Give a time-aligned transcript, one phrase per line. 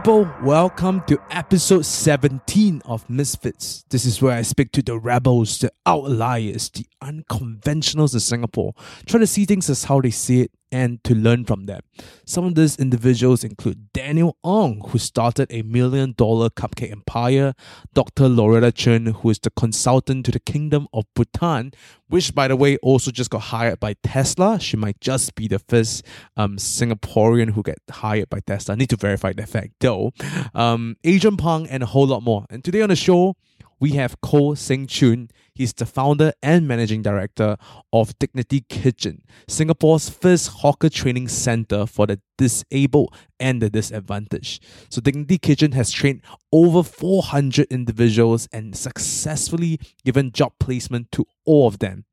[0.00, 0.26] people?
[0.42, 3.84] Welcome to episode 17 of Misfits.
[3.90, 8.72] This is where I speak to the rebels, the outliers, the unconventionals in Singapore,
[9.04, 11.80] try to see things as how they see it and to learn from them.
[12.24, 17.54] Some of these individuals include Daniel Ong, who started a million dollar cupcake empire,
[17.94, 18.28] Dr.
[18.28, 21.72] Loretta Chen, who is the consultant to the Kingdom of Bhutan,
[22.08, 24.58] which, by the way, also just got hired by Tesla.
[24.60, 26.04] She might just be the first
[26.36, 28.74] um, Singaporean who get hired by Tesla.
[28.74, 30.12] I need to verify that fact, though.
[30.54, 32.46] Um, Adrian Pang, and a whole lot more.
[32.50, 33.36] And today on the show,
[33.80, 35.30] we have Koh Seng Choon.
[35.60, 37.58] He's the founder and managing director
[37.92, 44.64] of Dignity Kitchen, Singapore's first hawker training center for the disabled and the disadvantaged.
[44.88, 51.68] So, Dignity Kitchen has trained over 400 individuals and successfully given job placement to all
[51.68, 52.06] of them.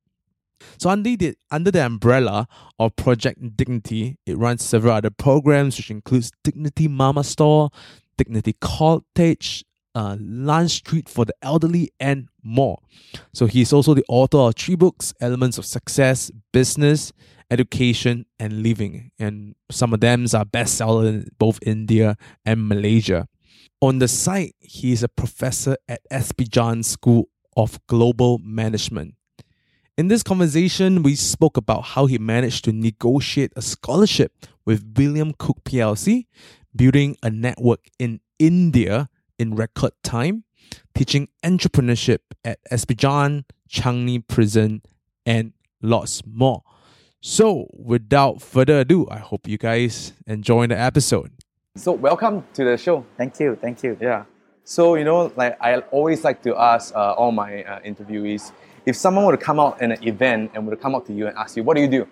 [0.77, 5.89] So under the, under the umbrella of Project Dignity, it runs several other programs, which
[5.89, 7.69] includes Dignity Mama Store,
[8.17, 9.63] Dignity Cottage,
[9.97, 12.77] uh, lunch treat for the elderly, and more.
[13.33, 17.11] So he's also the author of three books Elements of Success, Business,
[17.49, 19.09] Education, and Living.
[19.17, 23.27] And some of them are bestsellers in both India and Malaysia.
[23.81, 26.01] On the side, he is a professor at
[26.49, 29.15] Jain School of Global Management.
[29.97, 34.31] In this conversation, we spoke about how he managed to negotiate a scholarship
[34.63, 36.27] with William Cook PLC,
[36.75, 40.43] building a network in India in record time,
[40.95, 44.81] teaching entrepreneurship at SP Jain, Changi Prison,
[45.25, 46.63] and lots more.
[47.21, 51.31] So, without further ado, I hope you guys enjoy the episode.
[51.75, 53.05] So, welcome to the show.
[53.17, 53.97] Thank you, thank you.
[53.99, 54.25] Yeah.
[54.63, 58.51] So, you know, like I always like to ask uh, all my uh, interviewees
[58.87, 61.13] if someone were to come out in an event and were to come up to
[61.13, 62.07] you and ask you, what do you do?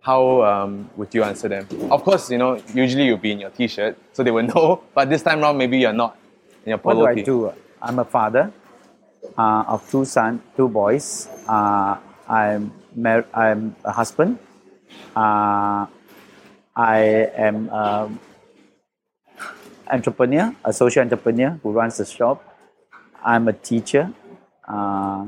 [0.00, 1.66] How um, would you answer them?
[1.90, 4.82] Of course, you know, usually you'll be in your t shirt, so they will know,
[4.94, 6.23] but this time around, maybe you're not in your
[6.82, 7.52] What do I do?
[7.82, 8.52] I'm a father
[9.36, 11.28] uh, of two sons, two boys.
[11.48, 11.96] Uh,
[12.28, 14.38] I'm mar- I'm a husband.
[15.14, 15.86] Uh,
[16.76, 16.98] I
[17.36, 18.18] am an
[19.90, 22.42] entrepreneur, a social entrepreneur who runs a shop.
[23.24, 24.12] I'm a teacher.
[24.66, 25.26] Uh,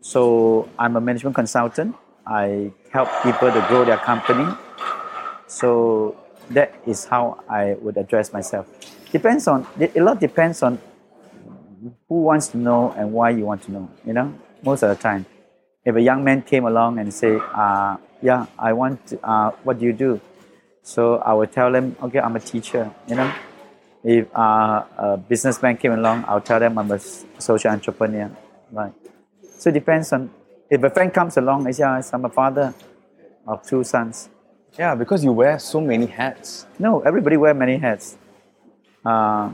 [0.00, 1.94] so I'm a management consultant.
[2.26, 4.46] I help people to grow their company.
[5.46, 6.16] So
[6.50, 8.66] that is how I would address myself.
[9.12, 10.78] Depends on a lot depends on
[12.08, 13.88] who wants to know and why you want to know.
[14.04, 15.26] You know, most of the time,
[15.84, 19.06] if a young man came along and say, uh, "Yeah, I want.
[19.08, 20.20] To, uh, what do you do?"
[20.82, 23.32] So I would tell them, "Okay, I'm a teacher." You know,
[24.02, 28.30] if uh, a businessman came along, I'll tell them I'm a social entrepreneur.
[28.72, 28.92] Right.
[29.58, 30.30] So it depends on
[30.68, 32.74] if a friend comes along and says, "Yeah, I'm a father
[33.46, 34.28] of two sons."
[34.78, 36.66] Yeah, because you wear so many hats.
[36.78, 38.18] No, everybody wear many hats.
[39.06, 39.50] Uh,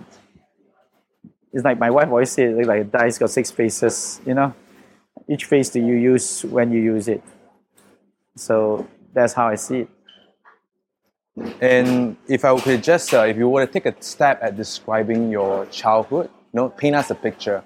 [1.52, 4.20] it's like my wife always says, like a dice got six faces.
[4.24, 4.54] You know,
[5.28, 7.22] each face do you use when you use it.
[8.36, 9.88] So that's how I see it.
[11.60, 15.30] And if I could just, uh, if you were to take a stab at describing
[15.30, 17.62] your childhood, you know, paint us a picture.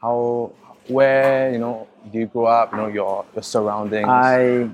[0.00, 0.52] How,
[0.86, 2.72] where, you know, do you grow up?
[2.72, 4.08] You know, your your surroundings.
[4.08, 4.70] I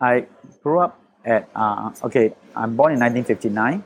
[0.00, 0.26] I
[0.62, 2.34] grew up at uh, okay.
[2.54, 3.84] I'm born in 1959.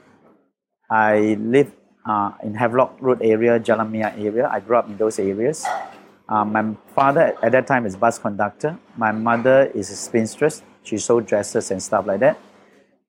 [0.90, 1.72] I live
[2.06, 4.48] uh, in Havelock Road area, Jalan Minyak area.
[4.50, 5.66] I grew up in those areas.
[6.28, 8.78] Uh, my father at that time is bus conductor.
[8.96, 10.62] My mother is a spinstress.
[10.82, 12.38] She sewed dresses and stuff like that.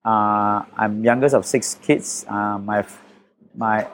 [0.04, 2.24] Uh, I'm youngest of six kids.
[2.28, 2.84] Uh, my
[3.54, 3.86] my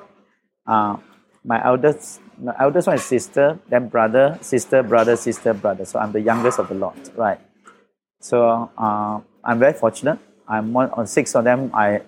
[0.67, 0.97] uh,
[1.45, 5.85] my eldest my eldest one is sister, then brother, sister, brother, sister, brother.
[5.85, 7.41] So I'm the youngest of the lot, right?
[8.21, 10.19] So uh, I'm very fortunate.
[10.49, 11.71] I'm one on six of them.
[11.75, 12.03] I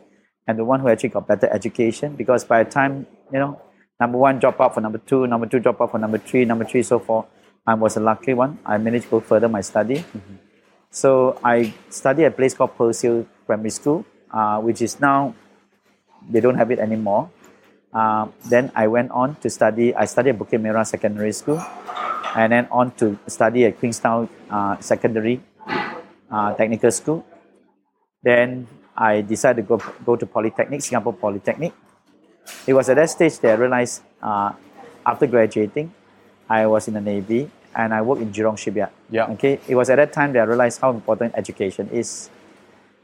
[0.49, 3.61] am the one who actually got better education because by the time you know,
[3.99, 6.65] number one drop out for number two, number two drop out for number three, number
[6.65, 7.27] three so forth.
[7.67, 8.59] I was a lucky one.
[8.65, 10.05] I managed to go further my study.
[10.91, 15.35] So I studied at a place called Persil Primary School, uh, which is now
[16.31, 17.29] they don't have it anymore.
[17.93, 19.95] Uh, then I went on to study.
[19.95, 21.59] I studied at Bukit Merah Secondary School,
[22.37, 25.41] and then on to study at Queenstown uh, Secondary
[26.31, 27.27] uh, Technical School.
[28.23, 31.73] Then I decided to go go to Polytechnic, Singapore Polytechnic.
[32.67, 34.53] It was at that stage that I realized uh,
[35.05, 35.93] after graduating,
[36.49, 38.91] I was in the Navy and I worked in Jurong Shipyard.
[39.11, 39.27] Yeah.
[39.37, 39.61] Okay.
[39.69, 42.31] It was at that time that I realized how important education is.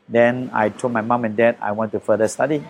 [0.09, 2.65] Then I told my mom and dad I want to further study.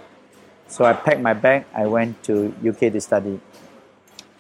[0.67, 1.65] So I packed my bag.
[1.75, 3.41] I went to UK to study.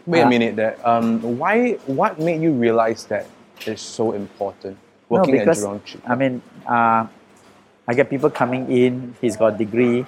[0.06, 0.76] Wait a Uh, minute there.
[0.82, 1.78] Um, why?
[1.86, 3.26] What made you realize that
[3.66, 4.76] it's so important
[5.08, 6.10] working no, because at Jurong Shipyard?
[6.10, 7.06] I mean, uh,
[7.86, 9.14] I get people coming in.
[9.20, 10.06] He's got degree.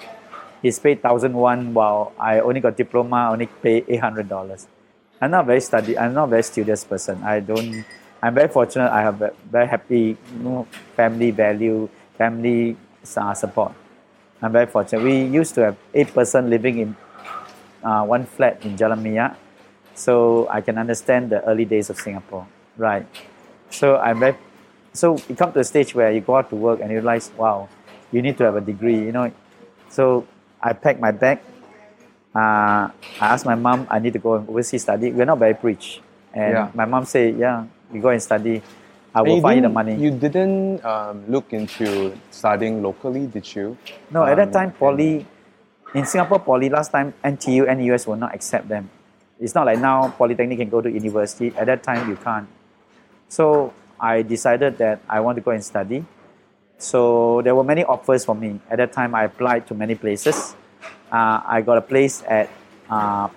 [0.65, 4.67] he's paid thousand one, while I only got diploma, only pay eight hundred dollars.
[5.21, 5.97] I'm not very study.
[5.97, 7.21] I'm not a very studious person.
[7.23, 7.85] I don't.
[8.21, 8.89] I'm very fortunate.
[8.89, 11.87] I have a very happy, you know, family value,
[12.17, 13.73] family support.
[14.41, 15.03] I'm very fortunate.
[15.03, 16.95] We used to have eight person living in
[17.83, 19.35] uh, one flat in Jalan Minyak,
[19.93, 22.47] so I can understand the early days of Singapore.
[22.77, 23.05] Right.
[23.69, 24.35] So I'm very.
[24.95, 27.31] So you come to a stage where you go out to work and you realize,
[27.37, 27.67] wow,
[28.11, 28.97] you need to have a degree.
[28.97, 29.31] You know.
[29.89, 30.25] So
[30.61, 31.39] I packed my bag.
[32.33, 35.11] Uh, I asked my mom, I need to go overseas study.
[35.11, 36.01] We're not very rich,
[36.33, 36.71] and Yeah.
[36.73, 37.63] my mom said, yeah,
[37.93, 38.61] you go and study.
[39.13, 39.95] I will find you the money.
[39.95, 43.77] You didn't um, look into studying locally, did you?
[44.11, 45.25] No, at that Um, time, poly
[45.93, 48.89] in Singapore, poly last time NTU, and NUS will not accept them.
[49.39, 51.53] It's not like now polytechnic can go to university.
[51.55, 52.47] At that time, you can't.
[53.29, 53.71] So
[54.05, 56.05] I decided that I want to go and study.
[56.77, 58.59] So there were many offers for me.
[58.69, 60.53] At that time, I applied to many places.
[61.09, 62.49] Uh, I got a place at
[62.89, 63.29] uh,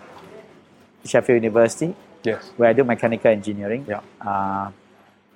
[1.05, 1.95] Sheffield University
[2.25, 2.51] Yes.
[2.59, 3.87] where I do mechanical engineering.
[3.89, 4.03] Yeah.
[4.21, 4.71] Uh,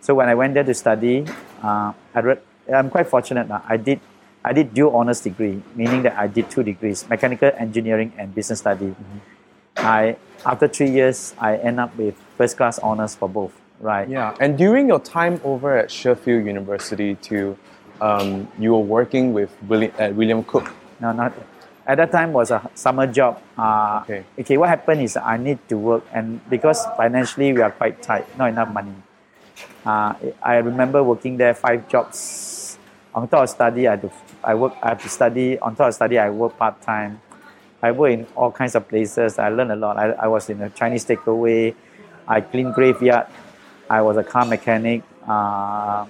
[0.01, 1.25] so when I went there to study,
[1.63, 2.37] uh, I
[2.75, 3.49] I'm quite fortunate.
[3.49, 3.63] Now.
[3.65, 4.01] I did
[4.45, 8.59] I did dual honors degree, meaning that I did two degrees: mechanical engineering and business
[8.59, 8.91] study.
[9.79, 13.55] I after three years, I end up with first class honors for both.
[13.83, 14.09] Right.
[14.09, 17.59] Yeah, and during your time over at Sheffield University, too,
[18.01, 20.71] um, you were working with William, uh, William Cook.
[21.01, 21.35] No, not
[21.85, 23.43] at that time was a summer job.
[23.59, 24.23] Uh, Okay.
[24.39, 24.57] okay.
[24.57, 28.51] What happened is I need to work, and because financially we are quite tight, not
[28.51, 28.95] enough money.
[29.85, 32.79] Uh, I remember working there five jobs.
[33.15, 34.11] On top of study, I to,
[34.45, 34.75] I work.
[34.81, 35.59] I have to study.
[35.59, 37.21] On top of study, I work part time.
[37.83, 39.41] I work in all kinds of places.
[39.41, 39.99] I learned a lot.
[39.99, 41.75] I, I was in a Chinese takeaway.
[42.29, 43.27] I cleaned graveyard.
[43.93, 45.03] I was a car mechanic.
[45.29, 46.07] Uh,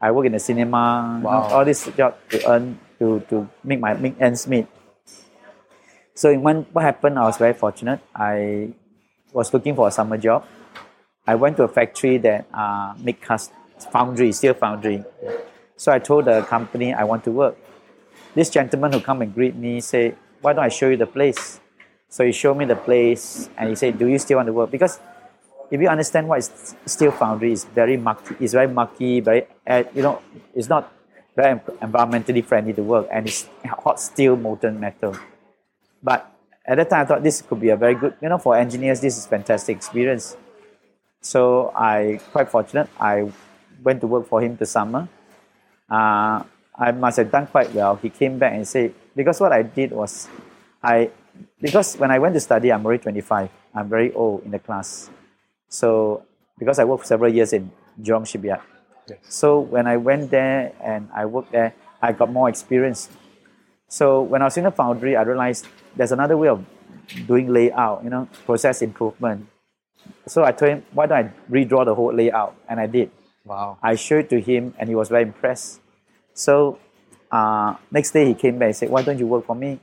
[0.00, 1.20] I work in the cinema.
[1.22, 1.52] Wow.
[1.52, 4.66] all this job to earn to to make my make ends meet.
[6.14, 7.18] So in one, what happened?
[7.18, 8.00] I was very fortunate.
[8.16, 8.72] I
[9.36, 10.46] was looking for a summer job.
[11.26, 13.52] I went to a factory that uh, make cast
[13.92, 15.04] foundry, steel foundry.
[15.76, 17.56] So I told the company I want to work.
[18.34, 21.60] This gentleman who come and greet me say, "Why don't I show you the place?"
[22.08, 24.70] So he showed me the place, and he said, "Do you still want to work?"
[24.70, 25.00] Because
[25.74, 28.36] if you understand what is steel foundry, it's very mucky.
[28.38, 29.18] It's very mucky.
[29.18, 30.22] Very, uh, you know,
[30.54, 30.92] it's not
[31.34, 35.18] very environmentally friendly to work, and it's hot steel molten metal.
[36.00, 36.30] But
[36.64, 39.00] at that time, I thought this could be a very good, you know, for engineers,
[39.00, 40.36] this is fantastic experience.
[41.20, 42.88] So I quite fortunate.
[43.00, 43.32] I
[43.82, 45.08] went to work for him the summer.
[45.90, 46.44] Uh,
[46.78, 47.96] I must have done quite well.
[47.96, 50.28] He came back and said because what I did was,
[50.80, 51.10] I
[51.60, 53.50] because when I went to study, I'm already 25.
[53.74, 55.10] I'm very old in the class.
[55.74, 56.22] So
[56.58, 58.60] because I worked for several years in Jurong Shipyard.
[59.08, 59.18] Yes.
[59.28, 63.08] So when I went there and I worked there, I got more experience.
[63.88, 65.66] So when I was in the foundry, I realized
[65.96, 66.64] there's another way of
[67.26, 69.48] doing layout, you know, process improvement.
[70.26, 72.54] So I told him, why don't I redraw the whole layout?
[72.68, 73.10] And I did.
[73.44, 73.78] Wow.
[73.82, 75.80] I showed it to him and he was very impressed.
[76.34, 76.78] So
[77.30, 79.80] uh, next day he came back and said, why don't you work for me?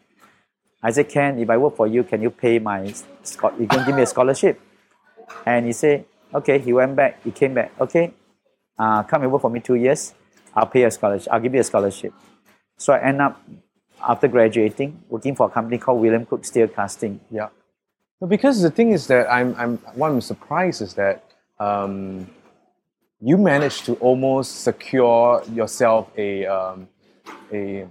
[0.81, 3.95] I said, Ken, if I work for you, can you pay my, you can give
[3.95, 4.60] me a scholarship?
[5.45, 8.13] And he said, okay, he went back, he came back, okay,
[8.77, 10.13] uh, come and work for me two years,
[10.55, 12.13] I'll pay a scholarship, I'll give you a scholarship.
[12.77, 13.41] So I end up,
[14.01, 17.19] after graduating, working for a company called William Cook Steel Casting.
[17.29, 17.50] Yeah.
[18.27, 21.23] Because the thing is that I'm, I'm what I'm surprised is that
[21.59, 22.29] um,
[23.19, 26.88] you managed to almost secure yourself a um,
[27.51, 27.88] a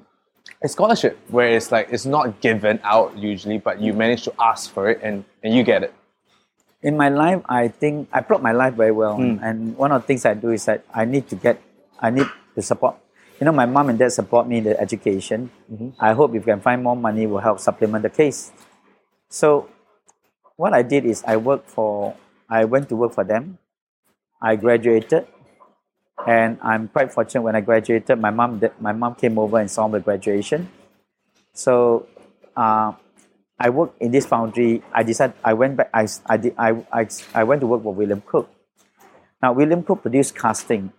[0.62, 4.72] a scholarship where it's like it's not given out usually, but you manage to ask
[4.72, 5.94] for it and, and you get it.
[6.82, 9.16] In my life, I think I plot my life very well.
[9.16, 9.38] Hmm.
[9.42, 11.60] And one of the things I do is that I need to get,
[11.98, 12.96] I need to support.
[13.38, 15.50] You know, my mom and dad support me in the education.
[15.72, 15.90] Mm-hmm.
[15.98, 18.52] I hope if we can find more money, will help supplement the case.
[19.30, 19.70] So,
[20.56, 22.16] what I did is I worked for,
[22.50, 23.56] I went to work for them.
[24.42, 25.26] I graduated,
[26.26, 27.40] and I'm quite fortunate.
[27.40, 30.68] When I graduated, my mom, my mom came over and saw my graduation.
[31.54, 32.06] So,
[32.56, 32.92] uh,
[33.60, 34.82] I worked in this foundry.
[34.90, 35.90] I decided I went back.
[35.92, 38.48] I, I, did, I, I, I went to work for William Cook.
[39.42, 40.92] Now William Cook produced casting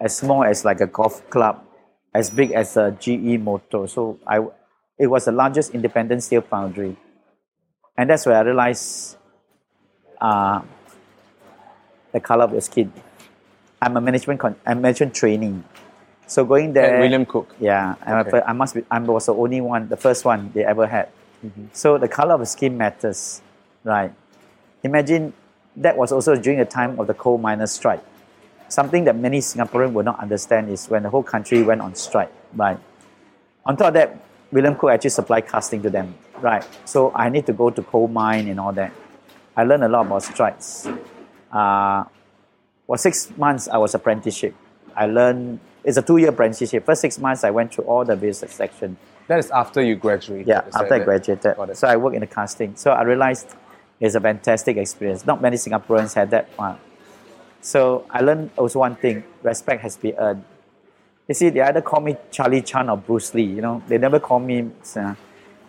[0.00, 1.62] as small as like a golf club,
[2.14, 3.86] as big as a GE motor.
[3.86, 4.40] So I,
[4.98, 6.96] it was the largest independent steel foundry,
[7.98, 9.16] and that's where I realized
[10.20, 10.62] uh,
[12.12, 12.92] the color of your skin.
[13.80, 15.64] I'm a management con- I'm management training,
[16.26, 16.96] so going there.
[16.96, 17.54] At William Cook.
[17.60, 18.30] Yeah, Okay.
[18.30, 18.84] fir- I must be.
[18.90, 21.08] I was the only one, the first one they ever had.
[21.72, 23.42] So the color of the skin matters,
[23.84, 24.12] right?
[24.82, 25.32] Imagine
[25.76, 28.02] that was also during the time of the coal miners' strike.
[28.68, 32.32] Something that many Singaporeans will not understand is when the whole country went on strike,
[32.54, 32.78] right?
[33.64, 36.64] On top of that, William Cook actually supplied casting to them, right?
[36.84, 38.92] So I need to go to coal mine and all that.
[39.56, 40.88] I learned a lot about strikes.
[41.52, 42.04] Uh,
[42.86, 44.54] for six months, I was apprenticeship.
[44.94, 46.84] I learned it's a two-year apprenticeship.
[46.84, 48.96] First six months, I went through all the business section.
[49.28, 50.46] That is after you graduated.
[50.46, 51.76] Yeah, after I graduated.
[51.76, 52.76] So I worked in the casting.
[52.76, 53.54] So I realized
[53.98, 55.26] it's a fantastic experience.
[55.26, 56.78] Not many Singaporeans had that one.
[57.60, 60.44] So I learned also one thing: respect has to be earned.
[61.26, 63.42] You see, they either call me Charlie Chan or Bruce Lee.
[63.42, 64.70] You know, they never call me.
[64.94, 65.14] Uh,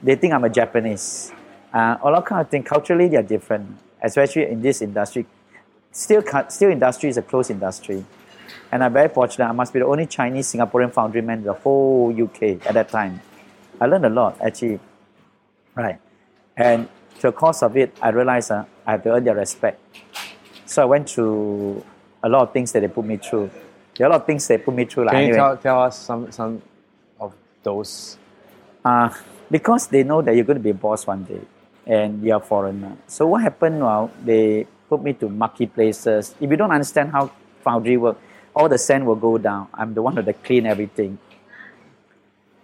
[0.04, 1.32] they think I'm a Japanese.
[1.74, 2.64] Uh, all that kind of thing.
[2.64, 5.26] Culturally, they are different, especially in this industry.
[5.92, 8.06] Still, still, industry is a closed industry,
[8.72, 9.48] and I'm very fortunate.
[9.48, 12.90] I must be the only Chinese Singaporean foundry man in the whole UK at that
[12.90, 13.22] time.
[13.80, 14.80] I learned a lot actually.
[15.76, 16.00] Right,
[16.56, 19.80] and through the course of it, I realized uh, I have to earn their respect.
[20.66, 21.84] So I went through
[22.24, 23.50] a lot of things that they put me through.
[23.96, 25.06] There are a lot of things they put me through.
[25.06, 25.38] Like Can you anyway.
[25.38, 26.62] tell, tell us some, some
[27.20, 28.18] of those?
[28.84, 29.10] Uh,
[29.50, 31.42] because they know that you're going to be a boss one day
[31.86, 32.98] and you're a foreigner.
[33.08, 36.36] So what happened now, they put me to mucky places.
[36.40, 37.32] If you don't understand how
[37.62, 38.20] foundry work,
[38.56, 39.68] all the sand will go down.
[39.74, 41.18] I'm the one that clean everything.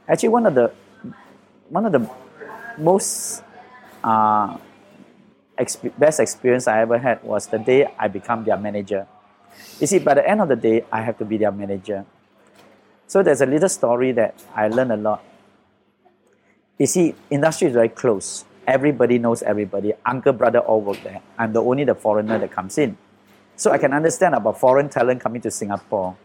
[0.08, 0.74] Actually, one of the
[1.74, 2.08] one of the
[2.78, 3.42] most
[4.04, 4.56] uh,
[5.58, 9.08] exp- best experience I ever had was the day I become their manager.
[9.80, 12.06] You see, by the end of the day, I have to be their manager.
[13.08, 15.24] So there's a little story that I learned a lot.
[16.78, 18.46] You see, industry is very close.
[18.68, 19.94] Everybody knows everybody.
[20.06, 21.22] Uncle, brother, all work there.
[21.40, 22.98] I'm the only the foreigner that comes in.
[23.56, 26.18] So I can understand about foreign talent coming to Singapore.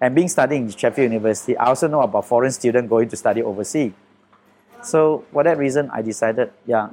[0.00, 3.42] And being studying in Sheffield University, I also know about foreign students going to study
[3.42, 3.92] overseas.
[4.86, 6.90] So for that reason, I decided, yeah,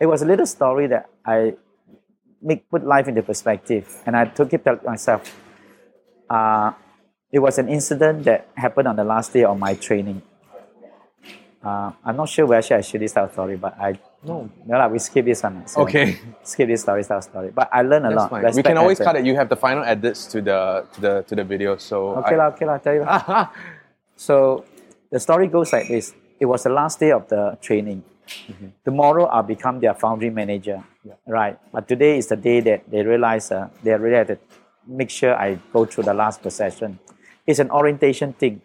[0.00, 1.54] it was a little story that I
[2.42, 5.22] make put life into perspective, and I took it to myself.
[6.28, 6.72] Uh,
[7.30, 10.22] it was an incident that happened on the last day of my training.
[11.62, 14.50] Uh, I'm not sure where should I share this type of story, but I no,
[14.66, 15.66] no, like, we skip this one.
[15.66, 16.18] So Okay.
[16.42, 17.50] skip this story, of story.
[17.54, 18.30] But I learned a That's lot.
[18.30, 18.54] fine.
[18.54, 19.24] We can always cut it.
[19.24, 21.76] You have the final edits to the to the to the video.
[21.78, 23.06] So Okay, I- lah, okay, lah, tell you.
[24.18, 24.64] So
[25.14, 26.10] the story goes like this.
[26.40, 28.04] It was the last day of the training.
[28.84, 30.84] Tomorrow I'll become their foundry manager.
[31.26, 31.58] Right.
[31.72, 34.38] But today is the day that they realize uh, they really have to
[34.86, 36.98] make sure I go through the last procession.
[37.46, 38.60] It's an orientation thing.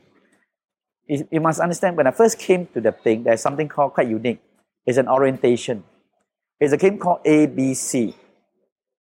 [1.08, 4.08] You you must understand when I first came to the thing, there's something called quite
[4.08, 4.39] unique.
[4.86, 5.84] It's an orientation.
[6.60, 8.13] It's a game called ABC.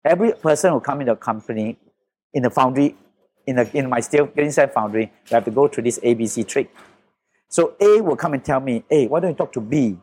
[0.05, 1.77] Every person who come in the company,
[2.33, 2.95] in the foundry,
[3.47, 6.73] in, the, in my steel inside foundry, they have to go through this ABC trick.
[7.53, 9.95] So A will come and tell me, hey, why don't you talk to B?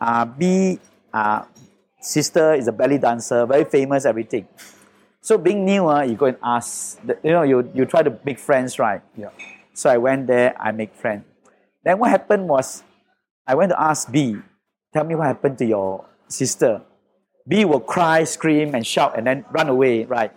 [0.00, 0.78] Uh, B,
[1.12, 1.42] uh,
[2.00, 4.46] sister is a belly dancer, very famous, everything.
[5.20, 8.38] So being new, uh, you go and ask, you know, you, you try to make
[8.38, 9.02] friends, right?
[9.16, 9.30] Yeah.
[9.74, 11.24] So I went there, I make friends.
[11.82, 12.84] Then what happened was,
[13.48, 14.36] I went to ask B,
[14.94, 16.82] tell me what happened to your sister.
[17.48, 20.30] B will cry, scream, and shout, and then run away, right?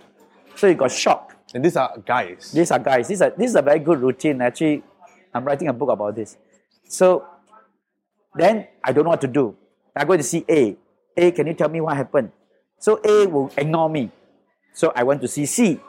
[0.56, 1.36] So he got shocked.
[1.54, 2.52] And these are guys.
[2.52, 3.08] These are guys.
[3.08, 4.42] These are this is a very good routine.
[4.42, 4.82] Actually,
[5.32, 6.38] I'm writing a book about this.
[6.88, 7.26] So
[8.36, 9.56] then I don't know what to do.
[9.96, 10.78] I go to see A.
[11.18, 12.32] A, can you tell me what happened?
[12.80, 14.12] So A will ignore me.
[14.74, 15.80] So I went to see C.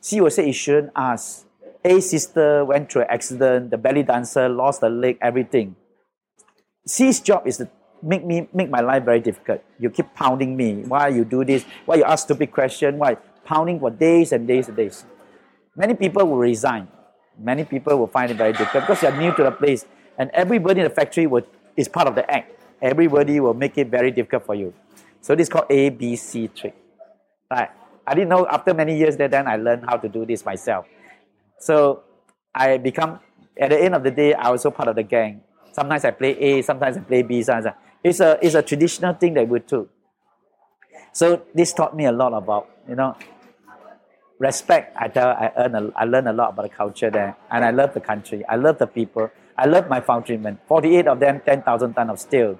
[0.00, 1.46] C will say you shouldn't ask.
[1.84, 5.76] A's sister went through an accident, the belly dancer lost the leg, everything.
[6.84, 7.68] C's job is to
[8.02, 9.62] make me make my life very difficult.
[9.78, 10.82] You keep pounding me.
[10.82, 11.64] Why you do this?
[11.84, 12.98] Why you ask stupid question?
[12.98, 15.04] Why pounding for days and days and days?
[15.76, 16.88] Many people will resign.
[17.38, 19.84] Many people will find it very difficult because they are new to the place,
[20.18, 21.46] and everybody in the factory will,
[21.76, 22.52] is part of the act.
[22.80, 24.74] Everybody will make it very difficult for you.
[25.20, 26.76] So this is called ABC trick.
[27.50, 27.70] Right?
[28.06, 30.86] I didn't know after many years there, then I learned how to do this myself.
[31.58, 32.02] So
[32.54, 33.20] I become
[33.58, 35.40] at the end of the day, I also part of the gang.
[35.72, 37.42] Sometimes I play A, sometimes I play B.
[37.42, 39.88] Sometimes I, it's a it's a traditional thing that we do.
[41.12, 43.16] So this taught me a lot about you know
[44.38, 44.96] respect.
[44.98, 47.70] I tell I earn a, I learn a lot about the culture there, and I
[47.70, 48.44] love the country.
[48.46, 49.30] I love the people.
[49.58, 50.00] I love my.
[50.00, 52.58] Forty eight of them, ten thousand ton of steel.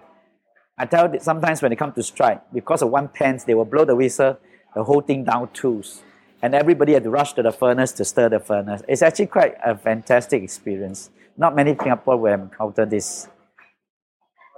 [0.78, 3.64] I tell that sometimes when they come to strike, because of one pence, they will
[3.64, 4.38] blow the whistle,
[4.74, 6.02] the whole thing down tools.
[6.42, 8.82] And everybody had to rush to the furnace to stir the furnace.
[8.86, 11.10] It's actually quite a fantastic experience.
[11.36, 13.28] Not many Singapore will encounter this.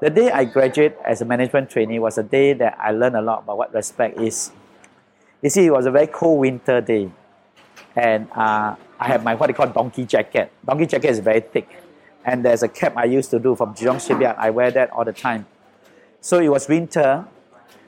[0.00, 3.23] The day I graduated as a management trainee was a day that I learned a
[3.23, 4.52] lot about what respect is.
[5.42, 7.11] You see, it was a very cold winter day.
[7.95, 10.52] And uh, I had my what they call donkey jacket.
[10.64, 11.68] Donkey jacket is very thick.
[12.25, 14.37] And there's a cap I used to do from Jurong Shipyard.
[14.38, 15.46] I wear that all the time.
[16.20, 17.25] So it was winter,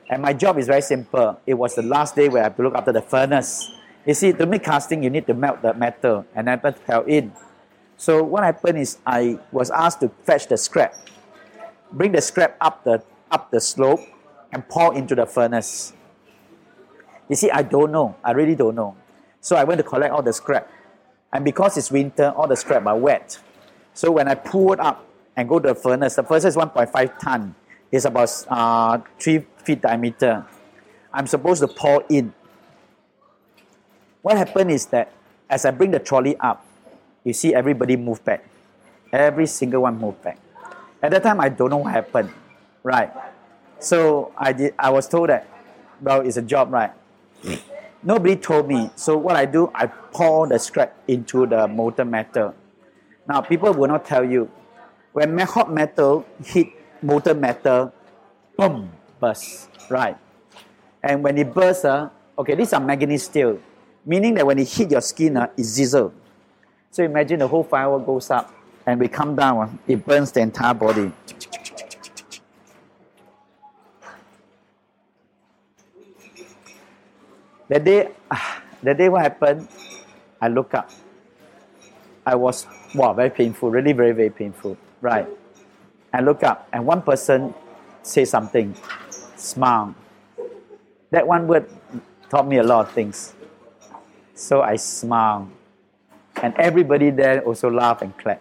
[0.08, 1.40] and my job is very simple.
[1.46, 3.70] It was the last day where I have to look after the furnace.
[4.06, 7.04] You see, to make casting, you need to melt the metal and then put hell
[7.04, 7.32] in.
[7.96, 10.94] So what happened is I was asked to fetch the scrap,
[11.92, 14.00] bring the scrap up the up the slope,
[14.52, 15.92] and pour into the furnace.
[17.28, 18.16] You see, I don't know.
[18.24, 18.96] I really don't know.
[19.40, 20.70] So I went to collect all the scrap,
[21.32, 23.38] and because it's winter, all the scrap are wet.
[23.94, 25.04] So when I pull it up
[25.36, 27.54] and go to the furnace, the furnace is 1.5 ton.
[27.90, 30.46] It's about uh, three feet diameter.
[31.12, 32.32] I'm supposed to pour in.
[34.22, 35.12] What happened is that
[35.48, 36.64] as I bring the trolley up,
[37.24, 38.44] you see everybody move back.
[39.12, 40.38] Every single one move back.
[41.02, 42.30] At that time, I don't know what happened,
[42.82, 43.10] right?
[43.80, 44.74] So I did.
[44.78, 45.48] I was told that,
[46.00, 46.92] well, it's a job, right?
[48.02, 48.90] Nobody told me.
[48.94, 52.54] So what I do, I pour the scrap into the molten metal.
[53.30, 54.50] Now people will not tell you.
[55.12, 56.66] When hot metal hit
[57.00, 57.92] molten metal,
[58.56, 60.18] boom, burst, right?
[61.00, 63.60] And when it bursts, uh, okay, these are manganese steel,
[64.04, 66.12] meaning that when it hit your skin, uh, it sizzle.
[66.90, 68.52] So imagine the whole firework goes up
[68.84, 71.12] and we come down, uh, it burns the entire body.
[77.68, 78.08] That day,
[78.82, 79.68] that day what happened,
[80.40, 80.90] I look up.
[82.26, 85.26] I was, wow, very painful, really very, very painful, right?
[86.12, 87.54] And look up and one person
[88.02, 88.74] say something,
[89.36, 89.94] smile.
[91.10, 91.68] That one word
[92.28, 93.34] taught me a lot of things.
[94.34, 95.50] So I smile.
[96.42, 98.40] And everybody there also laugh and clap.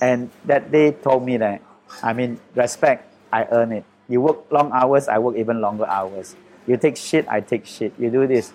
[0.00, 1.62] And that day told me that,
[2.02, 3.84] I mean, respect, I earn it.
[4.08, 6.36] You work long hours, I work even longer hours.
[6.66, 7.92] You take shit, I take shit.
[7.98, 8.52] You do this.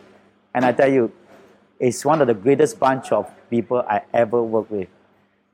[0.54, 1.12] And I tell you,
[1.84, 4.88] it's one of the greatest bunch of people I ever worked with.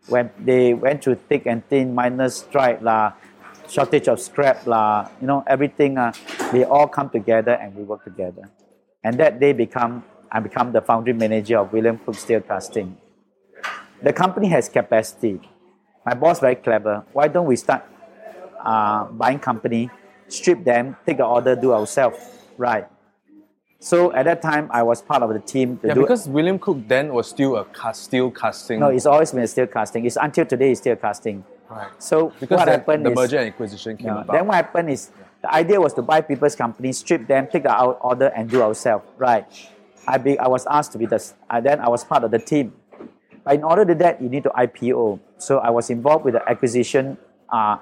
[0.08, 3.14] When they went through thick and thin, miners strike, lah,
[3.68, 6.14] shortage of scrap, lah, you know, everything, uh,
[6.52, 8.48] they all come together and we work together.
[9.04, 12.96] And that day become, I become the foundry manager of William Cook Steel Casting.
[14.04, 15.42] The company has capacity.
[16.06, 17.06] My boss very clever.
[17.12, 17.84] Why don't we start
[18.64, 19.90] uh, buying company,
[20.28, 22.20] strip them, take the order, do ourselves,
[22.56, 22.88] right?
[23.82, 25.78] So at that time, I was part of the team.
[25.80, 28.80] To Yeah, do because William Cook then was still a cast, steel casting.
[28.82, 30.06] no, it's always been steel casting.
[30.06, 31.44] It's until today, it's still casting.
[31.70, 31.88] right.
[31.98, 34.34] So Because what that- happened the is, merger and acquisition came Yeah, about.
[34.36, 35.12] Then what happened is
[35.42, 38.62] the idea was to buy people's companies, strip them, take the out order, and do
[38.62, 39.06] ourselves.
[39.18, 39.46] Right.
[40.06, 41.24] I be, I was asked to be the.
[41.50, 42.74] I, then I was part of the team.
[43.46, 45.20] But in order to do that, you need to IPO.
[45.38, 47.78] So I was involved with the acquisition, uh,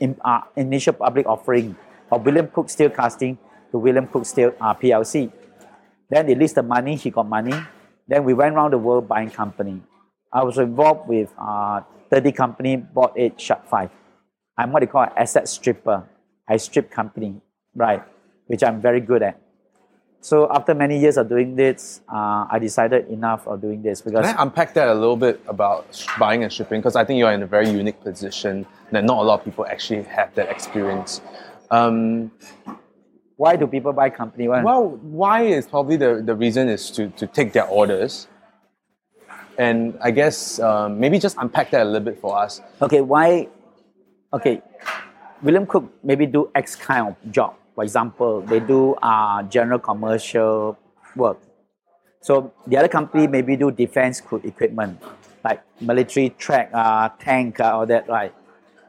[0.00, 1.76] in, uh, initial public offering
[2.10, 3.36] of William Cook Steel Casting
[3.74, 5.32] to William Cook Steel uh, PLC.
[6.08, 7.54] Then they list the money, he got money.
[8.06, 9.82] Then we went around the world buying company.
[10.32, 13.90] I was involved with uh, 30 company, bought eight, shut five.
[14.56, 16.08] I'm what they call an asset stripper.
[16.48, 17.40] I strip company,
[17.74, 18.04] right,
[18.46, 19.40] which I'm very good at.
[20.20, 24.24] So after many years of doing this, uh, I decided enough of doing this because
[24.24, 25.84] Can I unpack that a little bit about
[26.18, 26.80] buying and shipping?
[26.80, 29.66] Because I think you're in a very unique position that not a lot of people
[29.66, 31.20] actually have that experience.
[31.70, 32.30] Um,
[33.36, 34.48] why do people buy company?
[34.48, 34.62] Why?
[34.62, 38.28] well, why is probably the, the reason is to, to take their orders.
[39.58, 42.60] And I guess um, maybe just unpack that a little bit for us.
[42.82, 43.48] Okay, why?
[44.32, 44.62] Okay,
[45.42, 47.54] William Cook maybe do X kind of job.
[47.74, 50.76] For example, they do uh, general commercial
[51.14, 51.38] work.
[52.20, 55.00] So the other company maybe do defense equipment,
[55.44, 58.34] like military track, uh, tank, uh, all that, right?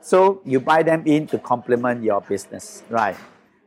[0.02, 3.18] So you buy them in to complement your business, right?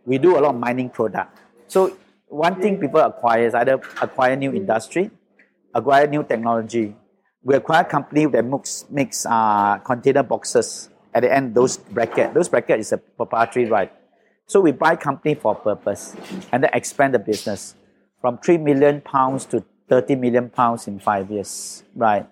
[0.09, 1.39] We do a lot of mining product.
[1.69, 1.95] So
[2.29, 5.11] one thing people acquire is either acquire new industry,
[5.75, 6.97] acquire new technology.
[7.45, 10.89] We acquire company that makes, makes uh, container boxes.
[11.13, 13.93] At the end, those bracket, those bracket is a proprietary right.
[14.47, 16.17] So we buy company for purpose
[16.53, 17.75] and then expand the business
[18.23, 22.27] from 3 million pounds to 30 million pounds in five years, right?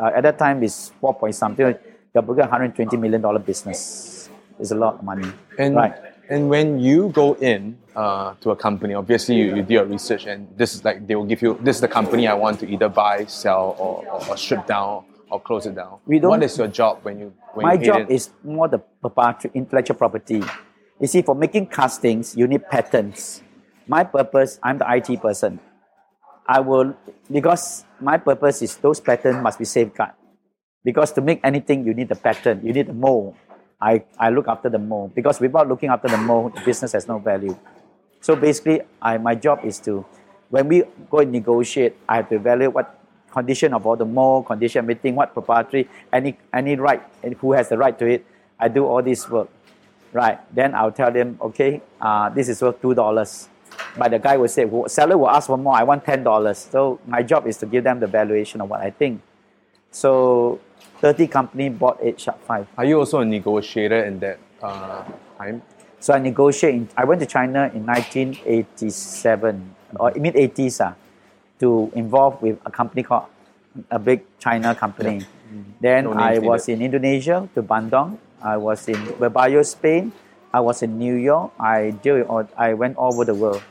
[0.00, 1.74] Uh, at that time, it's 4 point something.
[2.14, 4.30] You're booking 120 million dollar business.
[4.58, 5.94] It's a lot of money, And, right?
[6.28, 10.26] And when you go in uh, to a company, obviously you, you do your research
[10.26, 12.68] and this is like, they will give you, this is the company I want to
[12.68, 15.98] either buy, sell, or, or, or strip down or close it down.
[16.06, 18.10] We don't- what is your job when you when My you job it?
[18.10, 18.80] is more the
[19.54, 20.42] intellectual property.
[21.00, 23.42] You see, for making castings, you need patents.
[23.86, 25.60] My purpose, I'm the IT person.
[26.46, 26.94] I will,
[27.30, 30.14] because my purpose is those patents must be safeguarded.
[30.84, 33.34] Because to make anything, you need the patent, you need the mold.
[33.80, 35.14] I, I look after the mold.
[35.14, 37.56] Because without looking after the mold, the business has no value.
[38.20, 40.04] So basically, I, my job is to,
[40.50, 42.98] when we go and negotiate, I have to evaluate what
[43.30, 47.68] condition of all the mold, condition, meeting, what proprietary, any, any right, and who has
[47.68, 48.26] the right to it.
[48.58, 49.48] I do all this work.
[50.10, 50.38] Right.
[50.54, 53.50] Then I'll tell them, okay, uh, this is worth two dollars.
[53.96, 55.76] But the guy will say, well, seller will ask for more.
[55.76, 56.56] I want ten dollars.
[56.56, 59.20] So my job is to give them the valuation of what I think.
[59.90, 60.60] So
[61.00, 62.66] 30 company bought 8 Shark 5.
[62.76, 65.04] Are you also a negotiator in that uh,
[65.38, 65.62] time?
[66.00, 66.74] So I negotiate.
[66.74, 70.94] In, I went to China in 1987 or mid 80s uh,
[71.60, 73.26] to involve with a company called
[73.90, 75.26] a big China company.
[75.80, 76.80] Then No I was needed.
[76.80, 78.18] in Indonesia to Bandung.
[78.42, 80.12] I was in Bilbao, Spain.
[80.52, 81.52] I was in New York.
[81.58, 83.62] I deal with all, I went all over the world.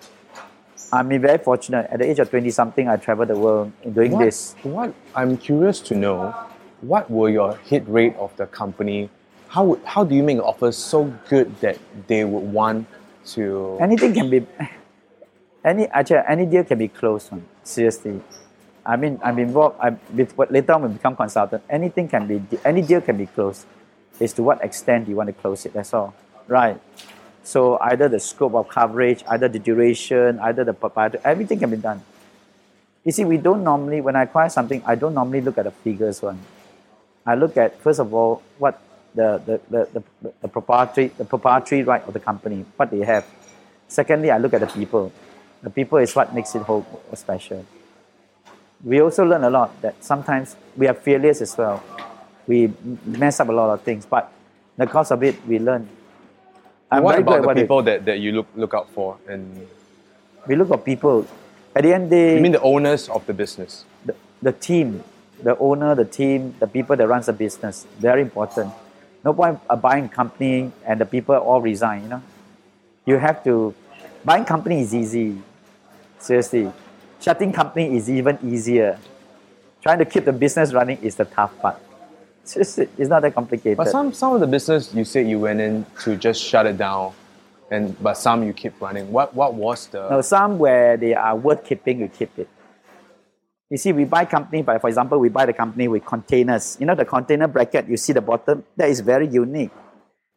[0.91, 1.87] I'm very fortunate.
[1.91, 4.55] At the age of 20 something, I traveled the world in doing what, this.
[4.63, 6.33] What I'm curious to know,
[6.81, 9.09] what were your hit rate of the company?
[9.49, 12.87] How would- how do you make an offer so good that they would want
[13.33, 13.77] to?
[13.81, 14.45] anything can be
[15.65, 18.21] any actually any deal can be closed one seriously.
[18.85, 19.95] I mean i'm involved i
[20.49, 23.65] later on we become consultant anything can be any deal can be closed.
[24.19, 26.13] It's to what extent you want to close it that's all.
[26.47, 26.79] Right.
[27.43, 31.77] So either the scope of coverage either the duration either the proprietary everything can be
[31.77, 32.01] done.
[33.03, 35.71] You see we don't normally when i acquire something i don't normally look at the
[35.71, 36.39] figures one
[37.27, 38.79] I look at first of all what
[39.13, 43.25] the the, the, the, the proprietary the proprietary right of the company, what they have.
[43.89, 45.11] Secondly, I look at the people.
[45.61, 47.65] The people is what makes it whole special.
[48.83, 51.83] We also learn a lot that sometimes we are failures as well.
[52.47, 52.71] We
[53.05, 54.31] mess up a lot of things, but
[54.77, 55.89] in the course of it, we learn.
[56.89, 59.17] I'm what about the what people that, that you look look out for?
[59.27, 59.67] And
[60.47, 61.27] we look at people.
[61.75, 63.83] At the end, they you mean the owners of the business?
[64.05, 65.03] the, the team,
[65.41, 68.73] the owner, the team, the people that runs the business, very important.
[69.23, 72.03] No point uh, buying company and the people all resign.
[72.03, 72.21] You know,
[73.05, 73.73] you have to.
[74.23, 75.41] Buying company is easy.
[76.19, 76.71] Seriously,
[77.21, 78.99] shutting company is even easier.
[79.81, 81.79] Trying to keep the business running is the tough part.
[82.43, 83.77] Seriously, it's not that complicated.
[83.77, 86.77] But some some of the business you said you went in to just shut it
[86.77, 87.13] down,
[87.69, 89.11] and but some you keep running.
[89.11, 90.09] What what was the?
[90.09, 92.49] Now, some where they are worth keeping, you keep it.
[93.69, 96.77] You see, we buy company, but for example, we buy the company with containers.
[96.79, 99.71] You know, the container bracket, you see the bottom, that is very unique,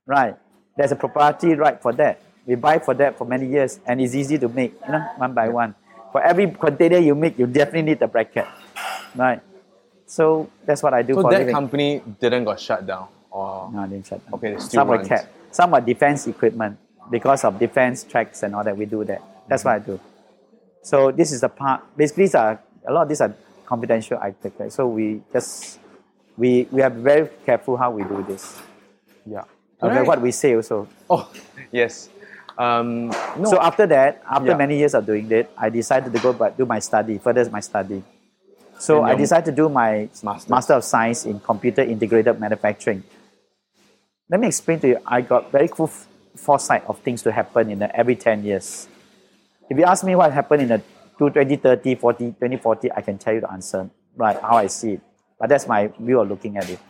[0.05, 0.37] right?
[0.77, 2.21] There's a proprietary right for that.
[2.45, 5.33] We buy for that for many years, and it's easy to make, you know, one
[5.33, 5.77] by one.
[6.11, 8.47] For every container you make, you definitely need the bracket,
[9.14, 9.40] right?
[10.07, 11.55] So that's what I do so for that living.
[11.55, 14.35] company didn't got shut down, or No, didn't shut down.
[14.35, 15.07] Okay, Some were runs.
[15.07, 15.55] kept.
[15.55, 16.79] Some are defense equipment
[17.11, 18.77] because of defense tracks and all that.
[18.77, 19.23] We do that.
[19.47, 20.01] That's what I do.
[20.83, 21.83] So this is the part.
[21.97, 23.35] Basically, these are, a lot of these are
[23.66, 24.55] confidential items.
[24.59, 24.73] Right?
[24.73, 25.79] So we just
[26.37, 28.61] we we are very careful how we do this.
[29.27, 29.45] yeah.
[29.83, 30.07] Okay, Alright.
[30.07, 30.88] what we say also.
[31.09, 31.31] Oh
[31.73, 32.09] yes.
[32.59, 33.09] Um,
[33.40, 33.45] no.
[33.49, 34.57] So after that, after Yeah.
[34.61, 37.61] many years of doing that, I decided to go back do my study, further my
[37.61, 38.03] study.
[38.79, 40.49] So I decided to do my Masters.
[40.49, 43.03] Master of Science in Computer Integrated Manufacturing.
[44.31, 44.99] Let me explain to you.
[45.07, 48.88] I got very cool f- foresight of things to happen in the, every 10 years.
[49.69, 50.83] If you ask me what happened in the
[51.20, 55.02] 2030, 40, 2040, I can tell you the answer, right, how I see it.
[55.38, 56.80] But that's my view of looking at it.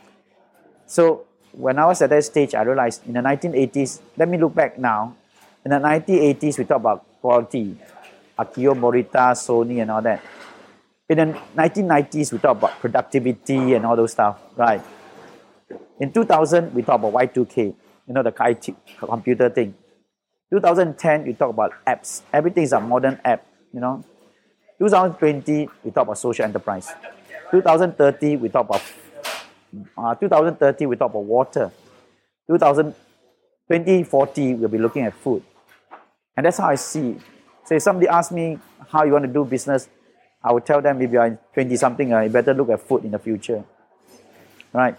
[0.86, 4.54] So when I was at that stage, I realized in the 1980s, let me look
[4.54, 5.16] back now.
[5.64, 7.76] In the 1980s, we talk about quality,
[8.38, 10.22] Akio Morita, Sony, and all that.
[11.08, 14.80] In the 1990s, we talk about productivity and all those stuff, right?
[15.98, 17.56] In 2000, we talk about Y2K,
[18.06, 19.74] you know, the IT computer thing.
[20.52, 22.22] 2010, we talk about apps.
[22.32, 24.04] Everything is a modern app, you know.
[24.80, 26.90] 2020, we talk about social enterprise.
[27.50, 28.82] 2030, we talk about
[29.98, 31.70] uh, 2030, we talk about water.
[32.48, 32.94] 2000,
[33.68, 35.42] 2040, we'll be looking at food.
[36.34, 37.10] And that's how I see.
[37.10, 37.20] it.
[37.66, 39.86] So if somebody asks me how you want to do business,
[40.42, 43.04] I would tell them if you are 20 something, uh, you better look at food
[43.04, 43.62] in the future.
[44.72, 44.96] Right?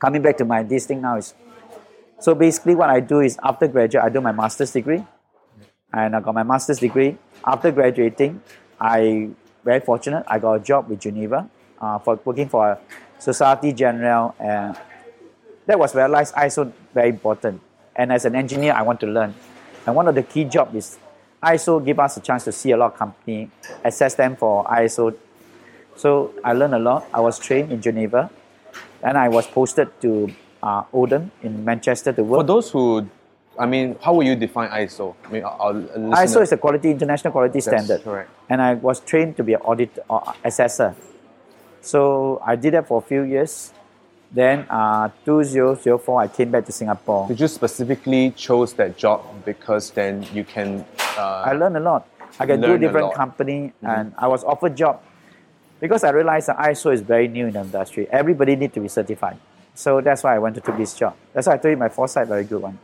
[0.00, 1.34] Coming back to my this thing now is
[2.18, 5.04] so basically what I do is after graduate, I do my master's degree.
[5.92, 7.18] And I got my master's degree.
[7.44, 8.40] After graduating,
[8.82, 9.30] I
[9.64, 11.48] very fortunate, I got a job with Geneva
[11.80, 12.78] uh, for working for
[13.18, 14.76] Society General and
[15.66, 17.60] that was realized ISO very important.
[17.94, 19.34] And as an engineer, I want to learn.
[19.86, 20.98] And one of the key jobs is
[21.42, 23.50] ISO give us a chance to see a lot of company,
[23.84, 25.14] assess them for ISO.
[25.94, 27.06] So I learned a lot.
[27.14, 28.30] I was trained in Geneva,
[29.02, 30.84] and I was posted to uh,
[31.42, 32.40] in Manchester to work.
[32.40, 33.08] For those who,
[33.58, 35.14] I mean, how will you define ISO?
[35.24, 38.30] I mean, our, our listeners- ISO is a quality international quality standard, correct.
[38.48, 40.94] and I was trained to be an audit or assessor.
[41.80, 43.72] So I did that for a few years.
[44.30, 47.28] Then uh, 2004, I came back to Singapore.
[47.28, 50.86] Did you specifically chose that job because then you can?
[51.18, 52.08] Uh, I learned a lot.
[52.40, 55.02] I can do different company, and I was offered job
[55.80, 58.08] because I realized that ISO is very new in the industry.
[58.10, 59.36] Everybody need to be certified,
[59.74, 61.14] so that's why I went to take this job.
[61.34, 62.78] That's why I told you my foresight very good one.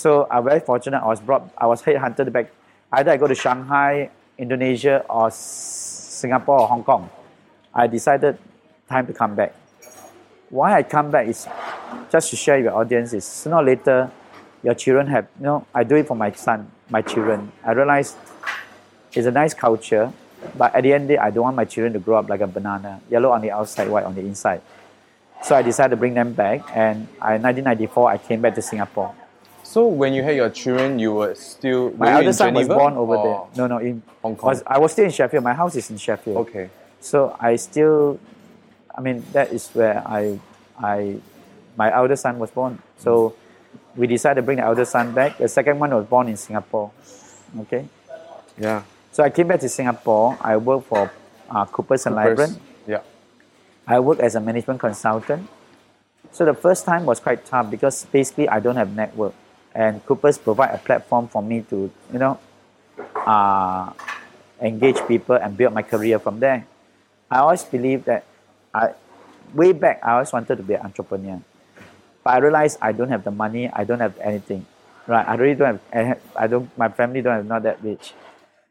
[0.00, 0.96] So I'm very fortunate.
[0.96, 1.52] I was brought.
[1.58, 2.48] I was headhunted back.
[2.90, 4.08] Either I go to Shanghai,
[4.38, 7.10] Indonesia, or Singapore or Hong Kong.
[7.74, 8.38] I decided
[8.88, 9.52] time to come back.
[10.48, 11.46] Why I come back is
[12.10, 14.10] just to share with your audience is sooner or later,
[14.62, 17.52] your children have, you know, I do it for my son, my children.
[17.62, 18.16] I realize
[19.12, 20.10] it's a nice culture,
[20.56, 22.30] but at the end of the day, I don't want my children to grow up
[22.30, 24.62] like a banana, yellow on the outside, white on the inside.
[25.42, 29.14] So I decided to bring them back, and in 1994, I came back to Singapore.
[29.70, 32.54] So when you had your children, you were still My were you in eldest son
[32.54, 33.40] was born over there.
[33.54, 34.48] No, no, in Hong Kong.
[34.48, 35.44] was, I was still in Sheffield.
[35.44, 36.38] My house is in Sheffield.
[36.38, 36.70] Okay.
[36.98, 38.18] So I still,
[38.92, 40.40] I mean, that is where I,
[40.76, 41.18] I,
[41.76, 42.82] my eldest son was born.
[42.98, 43.36] So
[43.94, 45.38] we decided to bring the eldest son back.
[45.38, 46.90] The second one was born in Singapore.
[47.60, 47.86] Okay.
[48.58, 48.82] Yeah.
[49.12, 50.36] So I came back to Singapore.
[50.40, 51.12] I worked for
[51.48, 52.58] uh, Coopers and Lybrand.
[52.88, 53.02] Yeah.
[53.86, 55.48] I worked as a management consultant.
[56.32, 59.34] So the first time was quite tough because basically I don't have network,
[59.74, 62.38] and Coopers provide a platform for me to, you know,
[63.26, 63.92] uh,
[64.60, 66.66] engage people and build my career from there.
[67.30, 68.24] I always believe that
[68.74, 68.94] I,
[69.54, 71.40] way back, I always wanted to be an entrepreneur,
[72.24, 73.70] but I realized I don't have the money.
[73.72, 74.66] I don't have anything,
[75.06, 75.26] right?
[75.26, 76.20] I really don't have.
[76.36, 76.70] I don't.
[76.76, 78.14] My family don't have not that rich.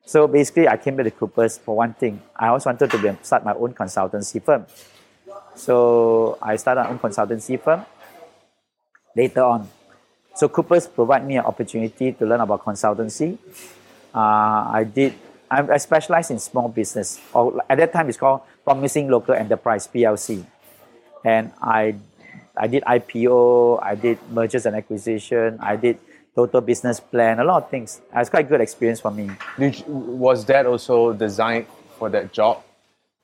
[0.05, 2.21] So basically, I came to Coopers for one thing.
[2.35, 4.65] I always wanted to be, start my own consultancy firm.
[5.55, 7.85] So I started my own consultancy firm
[9.15, 9.69] later on.
[10.35, 13.37] So Coopers provide me an opportunity to learn about consultancy.
[14.13, 15.13] Uh, I did.
[15.51, 19.87] I, I specialize in small business, or at that time it's called Promising Local Enterprise
[19.87, 20.45] (PLC),
[21.25, 21.95] and I,
[22.55, 25.97] I did IPO, I did mergers and acquisition, I did
[26.35, 27.99] total business plan, a lot of things.
[28.15, 29.31] It's quite good experience for me.
[29.57, 31.65] Did was that also designed
[31.97, 32.63] for that job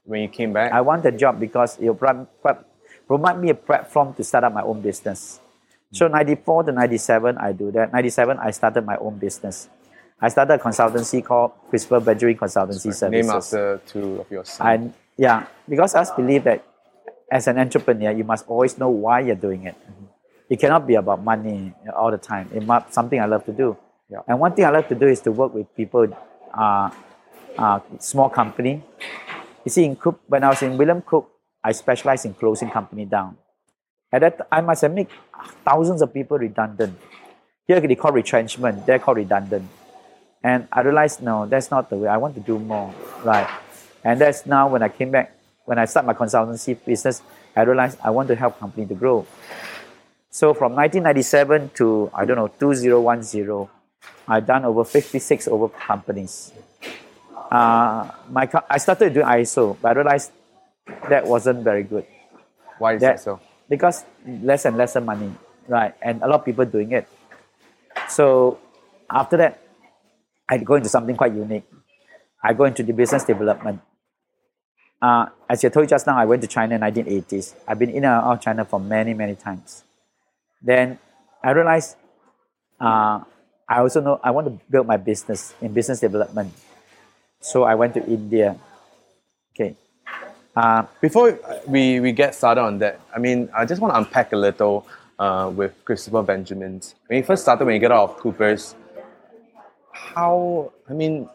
[0.03, 0.71] when you came back?
[0.71, 2.63] I want the job because it will pro- pro-
[3.07, 5.39] provide me a platform to start up my own business.
[5.91, 7.93] So 94 to 97, I do that.
[7.93, 9.69] 97, I started my own business.
[10.19, 13.11] I started a consultancy called Christopher Benjamin Consultancy Services.
[13.11, 14.67] Name after two of your sons.
[14.67, 16.65] And yeah, because I believe that
[17.31, 19.75] as an entrepreneur, you must always know why you're doing it.
[20.49, 22.49] It cannot be about money all the time.
[22.53, 23.77] It must something I love to do.
[24.09, 24.19] Yeah.
[24.27, 26.07] And one thing I love to do is to work with people,
[26.53, 26.89] uh,
[27.57, 28.83] uh, small company.
[29.63, 31.29] You see, in Cook, when I was in William Cook,
[31.63, 33.37] I specialized in closing company down.
[34.15, 35.07] At that, I must have made
[35.65, 36.97] thousands of people redundant.
[37.67, 38.85] Here they call retrenchment.
[38.85, 39.67] They're called redundant.
[40.41, 42.07] And I realized, no, that's not the way.
[42.07, 42.93] I want to do more,
[43.25, 43.49] right?
[44.05, 47.21] And that's now when I came back, when I start my consultancy business,
[47.57, 49.27] I realized I want to help company to grow.
[50.29, 53.67] So from 1997 to I don't know 2010,
[54.29, 56.53] I've done over 56 over companies.
[57.51, 60.31] Uh, my I started doing ISO, but I realized
[61.09, 62.05] that wasn't very good
[62.79, 63.39] Why is that- that so?
[63.69, 65.31] Because less and lesser money,
[65.67, 65.93] right?
[66.01, 67.07] And a lot of people doing it.
[68.09, 68.59] So
[69.09, 69.61] after that,
[70.49, 71.65] I go into something quite unique.
[72.43, 73.81] I go into the business development.
[75.01, 77.55] Uh, as I told you just now, I went to China in 1980s.
[77.67, 79.83] I've been in and out of China for many, many times.
[80.61, 80.99] Then
[81.43, 81.97] I realized
[82.79, 83.21] uh,
[83.67, 86.53] I also know I want to build my business in business development.
[87.41, 88.57] So I went to India.
[89.53, 89.75] Okay.
[90.55, 91.37] Uh, Before
[91.67, 94.87] we, we get started on that, I mean, I just want to unpack a little
[95.19, 96.81] uh, with Christopher Benjamin.
[97.07, 98.73] When you first started, when you get out of Cooper's,
[99.91, 101.29] how, I mean,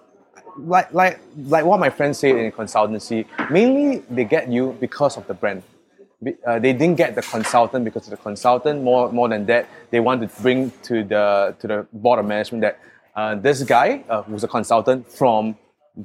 [0.56, 5.26] like, like, like what my friends say in consultancy, mainly they get you because of
[5.26, 5.62] the brand.
[6.46, 8.82] Uh, they didn't get the consultant because of the consultant.
[8.82, 12.60] More, more than that, they want to bring to the to the board of management
[12.60, 12.78] that
[13.16, 15.56] uh, this guy uh, who's a consultant from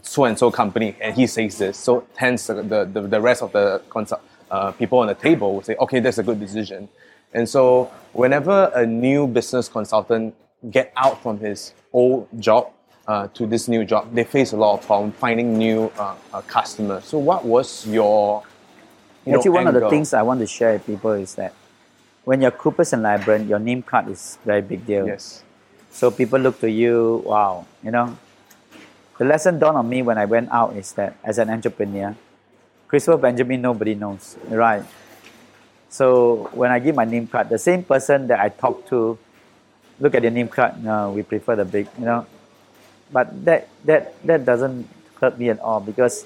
[0.01, 1.77] so and so company, and he says this.
[1.77, 4.21] So hence the the, the rest of the consult,
[4.51, 6.89] uh, people on the table will say, okay, that's a good decision.
[7.33, 10.35] And so whenever a new business consultant
[10.71, 12.71] get out from his old job
[13.07, 16.41] uh, to this new job, they face a lot of problem finding new uh, uh,
[16.41, 17.05] customers.
[17.05, 18.43] So what was your
[19.25, 21.53] you know, Actually, one of the things I want to share with people is that
[22.25, 25.07] when you're Coopers and Lybrand, your name card is very big deal.
[25.07, 25.43] yes,
[25.89, 28.17] So people look to you, wow, you know.
[29.17, 32.15] The lesson dawned on me when I went out is that as an entrepreneur,
[32.87, 34.83] Christopher Benjamin, nobody knows, right?
[35.89, 39.17] So when I give my name card, the same person that I talk to,
[39.99, 42.25] look at your name card, no, we prefer the big, you know.
[43.11, 44.89] But that that that doesn't
[45.21, 46.25] hurt me at all because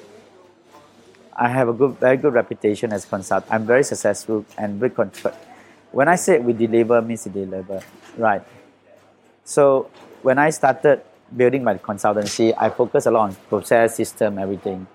[1.38, 3.54] I have a good, very good reputation as a consultant.
[3.54, 5.12] I'm very successful and very con-
[5.92, 7.82] When I say we deliver, means we deliver,
[8.18, 8.42] right?
[9.46, 9.90] So
[10.22, 11.02] when I started
[11.36, 14.88] building my consultancy, I focus a lot on process, system, everything.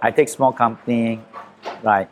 [0.00, 1.20] I take small company,
[1.82, 2.08] right?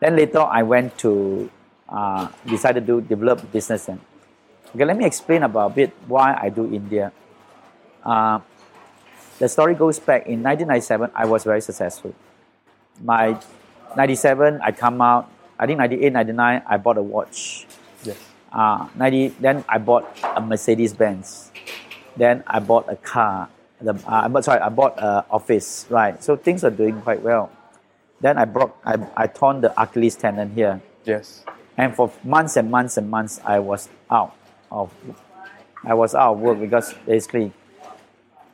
[0.00, 1.50] Then later I went to
[1.88, 3.88] uh, decided to develop business.
[3.88, 4.00] And
[4.74, 7.12] okay, let me explain about a bit why I do India.
[8.04, 8.40] Uh,
[9.38, 11.10] the story goes back in 1997.
[11.14, 12.14] I was very successful.
[13.02, 13.38] My
[13.96, 15.30] 97, I come out.
[15.58, 17.66] I think 98, 99, I bought a watch.
[18.02, 18.18] Yes.
[18.52, 21.50] Uh, 90, then I bought a Mercedes Benz.
[22.16, 23.48] Then I bought a car.
[23.80, 25.86] The, uh, I'm sorry, I bought an office.
[25.90, 26.22] Right.
[26.22, 27.50] So things are doing quite well.
[28.20, 30.80] Then I brought, I, I torn the Achilles tendon here.
[31.04, 31.44] Yes.
[31.76, 34.34] And for months and months and months, I was out
[34.70, 34.92] of,
[35.82, 37.52] I was out of work because basically,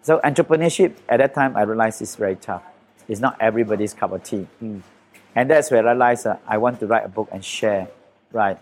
[0.03, 2.63] so entrepreneurship at that time I realized is very tough.
[3.07, 4.47] It's not everybody's cup of tea.
[5.37, 7.89] And that's where I realized uh, I want to write a book and share.
[8.33, 8.59] Right.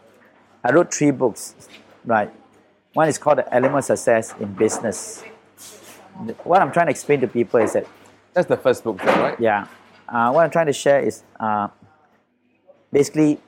[0.64, 1.54] I wrote three books.
[2.04, 2.30] Right.
[2.98, 5.22] One is called The Element of Success in Business.
[6.42, 7.86] What I'm trying to explain to people is that
[8.34, 9.38] That's the first book, though, right?
[9.38, 9.68] yeah.
[10.08, 11.68] Uh, what I'm trying to share is uh,
[12.90, 13.38] basically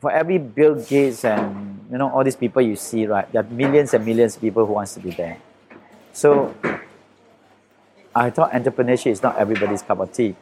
[0.00, 3.24] for every Bill Gates and you know all these people you see, right?
[3.32, 5.38] There are millions and millions of people who wants to be there.
[6.12, 6.54] So
[8.14, 10.36] I thought entrepreneurship is not everybody's cup of tea.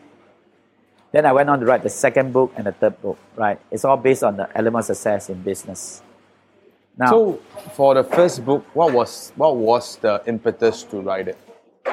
[1.13, 3.61] Then I went on to write the second book and the third book, right?
[3.71, 6.03] It's all based on the element of success in business.
[6.99, 7.41] Now, So,
[7.79, 11.39] for the first book, what was what was the impetus to write it?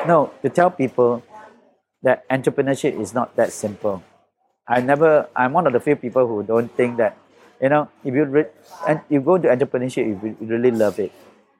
[0.07, 1.21] No, to tell people
[2.01, 4.03] that entrepreneurship is not that simple.
[4.67, 7.17] I never, I'm one of the few people who don't think that,
[7.61, 8.49] you know, if you re-
[8.87, 11.11] and you go into entrepreneurship, you re- you really love it.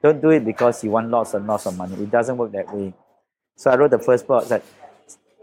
[0.02, 1.94] Don't do it because you want lots and lots of money.
[1.94, 2.94] It doesn't work that way.
[3.56, 4.62] So I wrote the first book that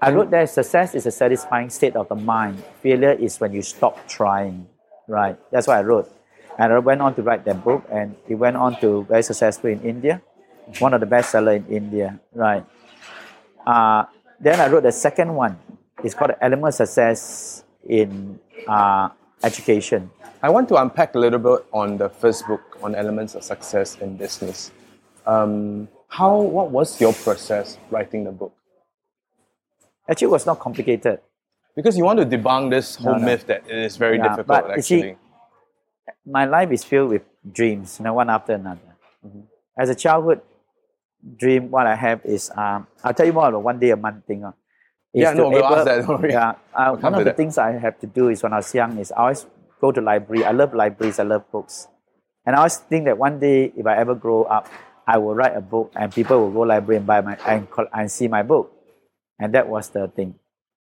[0.01, 2.61] I wrote that success is a satisfying state of the mind.
[2.81, 4.67] Failure is when you stop trying.
[5.07, 5.37] Right.
[5.51, 6.11] That's what I wrote.
[6.57, 9.69] And I went on to write that book and it went on to very successful
[9.69, 10.21] in India.
[10.79, 12.19] One of the best seller in India.
[12.33, 12.65] Right.
[13.65, 14.05] Uh,
[14.39, 15.57] then I wrote the second one.
[16.03, 19.09] It's called Element of Success in uh,
[19.43, 20.09] Education.
[20.41, 23.97] I want to unpack a little bit on the first book on elements of success
[23.99, 24.71] in business.
[25.25, 28.53] Um, how what was your process writing the book?
[30.09, 31.19] Actually, it was not complicated.
[31.75, 33.25] Because you want to debunk this whole No, no.
[33.25, 35.17] myth that it is very Yeah, difficult but you see, actually.
[36.25, 38.79] My life is filled with dreams, you know, one after another.
[39.25, 39.41] Mm-hmm.
[39.77, 40.41] As a childhood
[41.37, 44.25] dream, what I have is um, I'll tell you more about one day a month
[44.25, 44.43] thing.
[44.43, 44.51] Uh,
[45.13, 46.31] Yeah, no, we'll able- ask that, don't worry.
[46.33, 47.37] Yeah, uh, We'll one of the that.
[47.37, 49.45] things I have to do is when I was young is I always
[49.79, 50.43] go to library.
[50.43, 51.19] I love libraries.
[51.19, 51.87] I love books,
[52.45, 54.67] and I always think that one day if I ever grow up,
[55.05, 58.09] I will write a book, and people will go library and buy my and, and
[58.11, 58.73] see my book,
[59.39, 60.35] and that was the thing.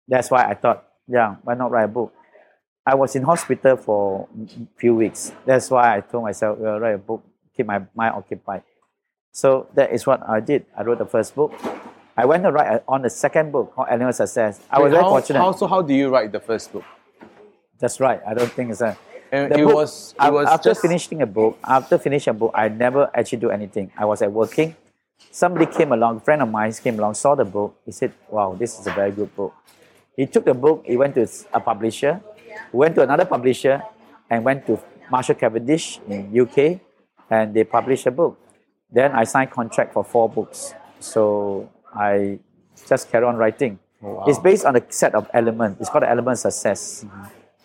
[0.07, 2.13] That's why I thought, yeah, why not write a book?
[2.89, 5.31] I was in hospital for a few weeks.
[5.45, 7.23] That's why I told myself, well, write a book,
[7.55, 8.63] keep my mind occupied.
[9.31, 10.65] So that is what I did.
[10.75, 11.53] I wrote the first book.
[12.17, 14.61] I went to write on the second book called Animal Success.
[14.71, 15.39] I was Wait, very how, fortunate.
[15.39, 16.85] How, so how do you write the first book?
[17.79, 18.23] That's right.
[18.27, 18.97] I don't think it's a.
[19.31, 22.39] And The it book, was it was after just finishing a book, after finishing a
[22.41, 23.93] book, I never actually do anything.
[23.99, 24.75] I was at working.
[25.31, 27.77] Somebody came along, a friend of mine came along, saw the book.
[27.85, 29.53] He said, "Wow, this is a very good book."
[30.17, 30.85] He took the book.
[30.87, 32.23] He went to a publisher,
[32.73, 33.83] went to another publisher,
[34.31, 34.79] and went to
[35.11, 36.81] Marshall Cavendish in UK,
[37.31, 38.39] and they published a book.
[38.91, 40.75] Then I signed contract for four books.
[41.01, 42.39] So I
[42.89, 43.79] just carry on writing.
[44.27, 45.81] It's based on a set of elements.
[45.81, 47.05] It's called the element of success.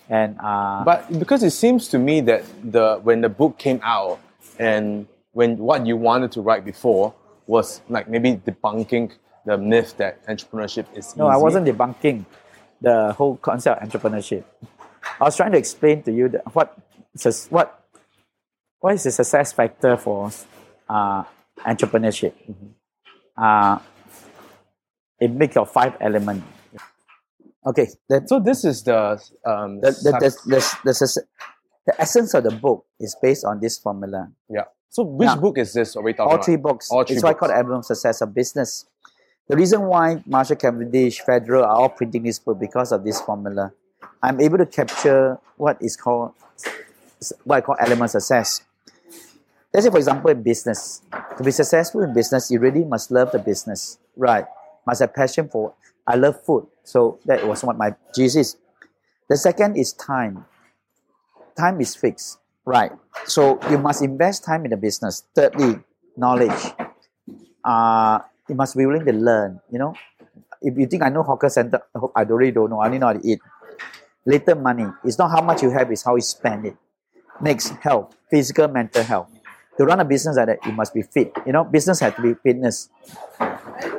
[0.10, 4.20] And uh, But because it seems to me that the when the book came out
[4.60, 7.14] and when what you wanted to write before
[7.48, 9.12] was like maybe debunking
[9.46, 11.34] the myth that entrepreneurship is No, easy.
[11.34, 12.26] I wasn't debunking
[12.82, 14.44] the whole concept of entrepreneurship.
[15.20, 16.78] I was trying to explain to you that what
[17.50, 17.84] what
[18.80, 20.32] what is the success factor for
[20.90, 21.24] uh,
[21.66, 22.34] entrepreneurship.
[23.38, 23.80] Uh,
[25.20, 26.46] it makes of five elements.
[27.66, 31.24] Okay, the, So this is the um the, the, the, suc- the, the, suc-
[31.88, 34.30] the essence of the book is based on this formula.
[34.50, 34.66] yeah.
[34.90, 35.36] So which Yeah.
[35.38, 35.96] book is this?
[35.96, 36.46] Are we talking all about?
[36.46, 36.90] three books.
[36.92, 37.40] All three it's why books.
[37.40, 38.86] called the Album of Success of Business.
[39.48, 43.72] The reason why Marshall Cavendish, Federal are all printing this book because of this formula.
[44.24, 46.32] I'm able to capture what is called
[47.44, 48.64] what I call element success.
[49.74, 51.02] Let's say, for example, in business,
[51.38, 54.46] to be successful in business, you really must love the business, right?
[54.86, 55.74] Must have passion for.
[56.08, 58.58] I love food, so that was what my is.
[59.30, 60.46] The second is time.
[61.58, 62.92] Time is fixed, right?
[63.26, 65.24] So you must invest time in the business.
[65.36, 65.80] Thirdly,
[66.16, 66.74] knowledge.
[67.64, 69.60] Uh, you must be willing to learn.
[69.72, 69.96] You know,
[70.62, 71.82] if you think I know hawker center,
[72.16, 72.80] I really don't know.
[72.80, 73.40] I only know how to eat.
[74.26, 74.86] Later, money.
[75.04, 76.78] It's not how much you have; it's how you spend it.
[77.42, 79.30] Next, health, physical, mental health.
[79.78, 81.36] To run a business like that, you must be fit.
[81.46, 82.90] You know, business has to be fitness.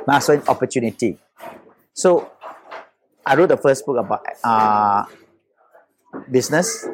[0.07, 1.19] Master opportunity.
[1.93, 2.31] So,
[3.25, 5.05] I wrote the first book about uh,
[6.29, 6.87] business.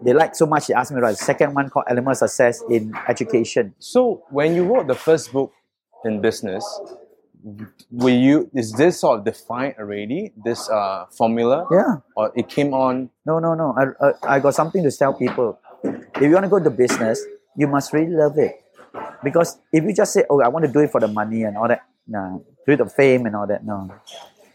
[0.00, 2.18] They liked so much, they asked me to write a second one called Element of
[2.18, 3.74] Success in Education.
[3.78, 5.52] So when you wrote the first book
[6.04, 6.64] in business,
[7.92, 12.02] were you is this sort of defined already this uh, formula Yeah.
[12.16, 13.74] or it came on No, no, no.
[13.78, 15.58] I, I, I got something to tell people.
[15.84, 17.22] If you want to go to business,
[17.56, 18.62] you must really love it.
[19.22, 21.56] Because if you just say, oh, I want to do it for the money and
[21.56, 22.42] all that, no.
[22.66, 23.90] Do it for fame and all that, no.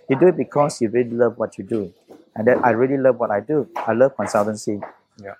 [0.09, 1.93] You do it because you really love what you do.
[2.35, 3.69] And that I really love what I do.
[3.75, 4.81] I love consultancy.
[5.21, 5.35] Yeah.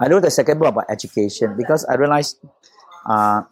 [0.00, 2.38] I wrote the second book about education because I realized
[3.06, 3.42] uh,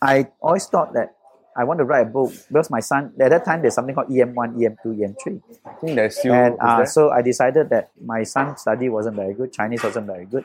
[0.00, 1.16] I always thought that
[1.58, 4.10] I want to write a book because my son, at that time, there's something called
[4.10, 8.22] E EM1, EM2, EM3 i think there's still and uh, so I decided that my
[8.22, 10.44] son's study wasn't very good, Chinese wasn't very good.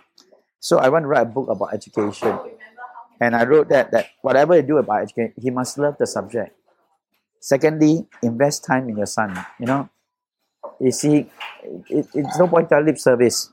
[0.60, 2.40] So I want to write a book about education.
[3.22, 6.58] And I wrote that that whatever you do about education, he must love the subject.
[7.40, 9.38] Secondly, invest time in your son.
[9.60, 9.90] You know,
[10.80, 11.30] you see,
[11.90, 13.52] it, it's no point telling lip service.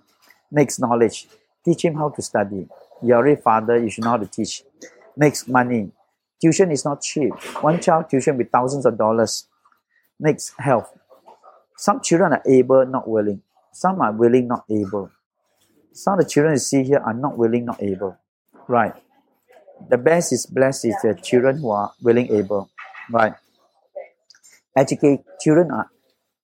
[0.51, 1.29] makes knowledge.
[1.65, 2.67] Teach him how to study.
[3.03, 4.65] You're already father, you should know how to teach.
[5.17, 5.91] Makes money.
[6.41, 7.33] Tuition is not cheap.
[7.63, 9.47] One child tuition with thousands of dollars.
[10.19, 10.97] Next, health.
[11.77, 13.43] Some children are able, not willing.
[13.73, 15.11] Some are willing, not able.
[15.93, 18.19] Some of the children you see here are not willing, not able.
[18.69, 18.95] Right.
[19.89, 22.71] The best is blessed is the children who are willing, able.
[23.11, 23.35] Right.
[24.77, 25.91] Educate children are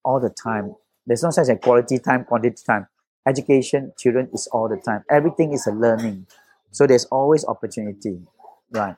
[0.05, 0.74] all the time.
[1.07, 2.88] There's no such a quality time, quantity time.
[3.26, 5.05] Education, children is all the time.
[5.11, 6.26] Everything is a learning.
[6.70, 8.20] So there's always opportunity.
[8.70, 8.97] Right.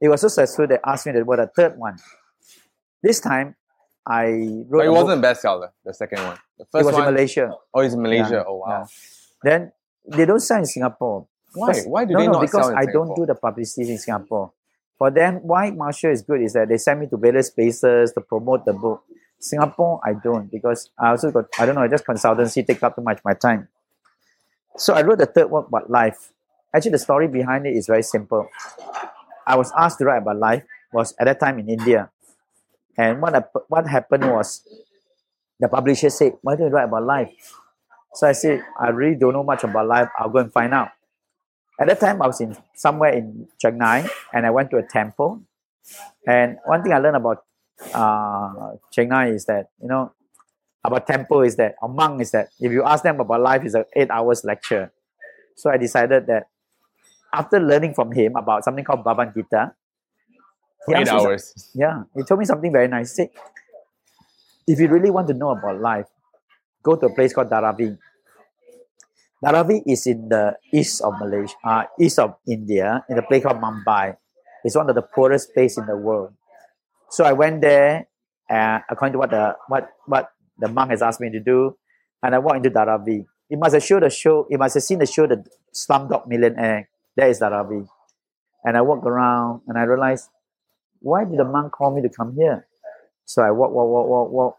[0.00, 1.96] It was so successful they asked me to write a third one.
[3.02, 3.54] This time
[4.06, 4.24] I
[4.68, 7.14] wrote but it wasn't a bestseller the second one the first it was one in
[7.14, 7.52] Malaysia.
[7.74, 8.86] oh it's in malaysia Yeah, oh wow yeah.
[9.42, 9.72] Then
[10.08, 11.26] they don't sell in Singapore.
[11.52, 13.34] why Because- why do no, they no, not because sell in I don't do the
[13.34, 14.52] publicity in Singapore.
[14.98, 18.20] For them, why Marshall is good is that they send me to various places to
[18.20, 19.02] promote the book.
[19.38, 23.00] Singapore, I don't because I also got I don't know, just consultancy take up too
[23.02, 23.68] much of my time.
[24.76, 26.32] So I wrote the third work about life.
[26.74, 28.48] Actually, the story behind it is very simple.
[29.50, 30.64] I was asked to write about life.
[30.92, 32.10] Was at that time in India,
[32.98, 34.62] and what hap- what happened was
[35.60, 37.32] the publisher said, "Why don't you write about life?"
[38.14, 40.08] So I said, "I really don't know much about life.
[40.18, 40.90] I'll go and find out."
[41.80, 45.42] At that time, I was in somewhere in Chennai, and I went to a temple.
[46.26, 47.44] And one thing I learned about
[47.94, 50.12] uh, Chennai is that you know
[50.84, 53.74] about temple is that a monk is that if you ask them about life, it's
[53.74, 54.92] an eight hours lecture.
[55.56, 56.48] So I decided that
[57.32, 59.72] after learning from him about something called Bhagavad Gita,
[60.86, 63.10] he eight asked me some- hours yeah, he told me something very nice.
[63.16, 63.30] He said,
[64.66, 66.06] if you really want to know about life,
[66.82, 67.98] go to a place called Dharavi.
[69.44, 73.56] Dharavi is in the east of Malaysia, uh, east of India, in a place called
[73.60, 74.16] Mumbai.
[74.62, 76.34] It's one of the poorest place in the world.
[77.08, 78.06] So I went there,
[78.50, 80.28] uh, according to what the what what
[80.58, 81.74] the monk has asked me to do,
[82.22, 83.24] and I walked into Dharavi.
[83.48, 84.46] He must have showed the show.
[84.50, 86.89] He must have seen the show, the Slumdog Millionaire.
[87.20, 87.86] There is Dharavi,
[88.64, 90.30] and I walked around, and I realized
[91.00, 92.66] why did the monk call me to come here?
[93.26, 94.56] So I walk, walk, walk, walk, walk.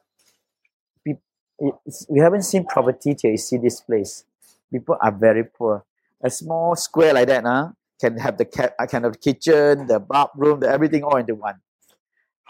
[2.08, 4.26] We haven't seen poverty till you see this place.
[4.72, 5.86] People are very poor.
[6.24, 9.88] A small square like that, huh, can have the ca- uh, can have the kitchen,
[9.88, 11.62] the bathroom, the everything all into one.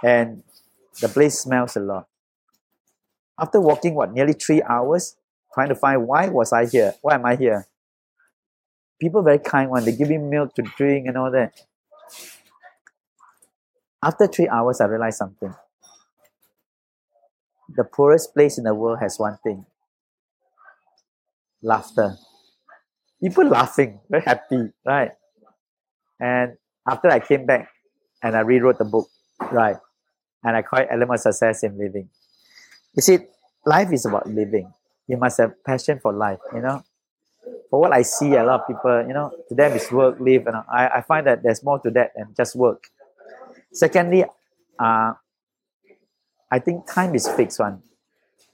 [0.04, 0.44] And
[1.02, 2.08] the place smells a lot.
[3.40, 5.16] After walking what nearly three hours,
[5.54, 6.96] trying to find why was I here?
[7.02, 7.66] Why am I here?
[9.02, 9.84] People very kind one.
[9.84, 11.54] They give me milk to drink and all that.
[14.04, 15.54] After three hours, I realized something.
[17.76, 19.66] The poorest place in the world has one thing
[21.62, 22.18] laughter.
[23.22, 25.12] People laughing, very happy, right?
[26.20, 27.70] And after I came back
[28.24, 29.08] and I rewrote the book,
[29.52, 29.78] right?
[30.44, 32.10] And I call it Element of Success in Living.
[32.96, 33.20] You see,
[33.66, 34.74] life is about living.
[35.08, 36.84] You must have passion for life, you know?
[37.72, 40.46] For what I see, a lot of people, you know, to them it's work, live,
[40.46, 42.84] and I, I find that there's more to that than just work.
[43.72, 44.26] Secondly,
[44.78, 45.14] uh,
[46.52, 47.82] I think time is fixed one.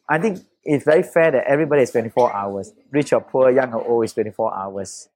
[0.08, 2.72] I think it's very fair that everybody is 24 hours.
[2.92, 5.10] Rich or poor, young or old is 24 hours.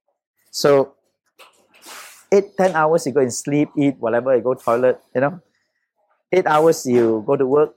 [0.50, 0.94] So
[2.32, 5.40] eight, 10 hours you go and sleep, eat, whatever, you go toilet, you know.
[6.32, 7.74] Eight hours you go to work.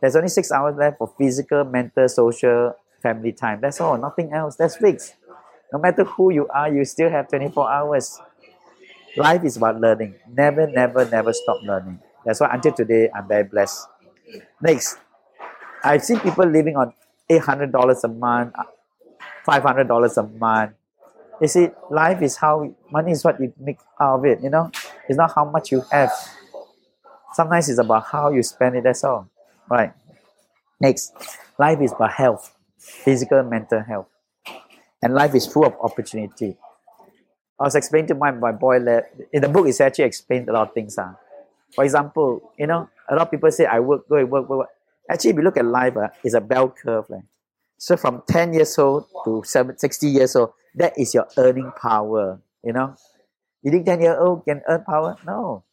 [0.00, 3.60] There's only six hours left for physical, mental, social, family time.
[3.60, 4.56] That's all, nothing else.
[4.56, 5.14] That's fixed.
[5.72, 8.18] No matter who you are, you still have 24 hours.
[9.16, 10.14] Life is about learning.
[10.28, 12.00] Never, never, never stop learning.
[12.24, 13.86] That's why until today, I'm very blessed.
[14.60, 14.98] Next,
[15.82, 16.92] I've seen people living on
[17.30, 18.54] $800 a month,
[19.46, 20.72] $500 a month.
[21.40, 24.70] You see, life is how, money is what you make out of it, you know?
[25.08, 26.10] It's not how much you have.
[27.32, 29.28] Sometimes it's about how you spend it, that's all.
[29.68, 29.92] Right.
[30.80, 31.14] Next,
[31.58, 34.09] life is about health, physical, mental health.
[35.02, 36.56] And life is full of opportunity.
[37.58, 40.68] I was explaining to my, my boy in the book, it's actually explained a lot
[40.68, 40.96] of things.
[40.96, 41.14] Uh.
[41.74, 44.58] For example, you know, a lot of people say I work, go and work, work,
[44.58, 44.68] work.
[45.10, 47.04] Actually, if you look at life, uh, it's a bell curve.
[47.08, 47.24] Like.
[47.76, 52.40] So from 10 years old to 7, 60 years old, that is your earning power,
[52.62, 52.94] you know.
[53.62, 55.16] You think 10 year old can earn power?
[55.26, 55.64] No.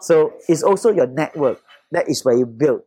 [0.00, 1.60] So it's also your network.
[1.90, 2.82] That is where you build.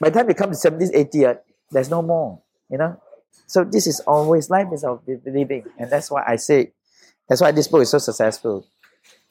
[0.00, 1.34] By the time you come to 70s, 80s, uh,
[1.70, 3.00] there's no more, you know.
[3.46, 5.64] So this is always life is of living.
[5.78, 6.72] And that's why I say,
[7.28, 8.66] that's why this book is so successful.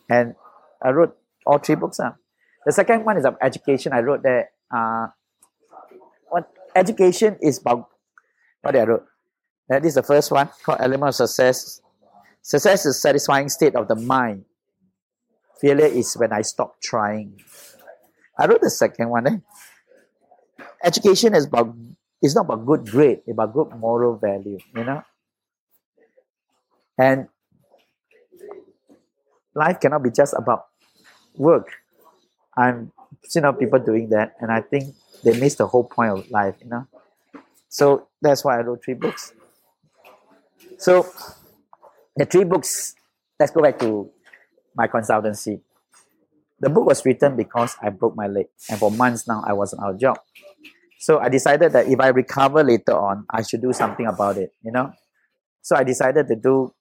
[0.10, 0.36] And
[0.82, 2.00] I wrote all three books.
[2.00, 2.14] Uh.
[2.66, 3.94] The second one is of education.
[3.94, 5.08] I wrote that uh,
[6.30, 7.90] what education is about
[8.62, 9.06] what I wrote.
[9.70, 11.82] That is the first one called Element of Success.
[12.42, 14.46] Success is satisfying state of the mind.
[15.60, 17.42] Failure is when I stop trying.
[18.38, 19.28] I wrote the second one.
[19.28, 19.38] Eh?
[20.84, 21.76] Education is about
[22.22, 25.04] it's not about good grade, it's about good moral value, you know.
[26.98, 27.28] And
[29.54, 30.66] life cannot be just about
[31.36, 31.72] work.
[32.58, 32.92] I'm
[33.36, 36.70] know people doing that, and I think they miss the whole point of life, you
[36.70, 36.88] know.
[37.70, 39.34] So that's why I wrote three books.
[40.78, 41.06] So
[42.16, 42.96] the three books.
[43.38, 44.10] Let's go back to
[44.76, 45.60] my consultancy.
[46.60, 49.84] The book was written because I broke my leg, and for months now I wasn't
[49.84, 50.20] out of job.
[51.00, 54.54] So I decided that if I recover later on, I should do something about it.
[54.64, 54.92] You know,
[55.62, 56.74] so I decided to do.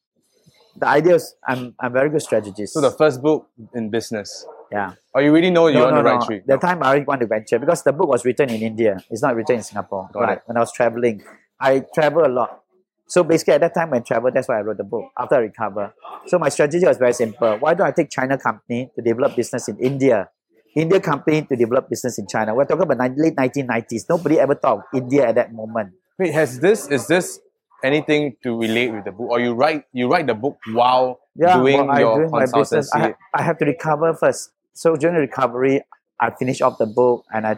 [0.77, 2.75] The idea is I'm I'm very good strategist.
[2.75, 4.45] So the first book in business.
[4.73, 4.93] yeah.
[5.15, 6.27] Oh, you really know you're No, on no, the right no.
[6.27, 6.41] tree.
[6.45, 8.99] The time I already want to venture because the book was written in India.
[9.11, 10.09] It's not written in Singapore.
[10.13, 10.39] Got right.
[10.39, 10.43] it.
[10.47, 11.23] When I was traveling,
[11.61, 12.61] I travel a lot.
[13.07, 15.37] So basically, at that time when I travel, that's why I wrote the book after
[15.37, 15.95] I recover.
[16.27, 17.57] So my strategy was very simple.
[17.59, 20.31] Why don't I take China company to develop business in India?
[20.75, 22.55] India company to develop business in China.
[22.55, 24.09] We're talking about late 1990s.
[24.09, 25.93] Nobody ever thought of India at that moment.
[26.19, 27.41] Wait, has this is this
[27.83, 31.59] anything to relate with the book, or you write you write the book while Yeah,
[31.59, 32.55] doing your doing consultancy?
[32.55, 34.51] business, I, ha- I have to recover first.
[34.73, 35.83] So during the recovery,
[36.21, 37.57] I finish off the book and I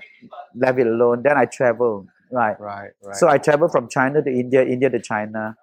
[0.55, 1.23] left it alone.
[1.23, 2.07] Then I travel.
[2.33, 2.59] Right.
[2.61, 3.17] right, right.
[3.17, 5.57] So I travel from China to India, India to China,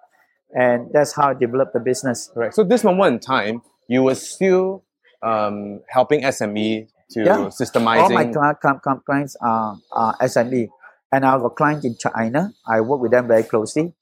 [0.52, 2.30] and that's how I developed the business.
[2.32, 2.54] Correct.
[2.54, 4.82] So this moment in time, you were still
[5.22, 7.36] um, helping SME to Yeah.
[7.36, 8.32] All my systemizing.
[8.32, 10.68] cli- cli- cli- clients are, are SME,
[11.12, 12.52] and I got clients in China.
[12.66, 13.94] I work with them very closely.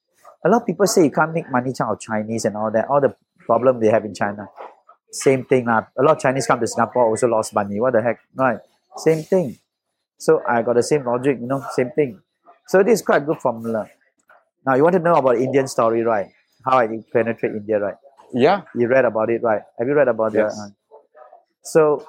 [0.44, 2.88] A lot of people say you can't make money out of Chinese and all that.
[2.88, 3.14] All the
[3.46, 4.48] problem they have in China.
[5.10, 5.68] Same thing.
[5.68, 7.78] Uh, a lot of Chinese come to Singapore also lost money.
[7.80, 8.18] What the heck?
[8.34, 8.58] Right.
[8.96, 9.58] Same thing.
[10.18, 12.20] So I got the same logic, you know, same thing.
[12.66, 13.88] So this is quite a good formula.
[14.64, 16.28] Now you want to know about Indian story, right?
[16.64, 17.96] How I penetrate India, right?
[18.32, 19.62] yeah, You read about it, right?
[19.78, 20.56] Have you read about Yes.
[20.56, 20.72] that?
[21.62, 22.04] So,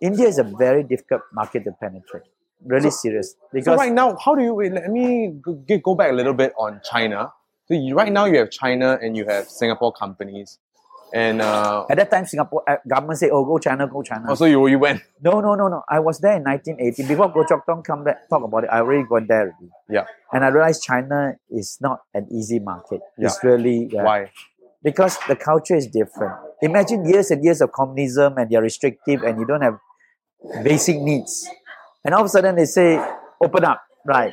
[0.00, 2.24] India is a very difficult market to penetrate.
[2.64, 3.32] Really serious.
[3.32, 6.52] So Because right now, how do you let me go, go back a little bit
[6.58, 7.32] on China.
[7.66, 10.58] So you, right now you have China and you have Singapore companies,
[11.14, 14.44] and uh, at that time, Singapore uh, government say, "Oh, go China, go China." also
[14.44, 15.82] you you went No, no, no, no.
[15.88, 17.06] I was there in 1980.
[17.08, 19.70] Before Goh Chok Tong come back talk about it, I already gone there already.
[19.88, 23.00] yeah And I realized China is not an easy market.
[23.16, 23.26] Yeah.
[23.26, 24.30] It's really why
[24.82, 26.34] because the culture is different.
[26.62, 29.78] Imagine years and years of communism and you're restrictive and you don't have
[30.62, 31.48] basic needs.
[32.04, 33.02] And all of a sudden they say,
[33.42, 34.32] open up, right?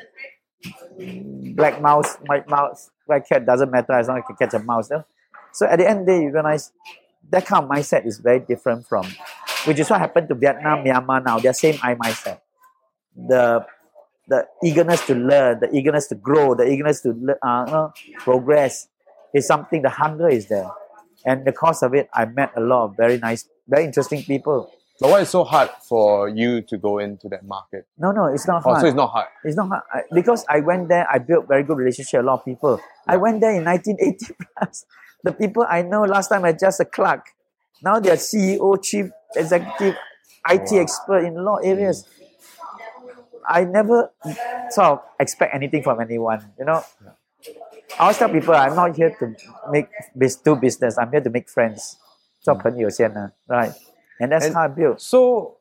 [1.55, 4.64] Black mouse, white mouse, black cat doesn't matter as long as you can catch a
[4.64, 4.89] mouse.
[5.53, 6.72] So at the end of the day, you realize
[7.30, 9.05] that kind of mindset is very different from,
[9.66, 11.39] which is what happened to Vietnam, Myanmar now.
[11.39, 12.41] They're same I mindset.
[13.16, 13.66] The
[14.30, 17.89] the eagerness to learn, the eagerness to grow, the eagerness to uh,
[18.20, 18.88] progress
[19.34, 19.82] is something.
[19.82, 20.70] The hunger is there,
[21.26, 24.72] and the because of it, I met a lot of very nice, very interesting people.
[25.01, 27.86] but why is so hard for you to go into that market?
[27.99, 28.80] No, no, it's not Oh, hard.
[28.82, 29.26] so it's not hard.
[29.45, 31.07] It's not hard I, because I went there.
[31.11, 32.18] I built very good relationship.
[32.18, 32.80] with A lot of people.
[33.09, 34.84] I went there in 1980 plus.
[35.24, 37.26] The people I know last time I just a clerk.
[37.82, 39.97] Now they are CEO, chief executive,
[40.49, 40.80] IT Wow.
[40.80, 42.07] expert in a lot of areas.
[43.47, 44.12] I never
[44.70, 46.53] sort of expect anything from anyone.
[46.59, 46.82] You know,
[47.99, 49.34] I always tell people I'm not here to
[49.70, 50.97] make bus- do business.
[50.97, 51.97] I'm here to make friends.
[52.40, 53.72] 做朋友先呢, right?
[54.20, 55.01] And that's And- how I built.
[55.01, 55.55] So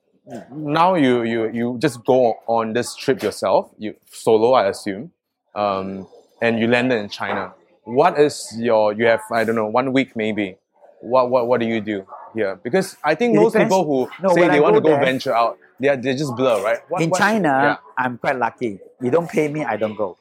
[0.51, 5.13] now you you you just go on this trip yourself, you solo, I assume,
[5.55, 6.07] um,
[6.43, 7.53] and you landed in China.
[7.85, 10.57] What is your you have I don't know one week maybe.
[11.01, 12.57] What what what do you do here?
[12.63, 13.73] Because I think It most depends.
[13.73, 15.97] people who No, say they I want to go go there- venture out, they are,
[15.97, 16.81] they just blur, right?
[16.89, 17.77] What- in what- China, yeah.
[17.97, 18.81] I'm quite lucky.
[19.01, 20.17] You don't pay me, I don't go.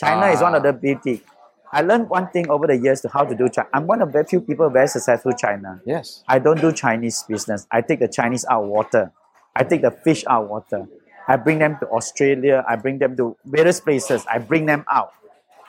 [0.00, 0.66] China is one of Ah.
[0.66, 1.22] the beauty.
[1.72, 3.68] I learned one thing over the years to how to do China.
[3.72, 5.80] I'm one of very few people very successful in China.
[5.84, 6.22] yes.
[6.28, 7.66] I don't do Chinese business.
[7.70, 9.12] I take the Chinese out of water.
[9.54, 10.86] I take the fish out of water.
[11.28, 12.64] I bring them to Australia.
[12.68, 14.24] I bring them to various places.
[14.30, 15.12] I bring them out.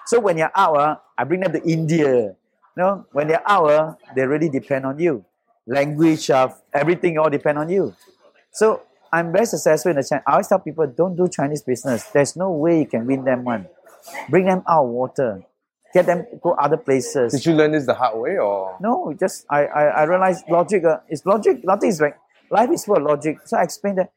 [0.06, 2.14] So when you're out, uh, I bring them to India.
[2.14, 2.36] You
[2.76, 5.26] know, when they're out, uh, they really depend on you.
[5.66, 7.96] Language of everything all depend on you.
[8.52, 10.22] So I'm very successful in the China.
[10.28, 12.04] I always tell people, don't do Chinese business.
[12.06, 13.68] There's no way you can win them one.
[14.30, 15.44] Bring them out of water.
[15.98, 17.34] Get them to go other places.
[17.34, 18.78] Did you learn this the hard way or?
[18.88, 18.94] No,
[19.24, 20.84] just I I, I realized logic.
[20.86, 21.56] Uh, is logic.
[21.72, 22.14] Nothing is right.
[22.58, 23.38] Life is full of logic.
[23.50, 24.12] So I explained that.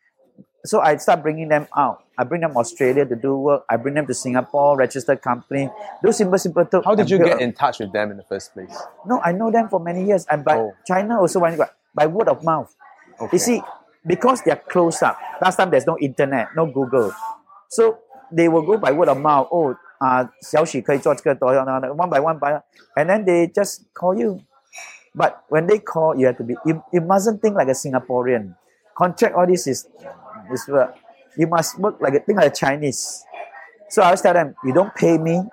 [0.70, 2.04] So I start bringing them out.
[2.18, 3.64] I bring them Australia to do work.
[3.72, 5.70] I bring them to Singapore, registered company.
[6.04, 6.66] Do simple, simple.
[6.66, 8.76] Talk How did you get in touch with them in the first place?
[9.06, 10.26] No, I know them for many years.
[10.30, 10.74] And by Oh.
[10.86, 11.40] China also
[11.94, 12.70] by word of mouth.
[13.18, 13.30] Okay.
[13.36, 13.62] You see,
[14.06, 15.16] because they are close up.
[15.40, 17.10] Last time there's no internet, no Google,
[17.70, 17.98] so
[18.30, 19.48] they will go by word of mouth.
[19.50, 21.79] Oh, 啊、小许可以做这个多少呢？
[21.79, 22.61] One by one by,
[22.95, 24.39] and then they just call you.
[25.15, 26.55] But when they call, you have to be.
[26.65, 28.55] You, you mustn't think like a Singaporean.
[28.95, 29.87] Contract all this is
[30.51, 30.95] is work.
[31.37, 33.23] You must work like a think like a Chinese.
[33.89, 35.43] So I always tell them, you don't pay me,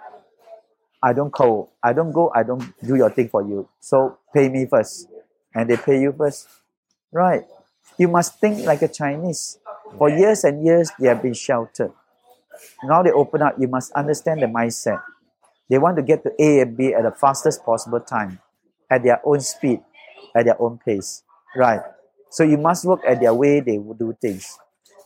[1.03, 1.73] I don't call.
[1.83, 2.31] I don't go.
[2.35, 3.69] I don't do your thing for you.
[3.79, 5.07] So pay me first,
[5.55, 6.49] and they pay you first.
[7.13, 7.45] Right.
[7.99, 9.59] You must think like a Chinese.
[9.99, 11.93] For years and years, they have been sheltered.
[12.84, 13.56] Now they open up.
[13.60, 15.02] You must understand the mindset.
[15.70, 18.40] They want to get to A and B at the fastest possible time,
[18.90, 19.82] at their own speed,
[20.36, 21.24] at their own pace.
[21.56, 21.82] Right.
[22.30, 24.58] So you must work at their way they will do things.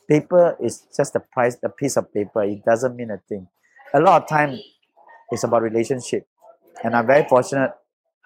[0.07, 2.43] Paper is just a price, a piece of paper.
[2.43, 3.47] It doesn't mean a thing.
[3.93, 4.59] A lot of time,
[5.31, 6.27] it's about relationship.
[6.83, 7.73] And I'm very fortunate.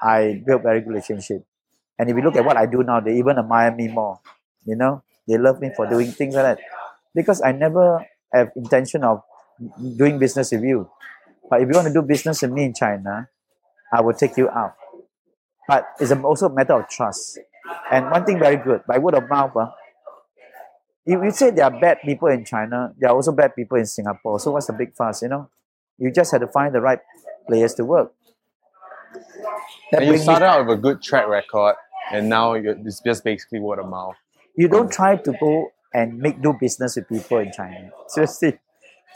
[0.01, 1.45] I built very good relationship.
[1.97, 4.19] And if you look at what I do now, they even admire me more.
[4.65, 6.59] You know, they love me for doing things like that
[7.13, 8.05] because I never
[8.37, 9.21] have intention of
[9.97, 10.89] doing business with you.
[11.49, 13.29] But if you want to do business with me in China,
[13.93, 14.75] I will take you out.
[15.67, 17.39] But it's also a matter of trust.
[17.91, 19.73] And one thing very good, by word of mouth, ah,
[21.05, 23.85] if you say there are bad people in China, there are also bad people in
[23.85, 24.39] Singapore.
[24.39, 25.49] So what's the big fuss, you know?
[25.97, 26.99] You just have to find the right
[27.47, 28.13] players to work.
[29.91, 31.75] That And you started out with a good track record,
[32.11, 34.15] and now you're, it's just basically word of mouth.
[34.57, 37.89] you don't try to go and make do business with people in China.
[38.09, 38.59] Seriously.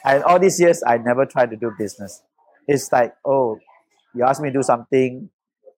[0.06, 2.24] And all these years I never tried to do business.
[2.68, 3.60] It's like, oh,
[4.16, 5.30] you ask me to do something.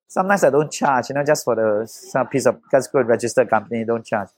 [0.08, 3.50] Sometimes I don't charge, you know, just for the some piece of just go registered
[3.50, 4.30] company, don't charge.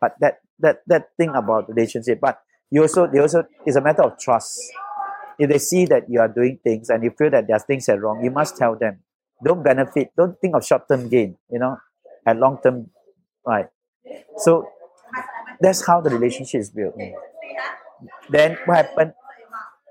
[0.00, 2.20] But that that that thing about relationship.
[2.20, 4.60] But you also they also it's a matter of trust.
[5.38, 7.96] If they see that you are doing things and you feel that there's things that
[7.96, 9.00] are wrong, you must tell them.
[9.42, 11.78] Don't benefit, don't think of short term gain, you know,
[12.26, 12.90] and long term
[13.46, 13.66] right.
[14.36, 14.68] So
[15.62, 16.94] that's how the relationship is built.
[18.28, 19.12] Then what happened?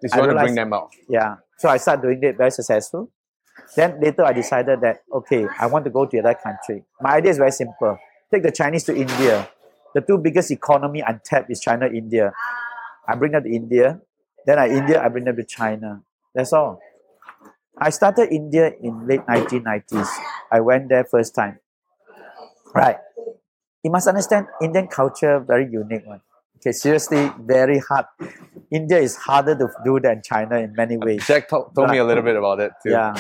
[0.02, 0.92] Just I want to bring them out.
[1.08, 1.36] Yeah.
[1.58, 3.10] So I started doing it very successful.
[3.76, 6.84] Then later I decided that okay, I want to go to another country.
[7.00, 7.98] My idea is very simple.
[8.32, 9.50] Take the Chinese to India.
[9.94, 12.32] The two biggest economy untapped is China, India.
[13.08, 14.00] I bring them to India.
[14.46, 16.02] Then I India, I bring them to China.
[16.34, 16.80] That's all.
[17.78, 20.08] I started India in late 1990s.
[20.52, 21.60] I went there first time.
[22.74, 22.98] Right.
[23.84, 26.22] You must understand Indian culture very unique one.
[26.58, 28.06] Okay, seriously, very hard.
[28.70, 31.26] India is harder to do than China in many ways.
[31.26, 32.92] Jack to- told me a little bit about it too.
[32.92, 33.16] Yeah.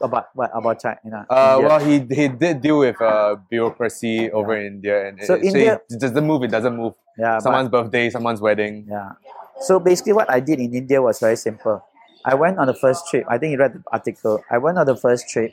[0.00, 0.98] About what about China?
[1.04, 1.24] You know.
[1.28, 5.40] Uh, well, he he did deal with uh, bureaucracy over in India, and So it,
[5.40, 6.42] so India- it doesn't move.
[6.42, 6.94] It doesn't move.
[7.18, 8.86] yeah, but- Someone's birthday, someone's wedding.
[8.90, 9.12] Yeah.
[9.60, 11.84] So basically, what I did in India was very simple.
[12.24, 13.24] I went on the first trip.
[13.28, 14.42] I think you read the article.
[14.50, 15.52] I went on the first trip.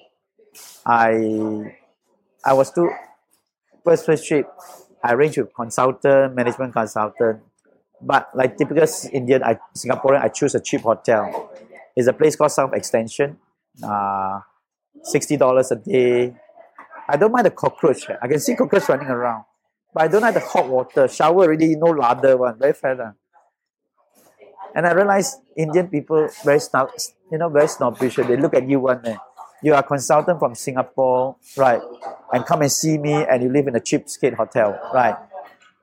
[0.85, 1.75] I
[2.43, 2.89] I was too
[3.83, 4.47] first first trip.
[5.03, 7.41] I arranged with consultant, management consultant.
[8.01, 11.51] But like typical Indian, I, Singaporean, I choose a cheap hotel.
[11.95, 13.37] It's a place called South Extension.
[13.83, 14.41] Uh,
[15.03, 16.35] sixty dollars a day.
[17.07, 18.09] I don't mind the cockroach.
[18.21, 19.45] I can see cockroach running around,
[19.93, 21.07] but I don't like the hot water.
[21.07, 22.99] Shower already no lather one, very fat.
[24.73, 26.89] And I realized Indian people very snob,
[27.31, 28.15] you know, very snobbish.
[28.15, 29.17] They look at you one day.
[29.63, 31.81] You are a consultant from Singapore, right?
[32.33, 35.15] And come and see me, and you live in a cheapskate hotel, right?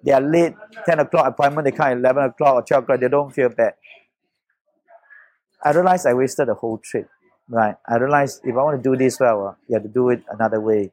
[0.04, 0.54] They are late,
[0.86, 1.64] ten o'clock appointment.
[1.64, 3.00] They come at eleven o'clock or twelve o'clock.
[3.00, 3.74] They don't feel bad.
[5.62, 7.08] I realized I wasted the whole trip,
[7.48, 7.76] right?
[7.88, 10.22] I realized if I want to do this well, uh, you have to do it
[10.30, 10.92] another way.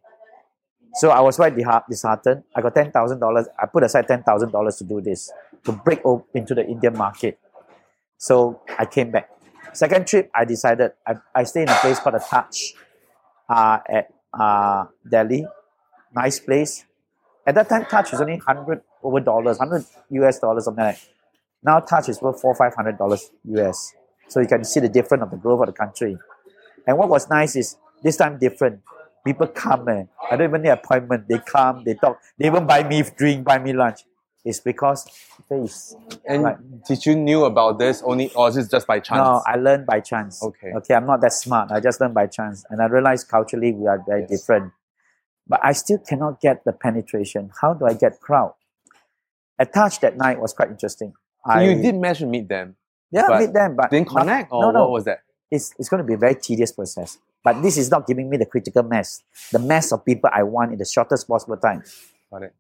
[0.96, 2.44] So I was quite disheart- disheartened.
[2.56, 3.48] I got ten thousand dollars.
[3.60, 5.32] I put aside ten thousand dollars to do this
[5.66, 7.40] to break op- into the Indian market.
[8.18, 9.30] So I came back.
[9.76, 12.72] Second trip, I decided I, I stay in a place called the Taj
[13.50, 15.46] uh, at uh, Delhi.
[16.16, 16.86] Nice place.
[17.46, 20.98] At that time, Taj was only hundred over dollars, hundred US dollars, something like.
[21.62, 23.94] Now Taj is worth four five hundred dollars US.
[24.30, 26.18] So you can see the difference of the growth of the country.
[26.88, 28.82] And what was nice is this time different.
[29.26, 30.04] People come, eh.
[30.32, 31.28] I don't even need appointment.
[31.28, 34.06] They come, they talk, they even buy me drink, buy me lunch.
[34.46, 35.06] It's because
[35.50, 35.96] face.
[36.28, 36.84] And Right.
[36.88, 39.18] did you knew about this only, or is this just by chance?
[39.18, 40.42] No, I learned by chance.
[40.44, 40.72] Okay.
[40.78, 41.72] Okay, I'm not that smart.
[41.72, 42.64] I just learned by chance.
[42.70, 44.30] And I realized culturally we are very Yes.
[44.30, 44.72] different.
[45.48, 47.52] But I still cannot get the penetration.
[47.62, 48.54] How do I get crowd?
[49.58, 51.14] At Taj that night was quite interesting.
[51.46, 52.76] I, you did to meet them.
[53.12, 54.80] yeah, meet them, but Didn't connect, or no, no.
[54.82, 55.20] what was that?
[55.52, 57.18] it's, it's going to be a very tedious process.
[57.44, 59.22] But this is not giving me the critical mass,
[59.52, 61.84] the mass of people I want in the shortest possible time.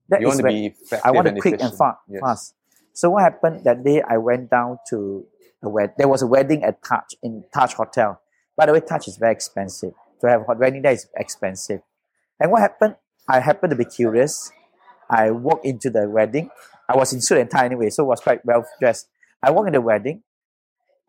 [0.10, 1.78] That you is want to be I want and to quick and efficient.
[1.78, 2.22] fa- Yes.
[2.22, 2.56] fast.
[2.94, 4.02] So what happened that day?
[4.02, 5.26] I went down to
[5.64, 5.94] a wed.
[5.98, 8.20] There was a wedding at Taj in Taj Hotel.
[8.56, 9.94] By the way, Taj is very expensive.
[10.22, 11.82] To have a wedding there is expensive.
[12.40, 12.96] And what happened?
[13.28, 14.52] I happened to be curious.
[15.10, 16.50] I walked into the wedding.
[16.88, 19.08] I was in suit and tie anyway, so was quite well dressed.
[19.42, 20.24] I walked in the wedding,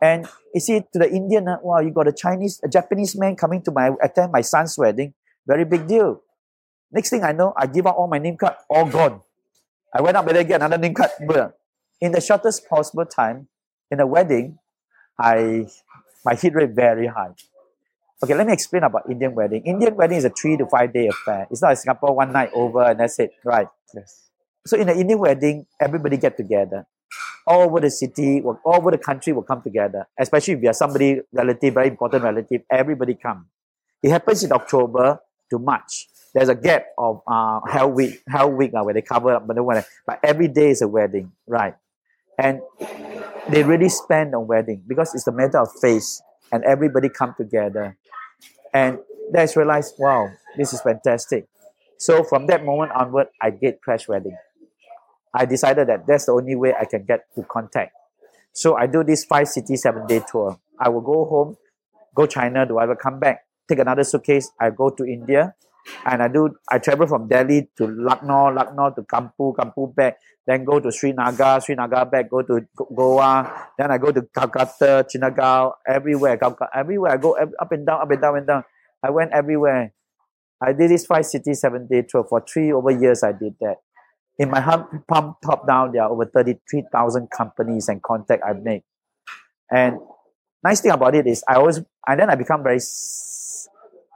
[0.01, 3.35] and you see, to the Indian, uh, wow, you got a Chinese, a Japanese man
[3.35, 5.13] coming to my attend my son's wedding.
[5.47, 6.21] Very big deal.
[6.91, 9.21] Next thing I know, I give out all my name card, all gone.
[9.93, 11.11] I went up and then get another name card.
[11.99, 13.47] In the shortest possible time,
[13.89, 14.59] in a wedding,
[15.19, 15.67] I
[16.23, 17.33] my hit rate very high.
[18.23, 19.63] Okay, let me explain about Indian wedding.
[19.63, 21.47] Indian wedding is a three to five day affair.
[21.51, 23.67] It's not like Singapore one night over and that's it, right?
[23.93, 24.29] Yes.
[24.65, 26.85] So in an Indian wedding, everybody get together.
[27.45, 30.07] All over the city, all over the country will come together.
[30.19, 33.45] Especially if you are somebody relative, very important relative, everybody come.
[34.01, 35.19] It happens in October
[35.51, 36.07] to March.
[36.37, 39.57] There's a gap of uh, Hell Week, Hell Week uh, where they cover up, but,
[40.05, 41.73] but every day is a wedding, right?
[42.37, 42.61] And
[43.49, 46.21] they really spend on wedding because it's a matter of faith,
[46.51, 47.97] and everybody come together.
[48.71, 48.99] And
[49.31, 51.47] that's realized, wow, this is fantastic.
[51.97, 54.37] So from that moment onward, I get crash wedding.
[55.33, 57.93] I decided that that's the only way I can get to contact.
[58.53, 60.59] So I do this five city, seven day tour.
[60.79, 61.57] I will go home,
[62.13, 65.55] go China, do I ever come back, take another suitcase, I go to India,
[66.05, 70.63] and I do I travel from Delhi to Lucknow, Lucknow to Kampu, Kampu back, then
[70.63, 72.65] go to Srinagar, Srinagar back, go to
[72.95, 76.39] Goa, then I go to Calcutta, Chinagao, everywhere,
[76.73, 78.63] everywhere I go up and down, up and down and down.
[79.03, 79.93] I went everywhere.
[80.61, 83.23] I did this five city, seven day tour for three over years.
[83.23, 83.77] I did that.
[84.39, 84.61] In my
[85.07, 88.83] pump top down, there are over 33,000 companies and contact I've made.
[89.71, 89.97] And
[90.63, 92.79] nice thing about it is I always, and then I become very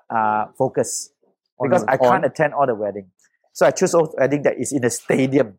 [0.10, 1.14] uh, focused
[1.62, 3.12] because I can't attend all the wedding.
[3.54, 5.58] So I choose a wedding that is in a stadium,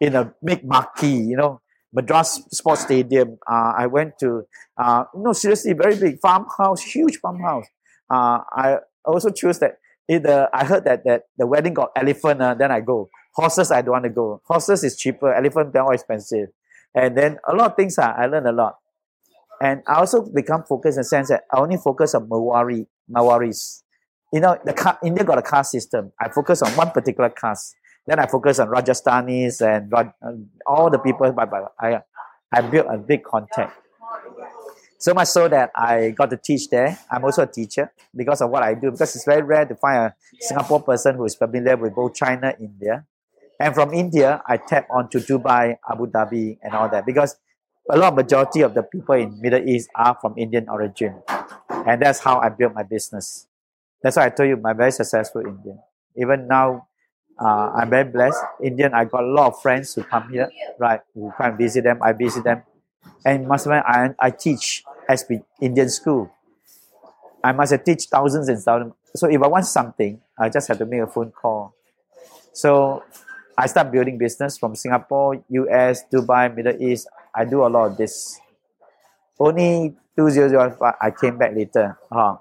[0.00, 1.60] in a big marquee, you know,
[1.92, 3.38] Madras Sports Stadium.
[3.46, 4.42] Uh, I went to,
[4.78, 7.66] uh, no, seriously, very big farmhouse, huge farmhouse.
[8.08, 9.78] Uh, I also choose that.
[10.08, 13.08] either I heard that, that the wedding got elephant, uh, then I go.
[13.34, 14.42] Horses, I don't want to go.
[14.44, 15.32] Horses is cheaper.
[15.32, 16.48] Elephant, they're more expensive.
[16.94, 18.76] And then a lot of things, uh, I learned a lot.
[19.62, 23.82] And I also become focused in the sense that I only focus on Marwari, Marwaris.
[24.32, 26.12] You know, the ca- India got a caste system.
[26.20, 27.74] I focus on one particular caste.
[28.06, 31.32] Then I focus on Rajasthanis and Raj- and all the people.
[31.32, 32.00] But, but I,
[32.52, 33.76] I built a big contact.
[34.98, 36.98] So much so that I got to teach there.
[37.10, 38.90] I'm also a teacher because of what I do.
[38.90, 42.52] Because it's very rare to find a Singapore person who is familiar with both China,
[42.60, 43.06] India,
[43.60, 47.36] and from India, I tap onto Dubai, Abu Dhabi, and all that because
[47.90, 51.22] a lot of majority of the people in Middle East are from Indian origin,
[51.86, 53.46] and that's how I built my business.
[54.02, 55.78] That's why I told you I'm very successful Indian.
[56.16, 56.88] Even now,
[57.38, 58.42] uh, I'm very blessed.
[58.62, 61.00] Indian, I got a lot of friends who come here, right?
[61.14, 62.02] Who come visit them.
[62.02, 62.62] I visit them,
[63.24, 66.30] and admit, I I teach SP Jain school.
[67.42, 68.92] I must have teach thousands and thousands.
[69.16, 71.74] So if I want something, I just have to make a phone call.
[72.52, 73.02] So
[73.56, 77.08] I start building business from Singapore, US, Dubai, Middle East.
[77.34, 78.40] I do a lot of this.
[79.38, 81.98] Only 2005, I came back later.
[82.10, 82.36] Uh,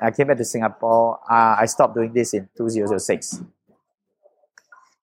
[0.00, 1.18] I came back to Singapore.
[1.28, 3.42] Uh, I stopped doing this in 2006.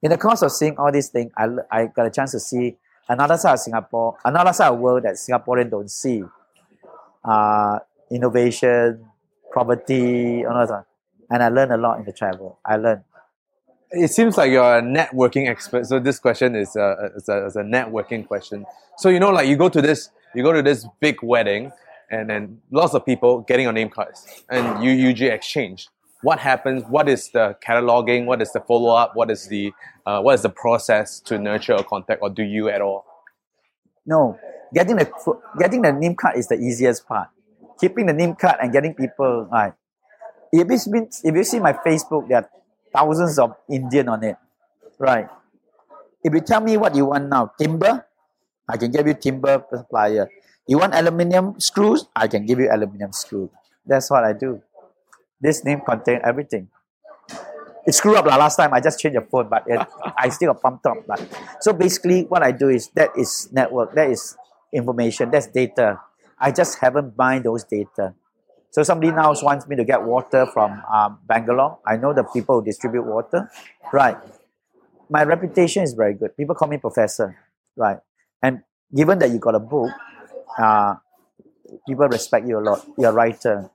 [0.03, 2.77] In the course of seeing all these things, I, I got a chance to see
[3.09, 6.23] another side of Singapore, another side of the world that Singaporeans don't see.
[7.25, 7.79] Uh,
[8.11, 9.05] innovation,
[9.51, 10.85] property, that.
[11.31, 12.59] And I learned a lot in the travel.
[12.65, 13.03] I learned.
[13.91, 15.87] It seems like you're a networking expert.
[15.87, 18.67] So this question is a, is a, is a networking question.
[18.99, 21.73] So you know, like you go to this, you go to this big wedding,
[22.11, 25.89] and then lots of people getting your name cards, and you usually exchange.
[26.23, 26.83] What happens?
[26.89, 28.27] What is the cataloging?
[28.27, 29.15] What is the follow up?
[29.15, 29.73] What is the
[30.05, 33.05] uh, what is the process to nurture a contact, or do you at all?
[34.05, 34.39] No,
[34.75, 35.11] getting the
[35.59, 37.29] getting the name card is the easiest part.
[37.81, 39.73] Keeping the name card and getting people right.
[40.51, 42.51] If been, if you see my Facebook, there are
[42.93, 44.37] thousands of Indian on it,
[44.99, 45.29] right?
[46.25, 48.07] If you tell me what you want now, timber,
[48.69, 50.29] I can give you timber supplier.
[50.69, 53.51] You want aluminium screws, I can give you aluminium screw.
[53.87, 54.61] That's what I do.
[55.41, 56.69] This name contain everything.
[57.87, 58.75] It screwed up lah last time.
[58.77, 59.81] I just changed the phone, but it,
[60.19, 60.99] I still got pumped up.
[61.09, 61.25] But
[61.65, 64.37] so basically, what I do is that is network, that is
[64.71, 66.01] information, that's data.
[66.39, 68.15] I just haven't mined those data.
[68.71, 71.79] So somebody now wants me to get water from um, Bangalore.
[71.87, 73.51] I know the people who distribute water,
[73.91, 74.21] right?
[75.09, 76.37] my reputation is very good.
[76.37, 77.37] People call me professor,
[77.77, 77.99] right?
[78.43, 78.63] And
[78.95, 79.91] given that you got a book,
[80.57, 80.95] uh,
[81.87, 82.87] people respect you a lot.
[82.97, 83.71] You're a writer.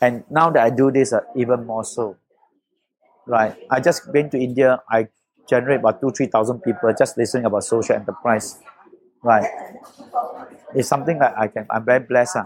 [0.00, 2.16] And now that I do this, uh, even more so,
[3.26, 3.56] right?
[3.70, 4.80] I just went to India.
[4.90, 5.08] I
[5.48, 8.58] generate about two, three thousand people just listening about social enterprise,
[9.22, 9.48] right?
[10.74, 11.66] It's something that I can.
[11.70, 12.36] I'm very blessed.
[12.36, 12.44] Uh.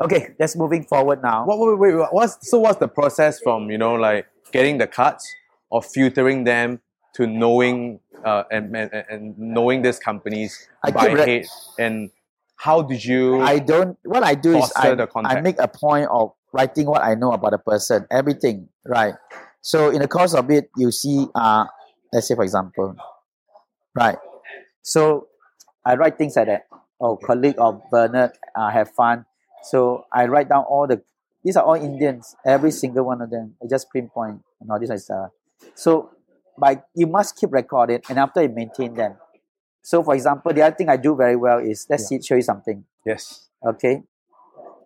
[0.00, 1.44] Okay, let's moving forward now.
[1.46, 2.58] What, wait, wait, wait, what's so?
[2.58, 5.26] What's the process from you know like getting the cuts
[5.70, 6.80] or filtering them
[7.14, 12.10] to knowing uh, and, and and knowing these companies I by re- hate and
[12.62, 13.40] how did you?
[13.42, 13.98] I don't.
[14.04, 14.94] What I do is I,
[15.24, 19.14] I make a point of writing what I know about a person, everything, right?
[19.62, 21.66] So in the course of it, you see, uh,
[22.12, 22.94] let's say for example,
[23.96, 24.16] right?
[24.82, 25.26] So
[25.84, 26.68] I write things like that.
[27.00, 29.26] Oh, colleague of Bernard, uh, have fun.
[29.64, 31.02] So I write down all the.
[31.42, 33.56] These are all Indians, every single one of them.
[33.60, 34.40] I just pinpoint.
[34.60, 35.28] And all this is uh,
[35.74, 36.10] so.
[36.56, 39.16] By you must keep recording, and after you maintain them.
[39.82, 42.42] So, for example, the other thing I do very well is let's see, show you
[42.42, 42.84] something.
[43.04, 43.48] Yes.
[43.66, 44.02] okay.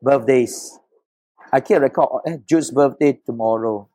[0.02, 0.78] Birthdays.
[1.52, 3.88] I keep record eh, jude's birthday tomorrow.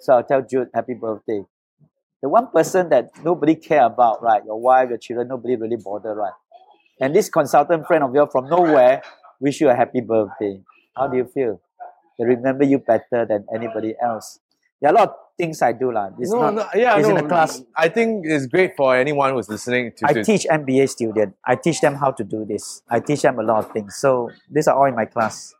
[0.00, 1.42] So i'll tell jude happy birthday.
[2.22, 6.14] The one person that nobody care about right your wife your children nobody really bother
[6.14, 6.32] right?
[7.00, 9.02] And this consultant friend of yours from nowhere
[9.40, 10.60] wish you a happy birthday.
[10.96, 11.60] How do you feel?
[12.18, 14.40] They remember you better than anybody else
[14.80, 15.90] there are a lot of things i do.
[16.18, 17.16] It's no, not, no, yeah, it's no.
[17.16, 20.06] in the class I think it's great for anyone who's listening to.
[20.06, 21.36] I to teach MBA students.
[21.44, 22.82] I teach them how to do this.
[22.88, 23.96] I teach them a lot of things.
[23.96, 25.54] So these are all in my class.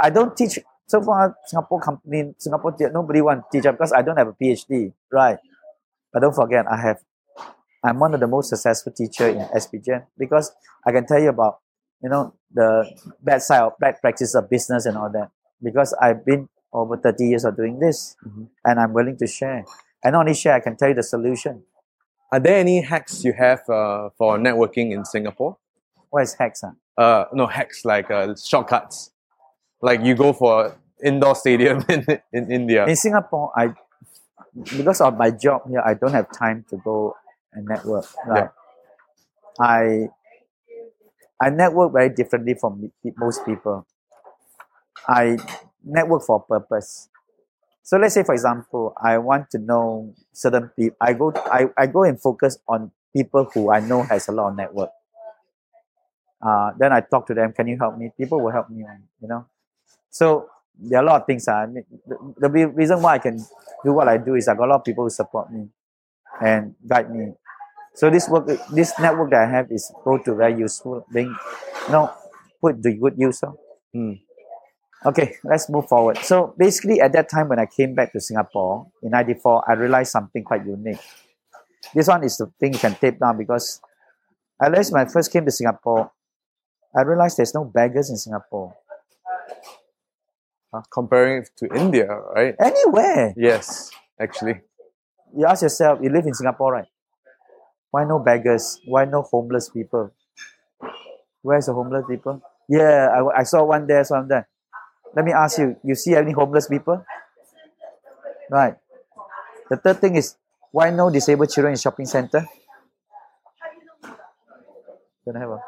[0.00, 4.16] I don't teach so far Singapore company Singapore nobody want to teach because I don't
[4.16, 5.38] have a PhD, right?
[6.12, 6.98] But don't forget I have
[7.84, 10.52] I'm one of the most successful teacher in SP Jain because
[10.86, 11.58] I can tell you about
[12.02, 12.90] you know the
[13.22, 15.30] bad side of bad practice of business and all that
[15.62, 18.48] because I've been over 30 years of doing this Mhm.
[18.64, 19.64] and I'm willing to share.
[20.02, 21.64] And not only share, I can tell you the solution.
[22.32, 25.56] Are there any hacks you have uh, for networking in Singapore?
[26.10, 26.62] What is hacks?
[26.62, 26.72] Huh?
[27.02, 29.12] Uh, no hacks like uh, shortcuts.
[29.80, 32.86] Like you go for indoor stadium in, in India.
[32.86, 33.74] In Singapore, I
[34.76, 37.14] because of my job here, I don't have time to go
[37.52, 38.06] and network.
[38.26, 38.50] Right.
[39.60, 40.08] I
[41.40, 43.86] I network very differently from most people.
[45.08, 45.36] I
[45.84, 47.08] network for purpose.
[47.82, 50.96] So let's say, for example, I want to know certain people.
[51.00, 54.48] I go, I, I go and focus on people who I know has a lot
[54.50, 54.90] of network.
[56.40, 57.52] Uh, then I talk to them.
[57.52, 58.10] Can you help me?
[58.18, 58.84] People will help me.
[59.20, 59.46] You know.
[60.10, 61.46] So there are a lot of things.
[61.48, 63.38] Uh, I the, the reason why I can
[63.84, 65.68] do what I do is I got a lot of people who support me
[66.40, 67.32] and guide me.
[67.94, 71.06] So this work, this network that I have is go to very useful.
[71.12, 71.34] Being,
[71.86, 72.12] you know,
[72.60, 73.40] put the good use.
[73.40, 73.52] Huh?
[73.92, 74.23] Hmm.
[75.06, 76.18] Okay, let's move forward.
[76.18, 80.10] So basically, at that time when I came back to Singapore in '94, I realized
[80.10, 81.00] something quite unique.
[81.94, 83.80] This one is the thing you can tape down because
[84.60, 86.10] I realized when I first came to Singapore,
[86.96, 88.74] I realized there's no beggars in Singapore.
[90.90, 92.54] Comparing it to India, right?
[92.58, 93.34] Anywhere.
[93.36, 94.60] Yes, actually.
[95.36, 96.88] you ask yourself, you live in Singapore, right?
[97.90, 98.80] Why no beggars?
[98.86, 100.10] Why no homeless people?
[101.42, 102.42] Where's the homeless people?
[102.68, 104.48] Yeah, I, I saw one there, saw one there.
[105.14, 107.04] Let me ask you, you see any homeless people?
[108.50, 108.74] Right.
[109.70, 110.36] The third thing is,
[110.72, 112.46] why no disabled children in shopping center?
[115.24, 115.58] Don't have a.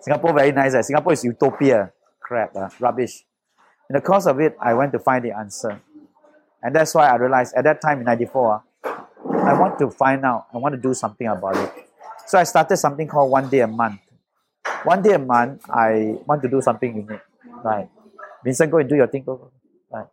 [0.00, 0.74] Singapore very nice.
[0.74, 0.82] Eh?
[0.82, 1.92] Singapore is utopia.
[2.20, 3.24] Crap, uh, rubbish.
[3.88, 5.80] In the course of it, I went to find the answer.
[6.62, 10.24] And that's why I realized at that time in 94, ah, I want to find
[10.24, 11.72] out, I want to do something about it.
[12.26, 14.00] So I started something called One Day a Month.
[14.84, 17.20] One day a month, I want to do something unique.
[17.64, 17.88] Right.
[18.44, 19.24] Vincent, go and do your thing.
[19.24, 19.52] Go, go.
[19.90, 20.06] Right.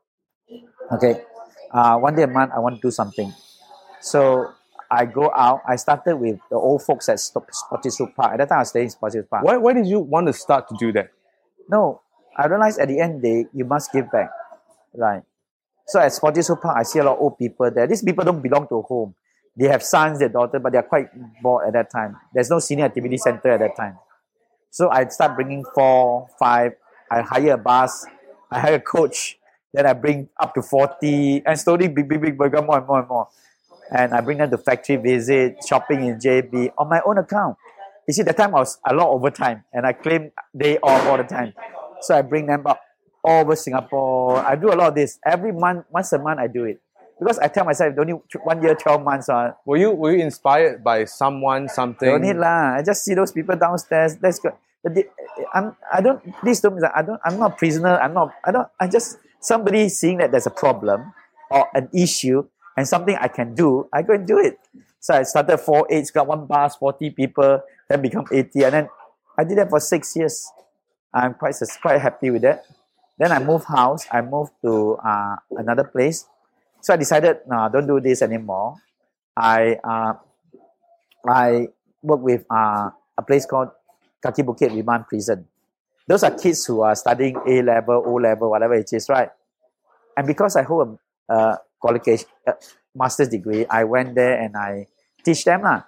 [0.93, 1.21] Okay.
[1.71, 3.34] Uh, one day a month, I want to do something.
[4.01, 4.51] So
[4.89, 5.61] I go out.
[5.67, 8.34] I started with the old folks at Spottiswoode Park.
[8.34, 9.43] At that time, I was staying in Park.
[9.43, 11.11] Why, why did you want to start to do that?
[11.69, 12.01] No,
[12.38, 14.32] I realized at the end day, you must give back.
[14.93, 15.23] Right.
[15.88, 17.86] So at Spottiswoode Park, I see a lot of old people there.
[17.88, 19.15] These people don't belong to a home.
[19.55, 21.07] They have sons, their daughter, but they're quite
[21.41, 22.15] bored at that time.
[22.34, 23.97] There's no senior activity center at that time.
[24.71, 26.73] So I start bringing four, five.
[27.11, 28.05] I hire a bus.
[28.52, 29.38] I hire a coach.
[29.74, 33.00] Then I bring up to 40 and slowly big, big, big, bigger, more and more
[33.00, 33.28] and more.
[33.91, 37.58] And I bring them to factory visit, shopping in JB on my own account.
[38.08, 41.18] You see, that time I was a lot overtime and I claim day off all
[41.18, 41.54] the time.
[42.02, 42.82] So I bring them up
[43.24, 44.38] all over Singapore.
[44.38, 45.20] I do a lot of this.
[45.26, 46.82] Every month, once a month, I do it.
[47.20, 49.28] Because I tell myself, only one year, 12 months.
[49.28, 52.08] Uh, Were you were you inspired by someone, something?
[52.08, 52.76] don't need lah.
[52.78, 54.16] I just see those people downstairs.
[54.16, 54.54] That's good.
[54.84, 55.05] But the,
[55.53, 57.99] I'm, I don't, please don't, I don't, I'm not a prisoner.
[57.99, 61.13] I'm not, I don't, I just, somebody seeing that there's a problem
[61.49, 62.43] or an issue
[62.77, 64.57] and something I can do, I go and do it.
[64.99, 68.63] So I started four eight, got one bus, 40 people, then become 80.
[68.63, 68.89] And then
[69.38, 70.49] I did that for six years.
[71.13, 72.65] I'm quite, quite happy with that.
[73.17, 74.05] Then I moved house.
[74.11, 76.25] I moved to uh, another place.
[76.82, 78.77] So I decided, no, don't do this anymore.
[79.36, 80.13] I uh,
[81.27, 81.67] I
[82.01, 83.69] work with uh, a place called
[84.22, 85.45] Kaki Bukit Remand Prison.
[86.07, 89.30] Those are kids who are studying A level, O level, whatever it is, right?
[90.17, 90.97] And because I hold
[91.30, 92.53] a uh, qualification, uh,
[92.95, 94.88] master's degree, I went there and I
[95.24, 95.61] teach them.
[95.61, 95.84] Lah.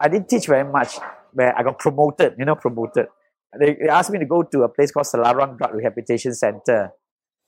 [0.00, 0.98] I didn't teach very much,
[1.32, 3.06] where I got promoted, you know, promoted.
[3.58, 6.92] They, they asked me to go to a place called Selarang Drug Rehabilitation Center.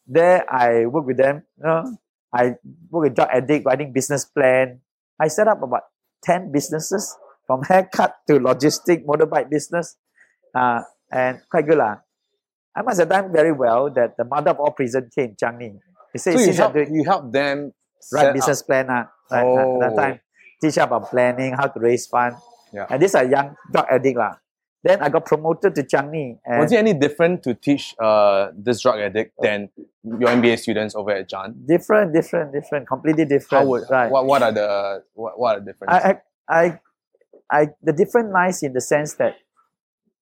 [0.06, 1.42] There, I work with them.
[1.58, 1.96] You know,
[2.32, 2.54] I
[2.90, 4.80] work with drug addict, writing business plan.
[5.18, 5.82] I set up about
[6.24, 7.16] 10 businesses
[7.46, 9.96] from haircut to logistic motorbike business.
[10.54, 11.78] Uh, and quite good.
[11.78, 11.96] Lah.
[12.76, 15.78] I must have done very well that the mother of all prison came, Changi.
[16.12, 17.72] He said, so you help, you help them
[18.12, 18.66] write business up.
[18.66, 18.90] plan.
[18.90, 19.80] Uh, right, oh.
[19.80, 20.20] that time,
[20.60, 22.36] teach about planning, how to raise fund.
[22.72, 22.86] Yeah.
[22.90, 24.18] And these are young drug addict.
[24.18, 24.36] Lah.
[24.82, 26.38] Then I got promoted to Changi.
[26.46, 29.68] Was it any different to teach uh, this drug addict than
[30.04, 31.56] your MBA students over at John?
[31.66, 33.64] Different, different, different, completely different.
[33.64, 34.10] How would, right.
[34.10, 36.04] what, what are the what, what are the differences?
[36.04, 36.80] I, I, I,
[37.50, 39.36] I, the different lies in the sense that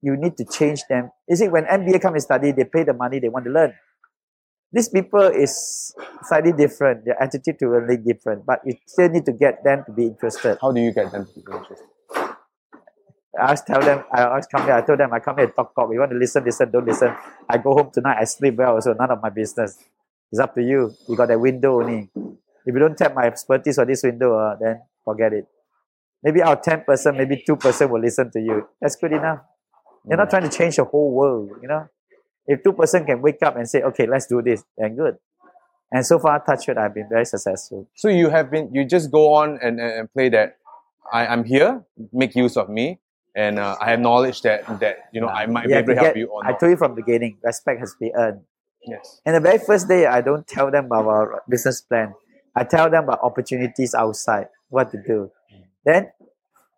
[0.04, 1.10] you need to change them.
[1.26, 3.72] You see, when MBA come and study, they pay the money they want to learn.
[4.70, 5.94] These people is
[6.24, 7.06] slightly different.
[7.06, 10.58] Their attitude to learning different, but you still need to get them to be interested.
[10.60, 11.86] How do you get them to be interested?
[13.34, 15.52] I always tell them, I always come here, I told them, I come here to
[15.52, 15.90] talk talk.
[15.92, 17.16] You want to listen, listen, don't listen.
[17.48, 19.78] I go home tonight, I sleep well, so none of my business.
[20.30, 20.92] It's up to you.
[21.08, 22.10] You got that window only.
[22.66, 25.46] If you don't tap my expertise on this window, uh, then forget it.
[26.22, 26.86] Maybe out 10%,
[27.16, 28.68] maybe 2% will listen to you.
[28.80, 29.40] That's good enough.
[30.06, 31.88] You're not trying to change the whole world, you know.
[32.46, 35.16] If two person can wake up and say, okay, let's do this, then good.
[35.90, 37.88] And so far, touch it, I've been very successful.
[37.94, 40.58] So you have been, you just go on and, and play that.
[41.12, 42.98] I, I'm here, make use of me,
[43.36, 46.16] and uh, I have knowledge that that you know I might be able to help
[46.16, 46.26] you.
[46.28, 48.40] Or I told you from the beginning, respect has to be earned.
[48.86, 49.20] Yes.
[49.24, 52.14] And the very first day, I don't tell them about our business plan.
[52.56, 55.30] I tell them about opportunities outside, what to do.
[55.84, 56.10] Then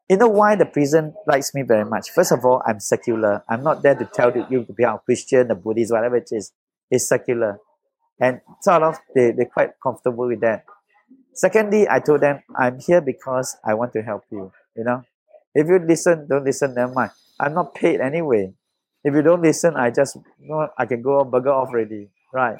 [0.08, 2.10] you know why the prison likes me very much?
[2.10, 3.42] First of all, I'm secular.
[3.48, 6.52] I'm not there to tell you to be a Christian, a Buddhist, whatever it is.
[6.90, 7.58] It's secular.
[8.20, 10.64] And sort of, they, they're quite comfortable with that.
[11.34, 14.52] Secondly, I told them, I'm here because I want to help you.
[14.76, 15.02] You know,
[15.54, 17.10] if you listen, don't listen, never mind.
[17.38, 18.54] I'm not paid anyway.
[19.04, 22.08] If you don't listen, I just, you know, I can go burger off already.
[22.32, 22.58] Right.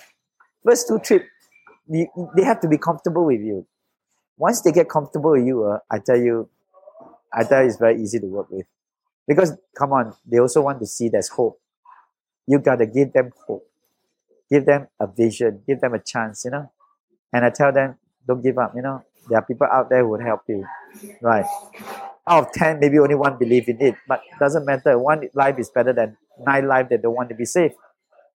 [0.65, 1.27] First two trip,
[1.89, 3.67] they have to be comfortable with you.
[4.37, 6.49] Once they get comfortable with you, uh, I tell you,
[7.37, 8.67] I tell you, it's very easy to work with.
[9.29, 11.61] Because, come on, they also want to see there's hope.
[12.47, 13.69] You got to give them hope.
[14.51, 15.63] Give them a vision.
[15.67, 16.71] Give them a chance, you know.
[17.33, 19.03] And I tell them, don't give up, you know.
[19.29, 20.65] There are people out there who will help you.
[21.21, 21.45] Right.
[22.29, 23.97] Out of 10, maybe only one believe in it.
[24.09, 24.99] But doesn't matter.
[24.99, 27.73] One life is better than nine lives that don't want to be safe.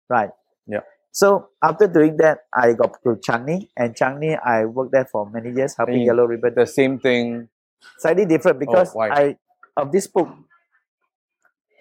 [0.10, 0.32] Right.
[0.68, 0.80] Yeah.
[1.12, 5.52] So after doing that, I got to Changi, and Changi, I worked there for many
[5.52, 6.54] years, helping Yellow Ribbon.
[6.56, 7.50] The same thing
[7.98, 9.38] slightly different oh, because oh, I
[9.80, 10.30] of this book.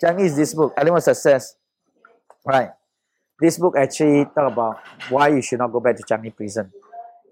[0.03, 1.57] Changi is this book, Element Success.
[2.46, 2.70] Right.
[3.40, 4.78] This book actually talk about
[5.11, 6.72] why you should not go back to Changi prison.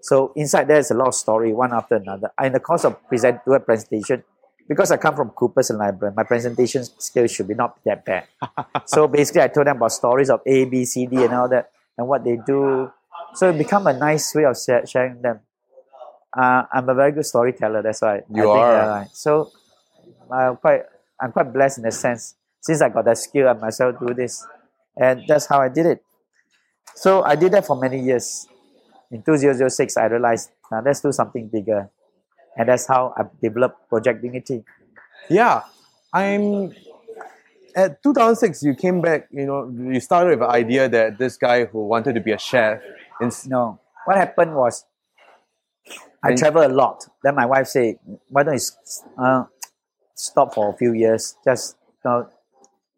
[0.01, 2.31] So inside there is a lot of story, one after another.
[2.41, 4.23] In the course of present do a presentation,
[4.67, 8.27] because I come from Coopers and Lybrand, my presentation skills should be not that bad.
[8.85, 11.71] so basically, I told them about stories of A, B, C, D, and all that,
[11.97, 12.91] and what they do.
[13.33, 15.39] So it become a nice way of sharing them
[16.35, 17.81] uh, I'm a very good storyteller.
[17.81, 18.99] That's why you I are.
[18.99, 19.51] Think, uh, so
[20.31, 20.81] I'm quite
[21.19, 22.35] I'm quite blessed in a sense.
[22.61, 24.45] Since I got that skill, I myself do this,
[24.97, 26.03] and that's how I did it.
[26.95, 28.47] So I did that for many years.
[29.11, 31.89] In 2006, I realized now let's do something bigger,
[32.57, 34.63] and that's how I developed Project Dignity.
[35.29, 35.63] Yeah,
[36.13, 36.73] I'm.
[37.75, 39.27] At 2006, you came back.
[39.31, 42.39] You know, you started with the idea that this guy who wanted to be a
[42.39, 42.81] chef.
[43.21, 44.83] In, no, what happened was
[46.23, 47.05] I travel a lot.
[47.23, 49.45] Then my wife said, "Why don't you uh,
[50.15, 51.37] stop for a few years?
[51.45, 52.29] Just you know,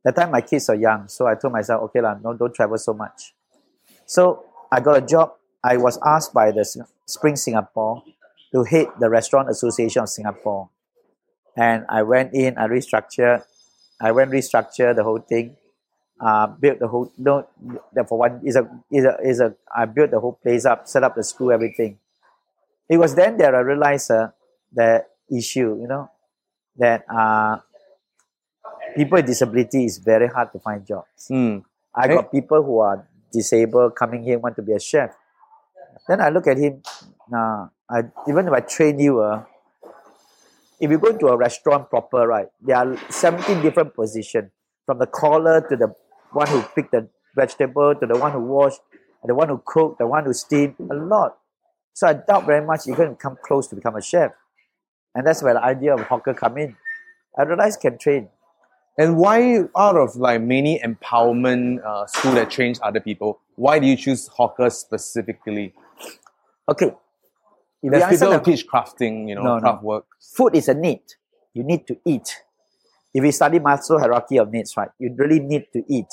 [0.03, 2.77] that time my kids are young, so I told myself, okay lah, no, don't travel
[2.77, 3.33] so much.
[4.05, 5.33] So I got a job.
[5.63, 6.65] I was asked by the
[7.05, 8.03] Spring Singapore
[8.53, 10.69] to head the Restaurant Association of Singapore,
[11.57, 12.57] and I went in.
[12.57, 13.43] I restructured.
[14.01, 15.57] I went restructure the whole thing.
[16.19, 17.47] Uh, built the whole no,
[18.07, 21.03] for one is a is a is a I built the whole place up, set
[21.03, 21.97] up the school, everything.
[22.89, 24.29] It was then that I realized uh,
[24.73, 26.09] the issue, you know,
[26.77, 27.57] that uh,
[28.95, 31.29] people with disability is very hard to find jobs.
[31.29, 31.63] Mm.
[31.93, 32.15] I hey.
[32.15, 35.15] got people who are disabled coming here want to be a chef.
[36.07, 36.81] Then I look at him.
[37.29, 39.43] Nah, I, even if I train you, uh,
[40.79, 44.49] if you go to a restaurant proper, right, there are 17 different positions
[44.85, 45.93] from the caller to the
[46.31, 48.73] one who pick the vegetable to the one who wash,
[49.23, 51.37] the one who cook, the one who steam, a lot.
[51.99, 54.31] So I doubt very much you can come close to become a chef.
[55.13, 56.77] And that's where the idea of hawker come in.
[57.37, 58.29] I realized can train.
[58.97, 63.85] And why, out of like many empowerment uh, school that trains other people, why do
[63.85, 65.73] you choose hawker specifically?
[66.69, 66.93] Okay.
[67.83, 69.59] If There's you people who teach crafting, you know, No, no.
[69.59, 70.05] craft work.
[70.21, 71.01] food is a need.
[71.53, 72.33] You need to eat.
[73.13, 76.07] If we study Maslow hierarchy of needs, right, you really need to eat.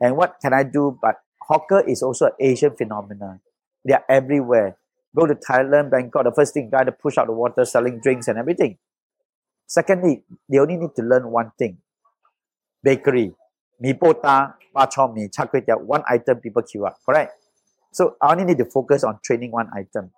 [0.00, 0.98] And what can I do?
[1.00, 3.38] But hawker is also an Asian phenomenon.
[3.84, 4.76] They are everywhere.
[5.16, 8.28] Go to Thailand, Bangkok, the first thing, guy to push out the water, selling drinks
[8.28, 8.78] and everything.
[9.66, 11.78] Secondly, they only need to learn one thing.
[12.82, 13.32] Bakery.
[13.80, 17.32] Mi pota, ba chor mi, char kway one item people queue up, correct?
[17.92, 20.10] So I only need to focus on training one item.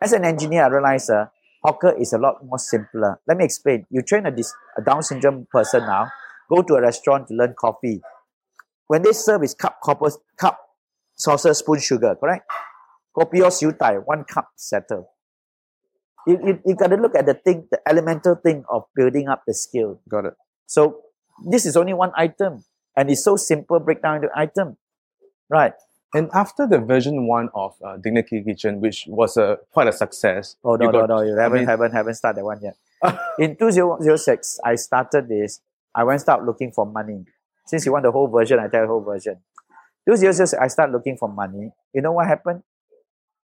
[0.00, 1.26] As an engineer, I realize uh,
[1.62, 3.20] hawker is a lot more simpler.
[3.26, 3.86] Let me explain.
[3.90, 6.10] You train a, dis- a Down syndrome person now,
[6.50, 8.02] go to a restaurant to learn coffee.
[8.86, 10.58] When they serve is cup, copper, cup,
[11.14, 12.44] saucer, spoon, sugar, correct?
[13.16, 15.10] Kopi or siu tai, one cup settle.
[16.26, 19.42] You, you, you got to look at the thing, the elemental thing of building up
[19.46, 20.00] the skill.
[20.08, 20.34] Got it.
[20.66, 21.00] So
[21.46, 22.64] this is only one item,
[22.96, 23.78] and it's so simple.
[23.78, 24.76] Break down into item,
[25.50, 25.74] right?
[26.14, 30.56] And after the version one of uh, Dignity Kitchen, which was a quite a success,
[30.64, 31.20] Oh no, you no, got- no!
[31.22, 32.76] You haven't, mean- haven't, haven't started that one yet.
[33.38, 35.60] In 2006, I started this.
[35.94, 37.24] I went start looking for money.
[37.66, 39.38] Since you want the whole version, I tell you the whole version.
[40.08, 41.70] 2006, I start looking for money.
[41.92, 42.62] You know what happened?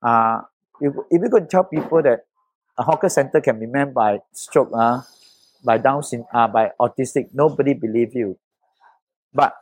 [0.02, 0.42] Uh,
[0.80, 2.26] if, if you could tell people that
[2.78, 5.02] a hawker center can be manned by stroke, uh,
[5.64, 8.38] by Down syndrome, uh, by autistic, nobody believe you.
[9.32, 9.54] But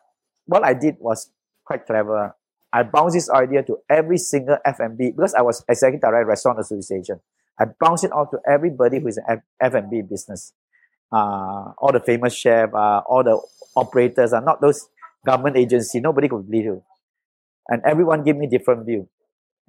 [0.46, 1.30] what I did was
[1.64, 2.34] quite clever.
[2.72, 6.60] I bounced this idea to every single F&B because I was executive director of Restaurant
[6.60, 7.20] Association.
[7.58, 10.52] I bounced it out to everybody who is F- F&B business.
[11.12, 13.40] Uh, all the famous chef, uh, all the
[13.76, 14.88] operators are not those
[15.26, 16.00] government agency.
[16.00, 16.82] Nobody could believe you.
[17.68, 19.08] And everyone gave me different view.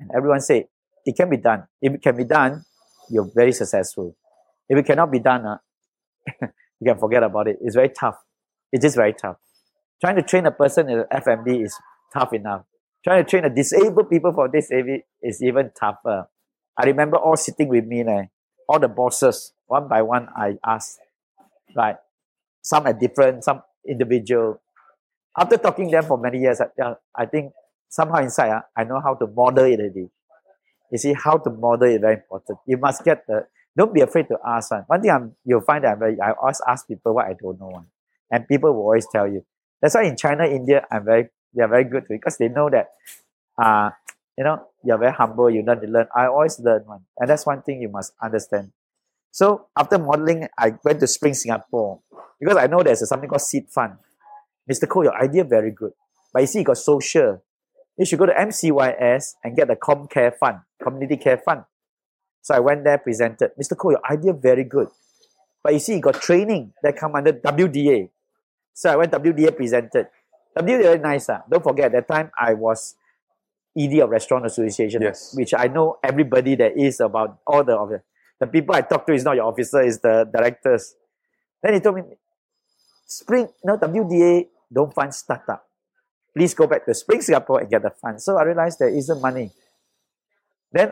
[0.02, 0.66] And everyone said,
[1.06, 1.68] it can be done.
[1.82, 2.64] If it can be done,
[3.10, 4.16] you're very successful.
[4.68, 5.58] If it cannot be done, uh,
[6.80, 7.58] you can forget about it.
[7.62, 8.16] It's very tough.
[8.72, 9.38] It's very tough.
[10.02, 11.78] Trying to train a person in F&B is
[12.14, 12.64] tough enough.
[13.04, 16.28] Trying to train a disabled people for this is even tougher.
[16.78, 18.26] I remember all sitting with me, leh,
[18.68, 21.00] all the bosses, one by one, I asked,
[21.76, 21.98] right?
[22.62, 24.62] Some are different, some individual.
[25.38, 27.54] After talking them for many years, I, I think
[27.92, 30.10] somehow inside, ah, I know how to model it already.
[30.92, 32.60] You see, how to model is very important.
[32.66, 33.46] You must get the,
[33.78, 34.72] don't be afraid to ask.
[34.72, 37.34] One, one thing I'm, you'll find that I'm very, I always ask people what I
[37.40, 37.68] don't know.
[37.68, 37.88] One.
[38.32, 39.46] And people will always tell you.
[39.82, 42.70] That's why in China, India, I'm very, they are very good it because they know
[42.70, 42.88] that,
[43.62, 43.90] uh,
[44.38, 46.08] you know, you're very humble, you learn to learn.
[46.16, 47.02] I always learn one.
[47.20, 48.72] And that's one thing you must understand.
[49.32, 52.00] So after modeling, I went to Spring Singapore
[52.40, 53.94] because I know there's something called Seed Fund.
[54.70, 54.88] Mr.
[54.88, 55.92] Cole, your idea very good.
[56.34, 57.44] But you see, you got social.
[58.02, 61.66] You should go to MCYS and get the ComCare Fund, Community Care Fund.
[62.42, 63.52] So I went there, presented.
[63.62, 63.78] Mr.
[63.78, 64.88] Cole, your idea very good.
[65.62, 68.10] But you see, you got training that come under WDA.
[68.74, 70.08] So I went WDA presented.
[70.58, 71.30] WDA very nice.
[71.30, 71.44] ah.
[71.48, 72.96] Don't forget, at that time I was
[73.78, 75.36] ED of Restaurant Association, Yes.
[75.38, 78.02] which I know everybody that is about all the of the,
[78.40, 80.96] the people I talk to is not your officer, is the directors.
[81.62, 82.02] Then he told me,
[83.06, 85.68] Spring, no, WDA don't fund startup.
[86.36, 88.22] Please go back to Spring Singapore and get the fund.
[88.22, 89.52] So I realized there isn't money.
[90.72, 90.92] Then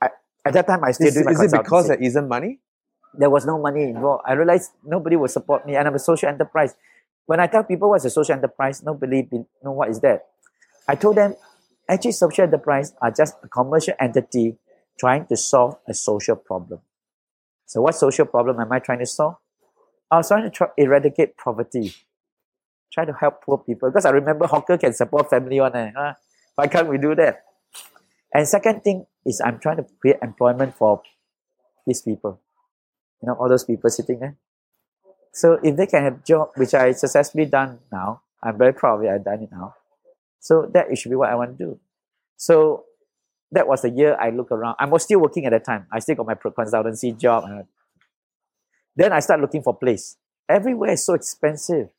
[0.00, 0.08] I,
[0.44, 2.60] at that time I still Is, doing my is it because there isn't money?
[3.14, 4.24] there was no money involved.
[4.26, 6.74] I realized nobody would support me, and I'm a social enterprise.
[7.26, 9.26] When I tell people what's a social enterprise, nobody
[9.62, 10.26] know what is that.
[10.88, 11.36] I told them,
[11.88, 14.56] actually, social enterprise are just a commercial entity
[14.98, 16.80] trying to solve a social problem.
[17.66, 19.36] So, what social problem am I trying to solve?
[20.10, 21.94] I was trying to try, eradicate poverty,
[22.92, 23.90] try to help poor people.
[23.90, 25.74] Because I remember hawker can support family one.
[25.74, 25.90] Eh?
[25.96, 26.14] huh?
[26.54, 27.44] Why can't we do that?
[28.32, 31.02] And second thing is I'm trying to create employment for
[31.86, 32.40] these people
[33.22, 34.36] you know, all those people sitting there.
[35.32, 39.04] So if they can have job, which I successfully done now, I'm very proud of
[39.04, 39.08] it.
[39.08, 39.74] I've done it now.
[40.40, 41.80] So that should be what I want to do.
[42.36, 42.84] So
[43.52, 44.76] that was the year I look around.
[44.78, 45.86] I was still working at that time.
[45.92, 47.44] I still got my consultancy job.
[48.96, 50.16] Then I start looking for place.
[50.48, 51.90] Everywhere is so expensive.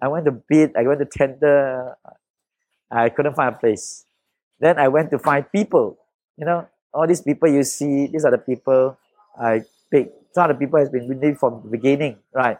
[0.00, 0.76] I went to bid.
[0.76, 1.96] I went to tender.
[2.90, 4.06] I couldn't find a place.
[4.60, 5.98] Then I went to find people.
[6.36, 8.96] You know, all these people you see, these are the people
[9.38, 10.34] I picked.
[10.34, 12.58] Some of the people has been with me from the beginning, right?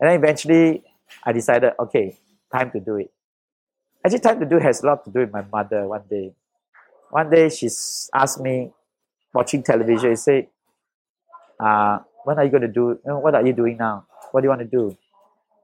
[0.00, 0.84] And then eventually
[1.24, 2.18] I decided, okay,
[2.52, 3.10] time to do it.
[4.04, 6.32] Actually, time to do has a lot to do with my mother one day.
[7.10, 7.68] One day she
[8.14, 8.70] asked me,
[9.34, 10.12] watching television.
[10.12, 10.46] she said,
[11.60, 14.06] uh, when are you going to do, what are you doing now?
[14.30, 14.96] What do you want to do?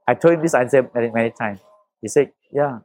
[0.06, 1.60] I told him this answer many, many times.
[2.00, 2.80] He said, yeah,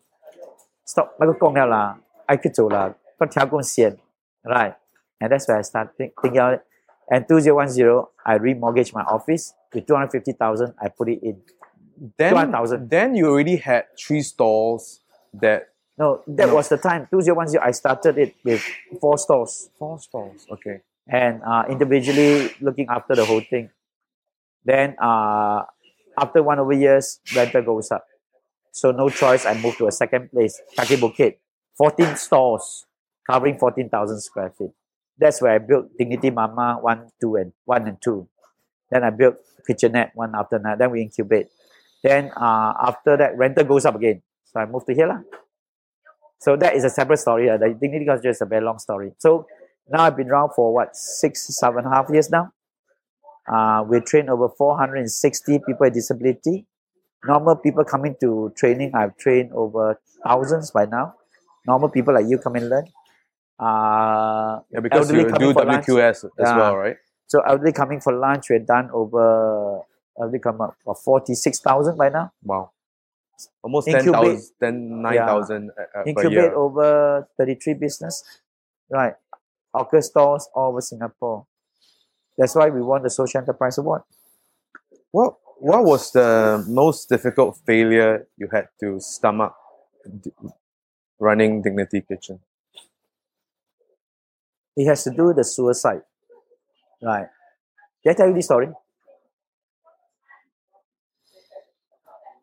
[0.86, 3.98] stop 那个讲了啦，爱去做啦，我调工先，
[4.44, 4.76] right?
[5.20, 6.60] And that's where I started think, thinking out.
[7.10, 10.74] And 2010, I remortgaged my office with 250,000.
[10.80, 11.42] I put it in.
[12.18, 12.90] Then, 200,000.
[12.90, 15.02] then you already had three stalls
[15.34, 16.56] that No, that No.
[16.56, 17.08] was the time.
[17.10, 18.62] 2010, I started it with
[19.00, 20.46] four stores four stalls.
[20.52, 20.82] Okay.
[21.08, 23.70] and uh, individually looking after the whole thing.
[24.66, 25.64] Then uh,
[26.21, 28.05] after one over years, rental goes up.
[28.73, 31.37] So no choice, I moved to a second place, Kaki Bukit.
[31.77, 32.85] 14 stores
[33.29, 34.71] covering 14,000 square feet.
[35.19, 38.29] That's where I built Dignity Mama 1, 2, and 1 and 2.
[38.91, 39.37] Then I built
[39.67, 40.79] Kitchenette one after that.
[40.79, 41.49] Then we incubate.
[42.03, 44.23] Then uh, after that, rental goes up again.
[44.45, 45.07] So I moved to here.
[45.07, 45.21] lah.
[46.39, 47.49] So that is a separate story.
[47.49, 49.13] Uh, the Dignity Culture is a very long story.
[49.19, 49.47] So
[49.89, 52.53] now I've been around for what, six, seven and a half years now.
[53.49, 56.67] Uh, we train over 460 people with disability.
[57.25, 61.15] Normal people coming to training, I've trained over thousands by now.
[61.67, 62.87] Normal people like you come and learn.
[63.59, 65.87] Uh, Yeah, because Elderly you coming do for lunch.
[65.87, 66.57] WQS as Yeah.
[66.57, 66.97] well, right?
[67.27, 69.83] so elderly coming for lunch, we've done over,
[70.19, 72.33] elderly come up for 46,000 by now.
[72.43, 72.71] Wow.
[73.63, 76.55] Almost Incubate- 10,000, 10, 9,000 uh, uh, incubate year.
[76.55, 78.23] over 33 business
[78.91, 79.15] right
[79.73, 81.47] hawker stores all over singapore
[82.41, 84.03] that's why we won the social enterprise award.
[85.13, 89.53] What What was the most difficult failure you had to stomach
[91.21, 92.41] running Dignity Kitchen?
[94.77, 96.03] it has to do with the suicide.
[97.03, 97.27] Right.
[98.03, 98.69] Did i tell you this story?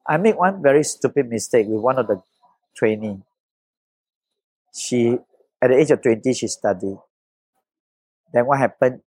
[0.05, 2.21] I made one very stupid mistake with one of the
[2.75, 3.21] trainee.
[4.73, 5.17] She
[5.61, 6.97] at the age of 20 she studied.
[8.31, 9.01] Then what happened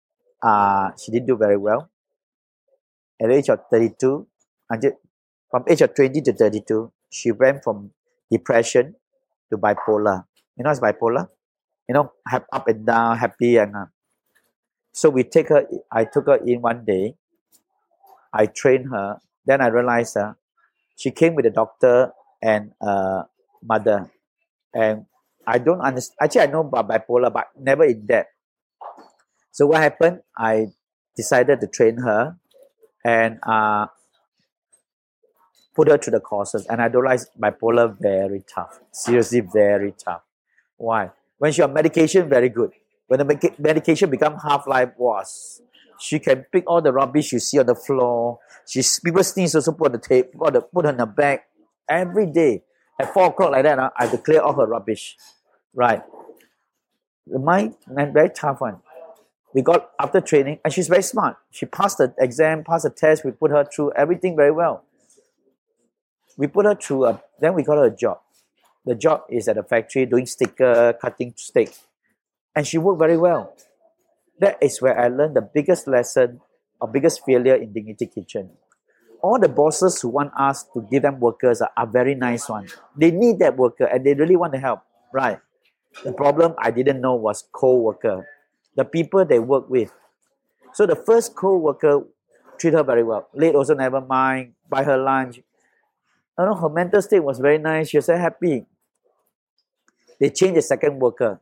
[0.42, 1.90] uh, she didn't do very well.
[3.20, 4.26] At the age of 32
[4.70, 4.92] until
[5.50, 7.90] from age of 20 to 32 she went from
[8.30, 8.94] depression
[9.50, 10.24] to bipolar.
[10.56, 11.28] You know what's bipolar?
[11.88, 13.86] You know have up and down happy and uh,
[14.92, 17.16] so we take her i took her in one day.
[18.32, 19.18] I trained her.
[19.46, 20.34] Then i realized uh,
[20.96, 22.12] she came with a doctor
[22.42, 23.24] and uh,
[23.62, 24.10] mother.
[24.74, 25.06] And
[25.48, 28.28] i don't understand actually i know about bipolar but never in depth
[29.58, 30.20] so what happened?
[30.36, 30.68] I
[31.16, 32.36] decided to train her
[33.04, 33.86] and uh,
[35.74, 36.64] put her to the courses.
[36.70, 40.22] And i realized bipolar very tough seriously very tough.
[40.76, 41.10] Why?
[41.38, 42.70] When she on medication very good.
[43.08, 45.60] When the medica- medication become half life was
[45.98, 48.38] she can pick all the rubbish you see on the floor.
[48.64, 51.40] She people sneeze also put on the tape put, the, put on the bag
[51.88, 52.62] every day.
[53.00, 55.16] At four o'clock like that uh, i have to clear all her rubbish.
[55.74, 56.02] Right.
[57.26, 58.82] Man, very tough one
[59.54, 61.36] we got after training and she's very smart.
[61.50, 63.24] She passed the exam passed the test.
[63.24, 64.84] We put her through everything very well.
[66.36, 68.20] We put her through a then we got her a job.
[68.84, 71.74] The job is at a factory doing sticker cutting steak.
[72.54, 73.54] And she worked very well.
[74.40, 76.40] That is where i learned the biggest lesson
[76.80, 78.50] or biggest failure in dignity kitchen.
[79.20, 82.76] All the bosses who want us to give them workers are, are very nice ones
[82.96, 84.80] they need that worker and they really want to help.
[85.12, 85.38] Right.
[86.04, 88.26] The problem i didn't know was co-worker
[88.78, 89.92] the people they work with
[90.72, 92.06] so the first co-worker
[92.58, 95.40] treat her very well late also never mind buy her lunch
[96.38, 97.88] I know her mental state was very nice.
[97.88, 98.64] She was happy.
[100.20, 101.40] They changed the second worker.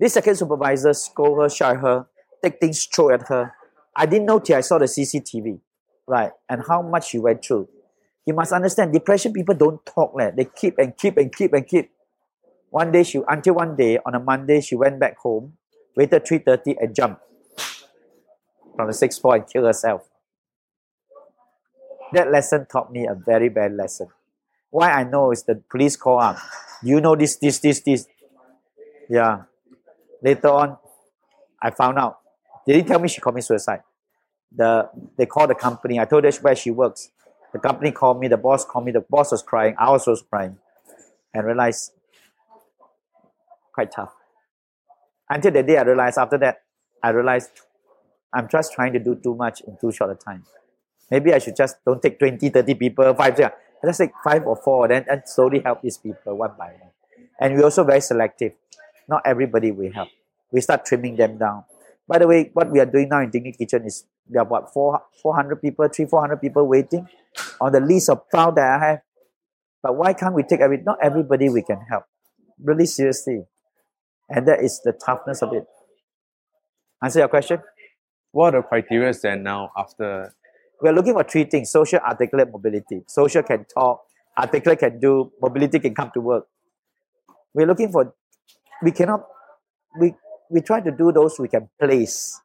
[0.00, 2.06] This second supervisor scold her, shout her,
[2.42, 3.52] take things throw at her.
[3.94, 5.60] I didn't know till I saw the CCTV,
[6.08, 6.32] right?
[6.48, 7.68] And how much she went through.
[8.26, 10.12] You must understand, depression people don't talk.
[10.14, 11.90] Like, they keep and keep and keep and keep.
[12.70, 15.54] One day she until one day on a Monday she went back home,
[15.96, 17.22] waited 3.30 and jumped
[18.76, 20.08] from the sixth floor and killed herself.
[22.12, 24.08] That lesson taught me a very bad lesson.
[24.70, 26.38] Why I know is the police call up.
[26.82, 28.06] You know this, this, this, this.
[29.08, 29.42] Yeah.
[30.22, 30.78] Later on,
[31.62, 32.18] I found out.
[32.66, 33.82] They didn't tell me she committed suicide.
[34.54, 35.98] The they called the company.
[35.98, 37.10] I told her where she works.
[37.52, 38.28] The company called me.
[38.28, 38.92] The boss called me.
[38.92, 39.74] The boss was crying.
[39.78, 40.58] I also was crying,
[41.34, 41.92] and realized
[43.72, 44.12] quite tough.
[45.30, 46.18] Until the day I realized.
[46.18, 46.62] After that,
[47.02, 47.50] I realized
[48.34, 50.44] I'm just trying to do too much in too short a time.
[51.10, 53.50] Maybe I should just don't take 20, 30 people, five, yeah.
[53.84, 56.90] Just take five or four, then and slowly help these people one by one.
[57.40, 58.52] And we're also very selective.
[59.08, 60.08] Not everybody we help.
[60.52, 61.64] We start trimming them down.
[62.06, 64.72] By the way, what we are doing now in Dignity Kitchen is we are what
[64.72, 67.08] four, 400 people, three, 400 people waiting
[67.60, 69.00] on the list of file that I have.
[69.82, 70.78] But why can't we take every?
[70.78, 72.04] Not everybody we can help.
[72.62, 73.44] Really seriously,
[74.30, 75.66] and that is the toughness of it.
[77.02, 77.58] Answer your question?
[78.32, 80.34] What are the criteria then now after?
[80.80, 83.02] We're looking for three things social, articulate, mobility.
[83.06, 84.02] Social can talk,
[84.38, 86.46] articulate can do, mobility can come to work.
[87.52, 88.14] We're looking for,
[88.82, 89.24] we cannot,
[89.98, 90.14] we,
[90.50, 92.40] we try to do those we can place.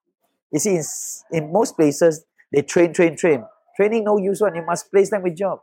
[0.52, 0.84] You see, in,
[1.32, 3.46] in most places, they train, train, train.
[3.78, 5.60] Training no use one, you must place them with job.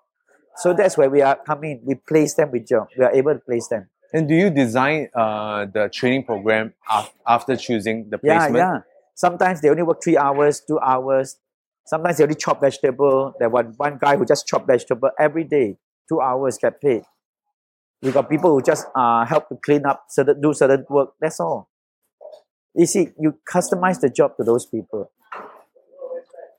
[0.56, 1.80] So that's where we are coming.
[1.84, 2.88] We place them with job.
[2.96, 3.88] We are able to place them.
[4.12, 8.56] And do you design uh, the training program af- after choosing the Yeah, placement?
[8.56, 8.78] yeah.
[9.14, 11.36] Sometimes they only work three hours, two hours.
[11.86, 13.34] Sometimes they only chop vegetable.
[13.38, 15.76] There was one guy who just chop vegetable every day,
[16.08, 17.02] two hours get paid.
[18.02, 21.10] We got people who just uh, help to clean up, certain, do certain work.
[21.20, 21.70] That's all.
[22.74, 25.10] You see, you customize the job to those people.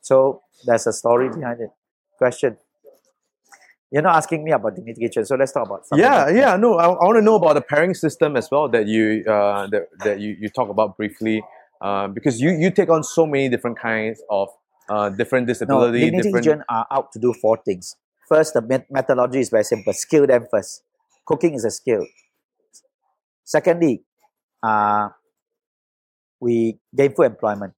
[0.01, 1.69] So there's a story behind it.
[2.17, 2.57] Question.
[3.93, 6.03] You're not asking me about Dignity Kitchen, so let's talk about something.
[6.03, 6.33] Yeah, else.
[6.33, 6.55] yeah.
[6.55, 9.67] No, I, I want to know about the pairing system as well that you uh,
[9.67, 11.43] that, that you, you talk about briefly,
[11.79, 14.49] uh, because you you take on so many different kinds of
[14.89, 16.45] uh, different No, disability, Dignity different.
[16.45, 17.95] Kitchen are out to do four things.
[18.27, 19.93] First, the met- methodology is very simple.
[19.93, 20.81] Skill them first.
[21.27, 22.03] Cooking is a skill.
[23.43, 24.05] Secondly,
[24.63, 25.09] uh,
[26.39, 27.73] we gainful employment.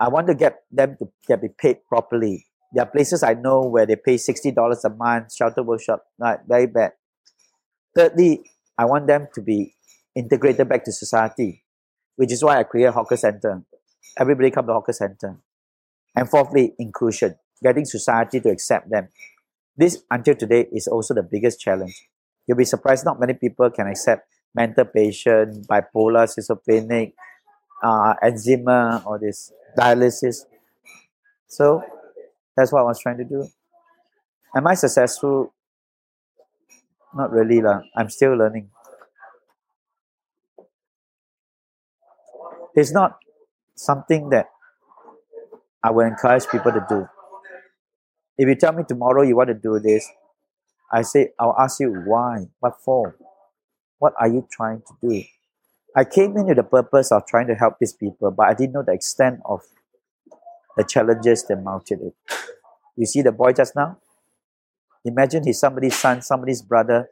[0.00, 2.45] I want to get them to get be paid properly.
[2.72, 6.38] There are places I know where they pay sixty dollars a month, shelter workshop, right?
[6.46, 6.92] Very bad.
[7.94, 8.42] Thirdly,
[8.76, 9.74] I want them to be
[10.14, 11.64] integrated back to society,
[12.16, 13.62] which is why I create a hawker center.
[14.18, 15.38] Everybody come to hawker center.
[16.14, 19.08] And fourthly, inclusion, getting society to accept them.
[19.76, 22.08] This, until today, is also the biggest challenge.
[22.46, 27.14] You'll be surprised not many people can accept mental patient, bipolar, schizophrenic,
[27.82, 30.46] uh, eczema, or this dialysis.
[31.46, 31.82] So
[32.56, 33.46] that's what I was trying to do.
[34.54, 35.52] Am I successful?
[37.14, 37.82] Not really, lah.
[37.96, 38.70] I'm still learning.
[42.74, 43.18] It's not
[43.74, 44.50] something that
[45.82, 47.08] I will encourage people to do.
[48.38, 50.06] If you tell me tomorrow you want to do this,
[50.92, 53.16] I say, I'll ask you why, what for,
[53.98, 55.24] what are you trying to do?
[55.96, 58.74] I came in with the purpose of trying to help these people, but I didn't
[58.74, 59.62] know the extent of
[60.76, 62.14] the challenges that mounted it.
[62.96, 63.98] You see the boy just now?
[65.04, 67.08] Imagine he's somebody's son, somebody's brother.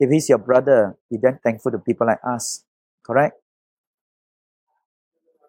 [0.00, 2.64] If he's your brother, you're then thankful to people like us,
[3.02, 3.40] correct?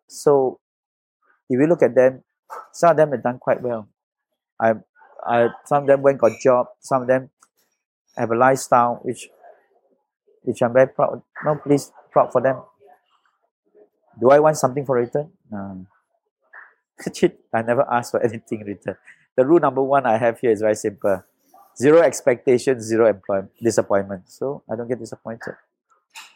[0.08, 0.60] So
[1.50, 2.24] if you look at them,
[2.72, 3.88] some of them have done quite well.
[4.60, 4.74] I,
[5.26, 6.68] I, some of them went got job.
[6.80, 7.30] Some of them
[8.18, 9.30] have a lifestyle which,
[10.44, 11.22] which I'm very proud.
[11.46, 12.62] No, please proud for them.
[14.20, 15.32] Do I want something for return?
[15.52, 15.86] No.
[17.54, 18.98] I never ask for anything in return.
[19.36, 21.24] The rule number one I have here is very simple:
[21.78, 24.30] zero expectations, zero employment, disappointment.
[24.30, 25.56] So I don't get disappointed.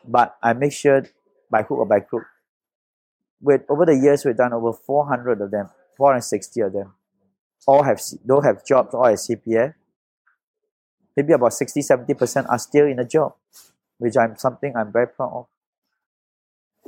[0.05, 1.03] But I make sure,
[1.49, 2.23] by hook or by crook,
[3.43, 6.93] with over the years we've done over 400 of them 460 of them
[7.67, 9.75] all have don't have jobs all have cpf
[11.15, 13.35] maybe about 60 70 percent are still in a job
[13.97, 15.45] which i'm something i'm very proud of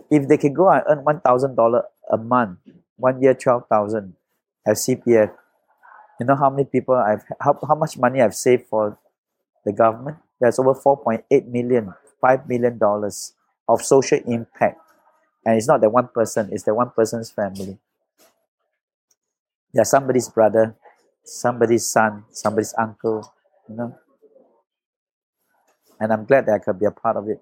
[0.10, 2.60] if they can go and earn 1000 dollar a month
[2.98, 4.16] one year 12000
[4.66, 5.32] have cpf
[6.20, 8.98] you know how many people i've how, how much money i've saved for
[9.66, 13.34] the government there's over 4.8 million 5 million dollars
[13.68, 14.80] of social impact
[15.46, 17.78] and it's not that one person, it's the one person's family.
[19.74, 20.76] They're somebody's brother,
[21.24, 23.32] somebody's son, somebody's uncle,
[23.70, 23.96] you know.
[26.00, 27.42] And I'm glad that I could be a part of it.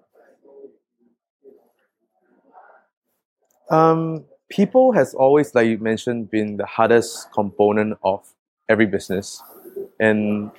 [3.70, 8.22] Um, people has always, like you mentioned, been the hardest component of
[8.68, 9.42] every business,
[9.98, 10.50] and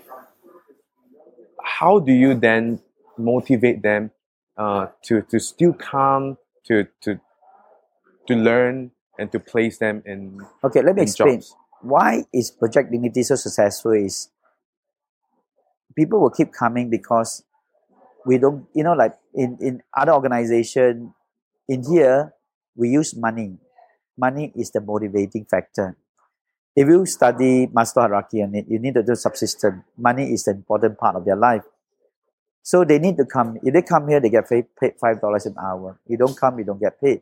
[1.63, 2.81] how do you then
[3.17, 4.11] motivate them
[4.57, 7.19] uh, to to still come to to
[8.27, 11.39] to learn and to place them in, Okay, let me explain.
[11.39, 11.55] jobs?
[11.81, 14.29] Why is Project Dignity so successful is
[15.95, 17.43] people will keep coming because
[18.25, 21.13] we don't you know like in, in other organization
[21.69, 22.33] in here
[22.75, 23.57] we use money.
[24.17, 25.97] Money is the motivating factor.
[26.75, 29.83] If you study Maslow hierarchy it, you need to do subsistence.
[29.97, 31.63] Money is the important part of their life.
[32.61, 33.57] So they need to come.
[33.63, 35.99] If they come here, they get paid, paid five dollars an hour.
[36.07, 37.21] You don't come, you don't get paid.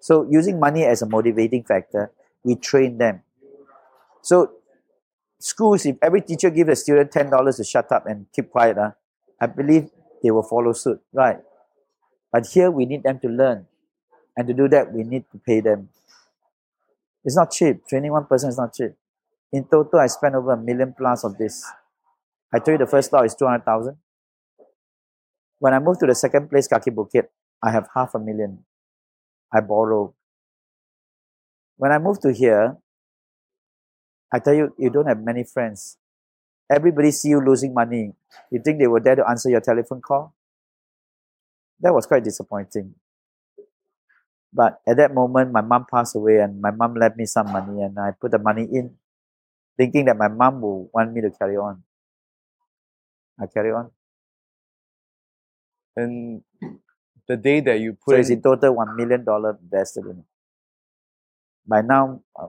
[0.00, 2.10] So using money as a motivating factor,
[2.42, 3.22] we train them.
[4.22, 4.52] So
[5.38, 8.78] schools, if every teacher gives a student ten dollars to shut up and keep quiet,
[8.78, 8.92] uh,
[9.40, 9.90] I believe
[10.22, 11.38] they will follow suit, right?
[12.32, 13.66] But here we need them to learn,
[14.36, 15.90] and to do that we need to pay them.
[17.24, 17.86] It's not cheap.
[17.86, 18.92] Training one person is not cheap.
[19.52, 21.64] In total, I spent over a million plus of this.
[22.52, 23.96] I told you the first lot is two hundred thousand.
[25.58, 27.28] When I moved to the second place, Kaki Bukit,
[27.62, 28.64] I have half a million.
[29.52, 30.14] I borrow.
[31.76, 32.76] When I moved to here,
[34.32, 35.96] I tell you, you don't have many friends.
[36.70, 38.14] Everybody see you losing money.
[38.50, 40.34] You think they were there to answer your telephone call?
[41.80, 42.94] That was quite disappointing.
[44.54, 47.82] But at that moment, my mom passed away and my mom left me some money
[47.82, 48.96] and I put the money in,
[49.76, 51.82] thinking that my mom will want me to carry on.
[53.40, 53.90] I carry on.
[55.96, 56.42] And
[57.28, 60.26] the day that you put So it's in, total one million dollar invested in it.
[61.66, 62.48] By now, uh,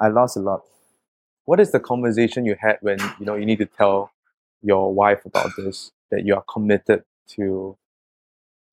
[0.00, 0.62] I lost a lot.
[1.46, 4.12] what is the conversation you had when you know you need to tell
[4.62, 7.76] your wife about this that you are committed to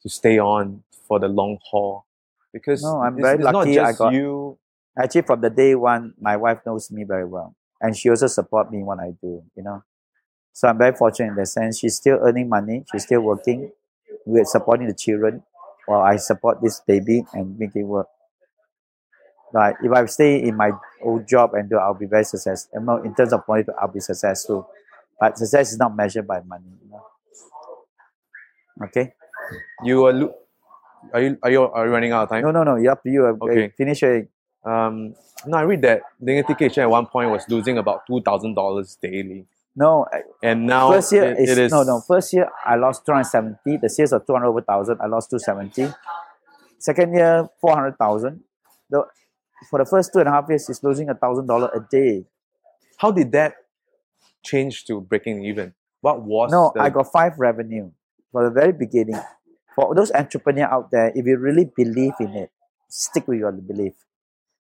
[0.04, 2.06] to stay on for the long haul
[2.54, 4.58] because No, I'm very lucky I got- you
[4.98, 8.72] Actually, from the day one, my wife knows me very well, and she also support
[8.72, 9.44] me in what I do.
[9.54, 9.84] You know,
[10.54, 11.80] so I'm very fortunate in that sense.
[11.80, 12.86] She's still earning money.
[12.90, 13.72] She's still working.
[14.26, 15.44] We're supporting the children,
[15.86, 18.08] while I support this baby and make it work.
[19.54, 19.76] Right.
[19.84, 20.72] If I stay in my
[21.04, 22.72] old job and do, I'll be very successful.
[23.04, 24.70] In terms of money, I'll be successful.
[25.20, 26.72] But success is not measured by money.
[26.84, 27.04] You know?
[28.86, 29.14] Okay.
[29.84, 30.36] you are lo-
[31.14, 32.76] are you are you are you running out of time No, no, no.
[32.76, 33.26] You up to you.
[33.26, 33.70] Okay.
[33.78, 34.28] Finish your
[34.66, 35.14] um
[35.46, 39.46] no i read that dignity kitchen at one point was losing about $2000 daily
[39.76, 40.08] no.
[40.42, 43.78] and now first year it- is, it is no no first year I lost 270
[43.78, 45.88] the sales of 200 over thousand I lost two seventy.
[46.80, 48.44] Second year 400,000
[48.90, 49.04] the
[49.70, 52.26] for the first two and a half years it's losing a thousand dollar a day
[52.98, 53.56] how did that
[54.44, 57.92] change to breaking even what was no the, I got five revenue
[58.32, 59.20] for the very beginning
[59.76, 62.52] for those entrepreneur out there if you really believe in it
[62.90, 63.94] stick with your belief.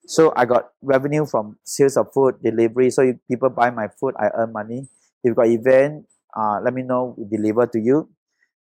[0.07, 2.91] So I got revenue from sales of food delivery.
[2.91, 4.87] So if people buy my food I earn money.
[5.23, 6.05] If you got event
[6.35, 8.09] uh, let me know we deliver to you.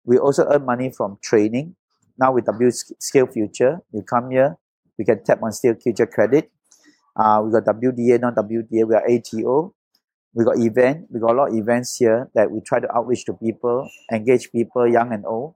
[0.05, 1.75] We also earn money from training.
[2.19, 4.59] Now with W SkillsFuture you come here
[4.99, 6.53] we can tap on SkillsFuture credit.
[7.17, 9.75] Uh, we got WDA non WDA we are ATO
[10.35, 13.25] we got event we got a lot of events here that we try to outreach
[13.27, 15.55] to people engage people young and old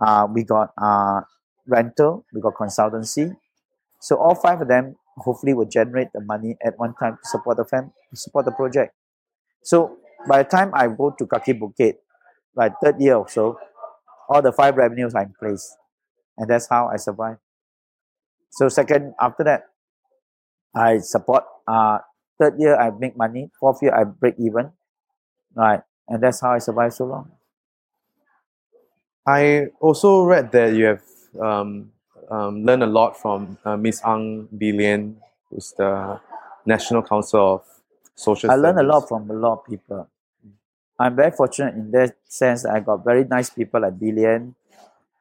[0.00, 1.20] uh, we got uh,
[1.66, 3.36] rental we got consultancy.
[4.00, 7.56] So all five of them hopefully will generate the money at one time to support
[7.58, 8.94] the fam to support the project.
[9.64, 9.98] So
[10.28, 11.96] by the time i go to kaki bukit
[12.56, 13.58] like third year or so
[14.30, 15.76] all the five revenues are in place.
[16.38, 17.38] And that's how i survive.
[18.50, 19.66] So second after that
[20.74, 21.98] i support uh
[22.38, 24.70] third year i make money fourth year i break even
[25.56, 25.82] right?
[26.08, 27.32] And that's how i survive so long
[29.26, 31.02] I also read that you have
[31.40, 31.90] um,
[32.30, 35.16] um, learned a lot from uh, Miss Ang Bee Lian,
[35.50, 36.20] who's the
[36.64, 37.62] National Council of
[38.14, 40.08] Social I learned a lot from a lot of people.
[40.98, 42.64] I'm very fortunate in that sense.
[42.64, 44.54] I got very nice people like Bee Lian,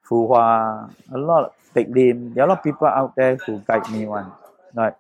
[0.02, 2.34] Fu Hua, a lot of Big Lim.
[2.34, 4.32] There are a lot of people out there who guide me one.
[4.74, 4.96] Like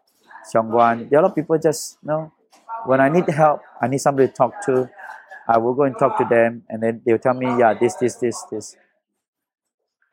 [0.51, 1.09] Xiong Guan.
[1.09, 2.31] There are a lot of people just you know
[2.85, 4.89] when I need help, I need somebody to talk to.
[5.47, 8.15] I will go and talk to them and then they'll tell me, yeah, this, this,
[8.15, 8.75] this, this.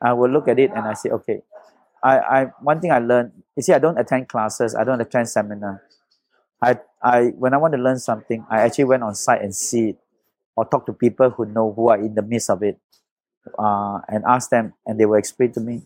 [0.03, 1.41] I will look at it and I say, okay.
[2.03, 5.29] I, I one thing I learned, you see, I don't attend classes, I don't attend
[5.29, 5.81] seminar.
[6.61, 9.89] I, I when I want to learn something, I actually went on site and see
[9.89, 9.97] it,
[10.55, 12.77] or talk to people who know who are in the midst of it,
[13.57, 15.83] uh, and ask them, and they will explain to me.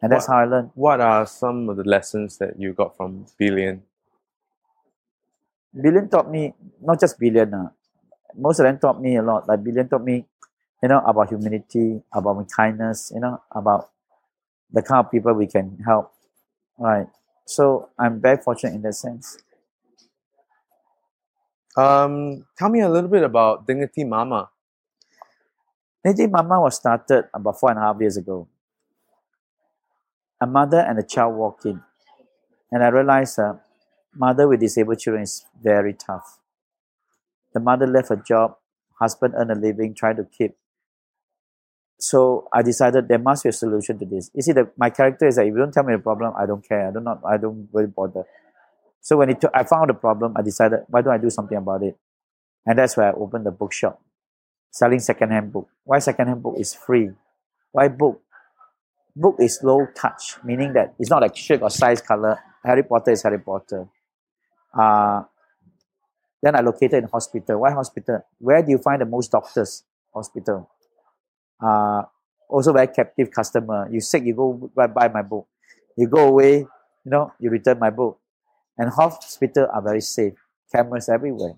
[0.00, 0.70] And that's What- how I learned.
[0.74, 3.82] What are some of the lessons that you got from Bee Lian?
[5.74, 7.52] Billion taught me not just Bee Lian.
[7.54, 7.68] Uh,
[8.36, 9.46] most of them taught me a lot.
[9.48, 10.24] Like Bee Lian taught me,
[10.82, 13.90] you know, about humanity, about kindness, you know, about
[14.72, 16.12] the kind of people we can help.
[16.78, 17.08] Right.
[17.46, 19.38] So I'm very fortunate in that sense.
[21.76, 24.50] Um, tell me a little bit about Dignity Mama.
[26.04, 28.48] Dignity Mama was started about four and a half years ago.
[30.40, 31.82] A mother and a child walk in,
[32.70, 33.54] and I realized uh,
[34.14, 36.38] mother with disabled children is very tough.
[37.54, 38.56] The mother left her job,
[39.00, 40.56] husband earned a living, trying to keep.
[41.98, 44.30] So I decided there must be a solution to this.
[44.34, 46.46] You see, the, my character is that if you don't tell me the problem, I
[46.46, 46.88] don't care.
[46.88, 47.20] I do not.
[47.28, 48.24] I don't really bother.
[49.00, 51.56] So when it took, I found the problem, I decided why don't I do something
[51.56, 51.96] about it,
[52.66, 54.00] and that's where I opened the bookshop
[54.70, 55.68] selling second-hand book.
[55.84, 57.10] Why second-hand book is free?
[57.72, 58.22] Why book?
[59.16, 62.38] Book is low touch, meaning that it's not like shape or size, color.
[62.64, 63.88] Harry Potter is Harry Potter.
[64.72, 65.22] Uh,
[66.40, 67.60] then I located in hospital.
[67.60, 68.20] Why hospital?
[68.38, 69.82] Where do you find the most doctors?
[70.14, 70.70] Hospital.
[71.60, 72.02] Uh,
[72.48, 73.88] also very captive customer.
[73.90, 75.46] You sick, you go buy, my book.
[75.96, 78.18] You go away, you know, you return my book.
[78.76, 80.34] And hospital are very safe.
[80.72, 81.56] Cameras everywhere.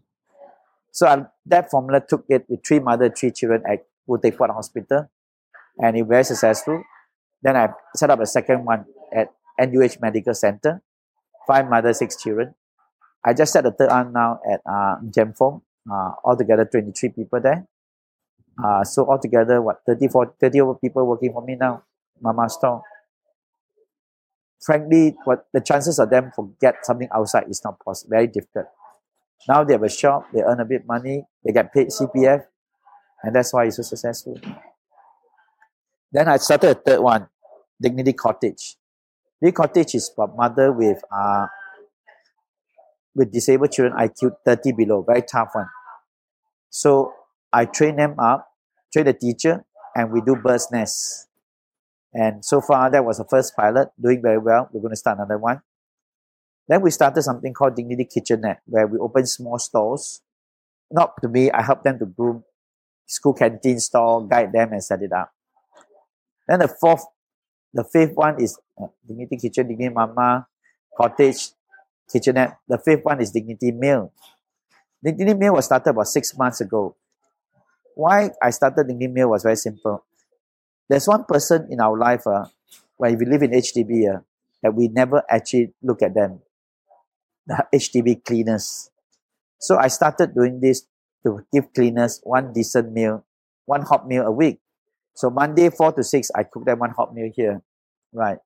[0.92, 5.08] So I, that formula took it with three mother, three children at Port Hospital,
[5.78, 6.82] and it was very successful.
[7.42, 9.28] Then I set up a second one at
[9.58, 10.82] NUH Medical Center,
[11.46, 12.54] five mothers, six children.
[13.24, 17.10] I just set the third one now at uh, Ng Teng Fong, uh, altogether 23
[17.10, 17.66] people there.
[18.64, 21.82] Uh, so altogether, what, 34, 30 over people working for me now,
[22.20, 22.82] Mama Store.
[24.60, 28.66] Frankly, what the chances of them to get something outside is not possible, very difficult.
[29.48, 32.44] Now they have a shop, they earn a bit money, they get paid CPF,
[33.22, 34.38] and that's why it's so successful.
[36.12, 37.28] Then I started a third one,
[37.80, 38.76] Dignity Cottage.
[39.40, 41.46] Dignity Cottage is for mother with uh,
[43.14, 45.68] with disabled children IQ 30 below, very tough one.
[46.68, 47.12] So
[47.52, 48.49] I train them up,
[48.92, 49.64] train the teacher,
[49.94, 51.28] and we do bird's nest.
[52.12, 54.68] And so far, that was the first pilot, doing very well.
[54.72, 55.62] We're going to start another one.
[56.68, 60.22] Then we started something called Dignity Kitchenette, where we open small stores.
[60.90, 62.44] Not to me, I help them to groom
[63.06, 65.32] school canteen store, guide them and set it up.
[66.46, 67.04] Then the fourth,
[67.74, 70.46] the fifth one is uh, Dignity Kitchen, Dignity Mama,
[70.96, 71.50] Cottage,
[72.10, 72.58] Kitchenette.
[72.68, 74.12] The fifth one is Dignity Meal.
[75.02, 76.94] Dignity Meal was started about six months ago.
[78.00, 80.06] Why I started Dignity Meal was very simple.
[80.88, 82.46] There's one person in our life, uh,
[82.96, 84.20] when we live in HDB, uh,
[84.62, 86.40] that we never actually look at them.
[87.46, 88.88] The HDB cleaners.
[89.60, 90.86] So I started doing this
[91.26, 93.26] to give cleaners one decent meal,
[93.66, 94.60] one hot meal a week.
[95.14, 97.60] So Monday, 4 to 6, I cook them one hot meal here.
[98.14, 98.38] Right.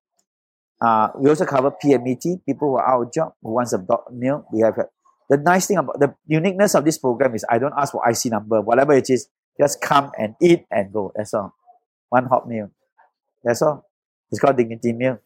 [0.81, 3.79] Uh, we also cover PMET, people who are out of job, who wants a
[4.11, 4.45] meal.
[4.51, 4.89] We have a,
[5.29, 8.25] the nice thing about the uniqueness of this program is I don't ask for IC
[8.25, 9.29] number, whatever it is,
[9.59, 11.11] just come and eat and go.
[11.15, 11.53] That's all.
[12.09, 12.71] One hot meal.
[13.43, 13.85] That's all.
[14.31, 15.19] It's called Dignity Meal.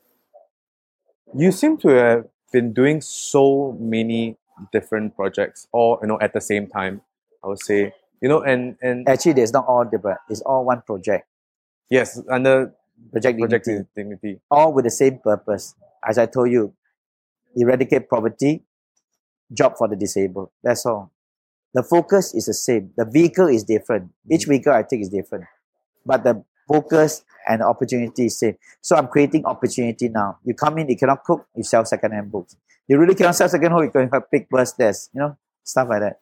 [1.35, 4.38] You seem to have been doing so many
[4.72, 7.01] different projects, all you know, at the same time.
[7.43, 10.19] I would say, you know, and and Actually, there's not all different.
[10.30, 11.27] It's all one project.
[11.89, 12.73] yes, under
[13.11, 13.88] Project Project Dignity.
[13.95, 14.39] Dignity.
[14.51, 15.76] all with the same purpose.
[16.07, 16.73] As I told you,
[17.56, 18.64] eradicate poverty,
[19.53, 20.49] job for the disabled.
[20.64, 21.11] That's all.
[21.73, 22.91] The focus is the same.
[22.97, 24.11] The vehicle is different.
[24.29, 25.45] Each vehicle I take is different.
[26.05, 28.57] But the focus and the opportunity is same.
[28.81, 30.37] So I'm creating opportunity now.
[30.43, 32.55] You come in, you cannot cook, you sell second-hand books.
[32.87, 36.01] You really cannot sell second-hand, you can have big burst desk, you know, stuff like
[36.01, 36.19] that.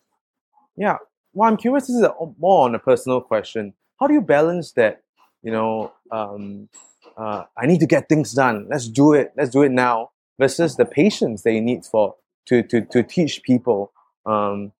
[0.75, 0.97] Yeah.
[1.33, 1.87] Well, I'm curious.
[1.87, 3.73] This is a, more on a personal question.
[3.99, 5.03] How do you balance that?
[5.43, 6.69] You know, um,
[7.15, 8.67] uh, I need to get things done.
[8.69, 9.33] Let's do it.
[9.37, 10.11] Let's do it now.
[10.39, 12.15] Versus the patience that you need for
[12.47, 13.91] to to to teach people.
[14.25, 14.71] Um,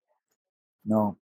[0.88, 1.18] No.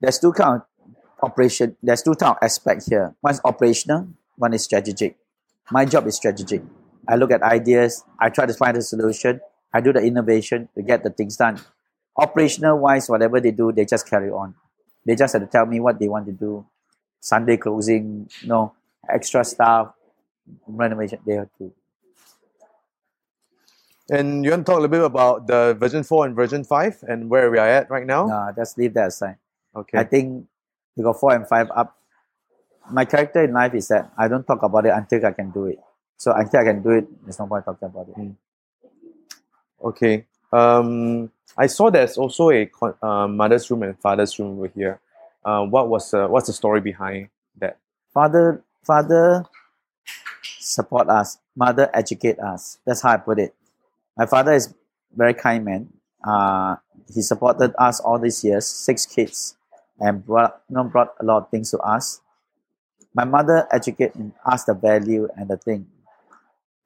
[0.00, 1.76] There's two kind of operation.
[1.82, 3.14] There's two kind of aspect here.
[3.20, 5.16] One is operational, one is strategic.
[5.70, 6.62] My job is strategic.
[7.08, 9.40] I look at ideas, I try to find a solution,
[9.72, 11.58] I do the innovation to get the things done.
[12.16, 14.54] Operational wise, whatever they do, they just carry on.
[15.06, 16.66] They just have to tell me what they want to do.
[17.18, 18.74] Sunday closing, no,
[19.08, 19.94] extra staff,
[20.66, 21.72] renovation, they have to.
[24.12, 27.02] And you want to talk a little bit about the version four and version five
[27.08, 28.26] and where we are at right now?
[28.26, 29.36] No, just leave that aside.
[29.74, 29.98] Okay.
[29.98, 30.46] I think
[30.96, 31.96] we got four and five up.
[32.90, 35.66] My character in life is that I don't talk about it until I can do
[35.66, 35.78] it.
[36.18, 38.36] So until I can do it, there's no point talking about it.
[39.82, 40.26] Okay.
[40.52, 42.70] Um, I saw there's also a
[43.02, 45.00] uh, mother's room and father's room over here.
[45.44, 47.78] Uh, what was uh, what's the story behind that?
[48.12, 49.46] Father, father,
[50.42, 51.38] support us.
[51.56, 52.78] Mother, educate us.
[52.84, 53.54] That's how I put it.
[54.16, 54.74] My father is
[55.14, 55.92] very kind man.
[56.26, 56.76] Uh,
[57.12, 59.56] he supported us all these years, six kids,
[59.98, 62.20] and brought, you know, brought a lot of things to us.
[63.14, 65.86] My mother educated us the value and the thing.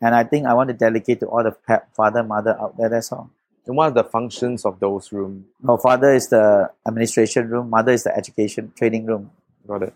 [0.01, 1.57] And I think I want to delegate to all the
[1.95, 2.89] father, mother out there.
[2.89, 3.31] That's all.
[3.67, 5.47] And what are the functions of those rooms?
[5.63, 9.31] No, father is the administration room, mother is the education training room.
[9.67, 9.95] Got it.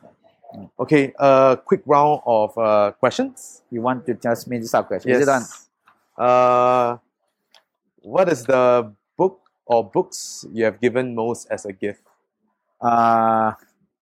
[0.78, 1.12] Okay.
[1.18, 3.62] Uh, quick round of uh, questions.
[3.70, 5.12] You want to just me this sub question?
[5.12, 5.44] Is it done?
[6.18, 6.96] Uh,
[8.02, 12.02] what is the book or books you have given most as a gift,
[12.80, 13.52] Uh,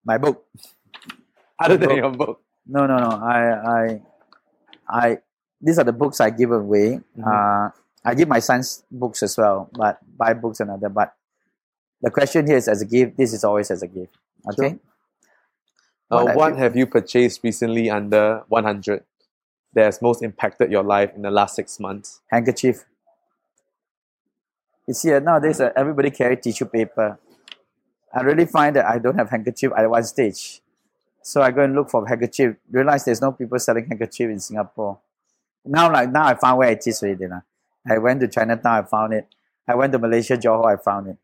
[0.05, 0.45] my book.
[1.59, 1.97] other than book.
[1.97, 2.41] your book?
[2.65, 3.09] No, no, no.
[3.19, 3.39] I,
[3.77, 4.01] I,
[4.87, 5.17] I.
[5.61, 7.01] These are the books I give away.
[7.17, 7.25] Mhm.
[7.27, 7.71] Uh,
[8.05, 10.87] I give my sons books as well, but buy books and other.
[10.87, 11.13] But
[12.01, 13.17] the question here is as a gift.
[13.17, 14.15] This is always as a gift.
[14.47, 14.79] Okay.
[16.09, 19.03] Uh, What have what you- have you purchased recently under 100
[19.73, 22.21] that has most impacted your life in the last six months?
[22.31, 22.85] Handkerchief.
[24.89, 27.19] You see, uh, nowadays uh, everybody carry tissue paper.
[28.11, 30.63] I really find that I don't have handkerchief at one stage.
[31.21, 32.55] So I go and look for handkerchief.
[32.71, 34.97] Realize there's no people selling handkerchief in Singapore.
[35.63, 37.27] Now, like now, I found where it is already.
[37.27, 37.43] Now.
[37.87, 39.27] I went to Chinatown, I found it.
[39.67, 41.17] I went to Malaysia, Johor, I found it.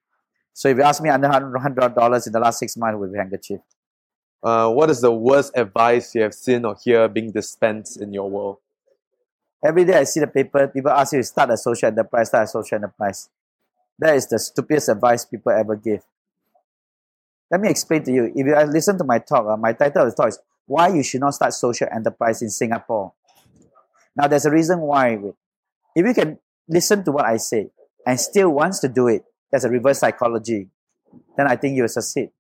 [0.54, 3.62] So if you ask me under hundred dollars in the last six months with handkerchief,
[4.44, 8.30] Uh, what is the worst advice you have seen or hear being dispensed in your
[8.30, 8.58] world?
[9.64, 12.44] Every day I see the paper, people ask you to start a social enterprise, start
[12.44, 13.28] a social enterprise.
[14.00, 16.04] That is the stupidest advice people ever give.
[17.50, 18.32] Let me explain to you.
[18.36, 21.04] If you listen to my talk, uh, my title of the talk is Why You
[21.04, 23.14] Should Not Start Social Enterprise in Singapore.
[24.16, 25.20] Now, there's a reason why.
[25.96, 27.70] If you can listen to what I say
[28.06, 30.68] and still wants to do it, that's a reverse psychology,
[31.38, 32.32] then I think you'll succeed.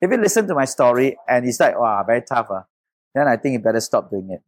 [0.00, 2.62] If you listen to my story and it's like, wow, very tough, uh,
[3.14, 4.42] then I think you better stop doing it.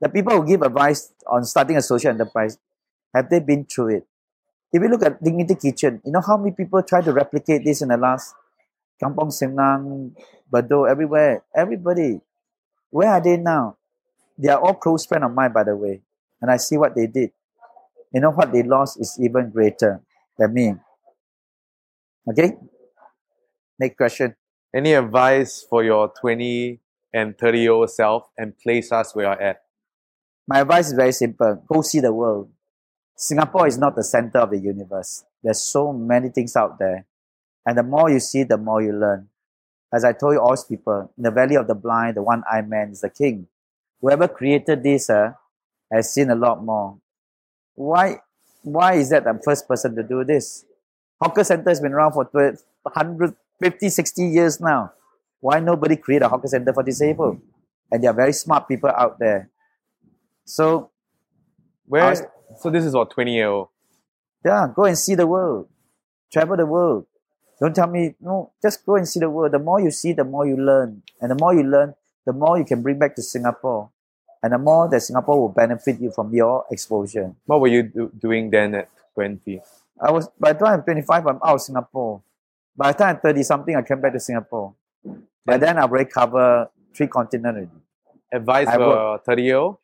[0.00, 2.58] The people who give advice on starting a social enterprise,
[3.14, 4.06] have they been through it?
[4.72, 7.82] If you look at Dignity Kitchen, you know how many people try to replicate this
[7.82, 8.34] in the last
[9.02, 10.12] Kampung Senang,
[10.52, 11.44] Bedok, everywhere.
[11.54, 12.20] Everybody.
[12.90, 13.76] Where are they now?
[14.38, 16.02] They are all close friends of mine, by the way.
[16.40, 17.30] And I see what they did.
[18.12, 20.00] You know what they lost is even greater
[20.38, 20.74] than me.
[22.28, 22.56] Okay?
[23.78, 24.34] Next question.
[24.74, 26.80] Any advice for your 20
[27.12, 29.62] and 30 year old self and place us where you're at?
[30.46, 32.50] My advice is very simple go see the world.
[33.16, 35.24] Singapore is not the center of the universe.
[35.42, 37.06] There's so many things out there.
[37.64, 39.28] And the more you see, the more you learn.
[39.92, 42.68] As I told you, all people, in the valley of the blind, the one eyed
[42.68, 43.48] man is the king.
[44.00, 45.32] Whoever created this uh,
[45.90, 46.98] has seen a lot more.
[47.74, 48.16] Why,
[48.62, 50.66] why is that the first person to do this?
[51.22, 54.92] Hawker center has been around for 150, 60 years now.
[55.40, 57.40] Why nobody create a hawker center for disabled?
[57.90, 59.48] And there are very smart people out there.
[60.44, 60.90] So,
[61.86, 62.10] where?
[62.10, 62.22] Was,
[62.58, 63.68] so this is what 20 year old.
[64.44, 65.68] Yeah, go and see the world,
[66.32, 67.06] travel the world.
[67.60, 68.52] Don't tell me no.
[68.62, 69.52] Just go and see the world.
[69.52, 71.94] The more you see, the more you learn, and the more you learn,
[72.26, 73.90] the more you can bring back to Singapore,
[74.42, 77.32] and the more that Singapore will benefit you from your exposure.
[77.46, 79.60] What were you do, doing then at 20?
[80.00, 82.22] I was by the time I'm 25, I'm out of Singapore.
[82.76, 84.74] By the time I'm 30 something, I came back to Singapore.
[85.46, 87.72] By then, I've already covered three continents.
[88.32, 89.78] Advice for 30 year old?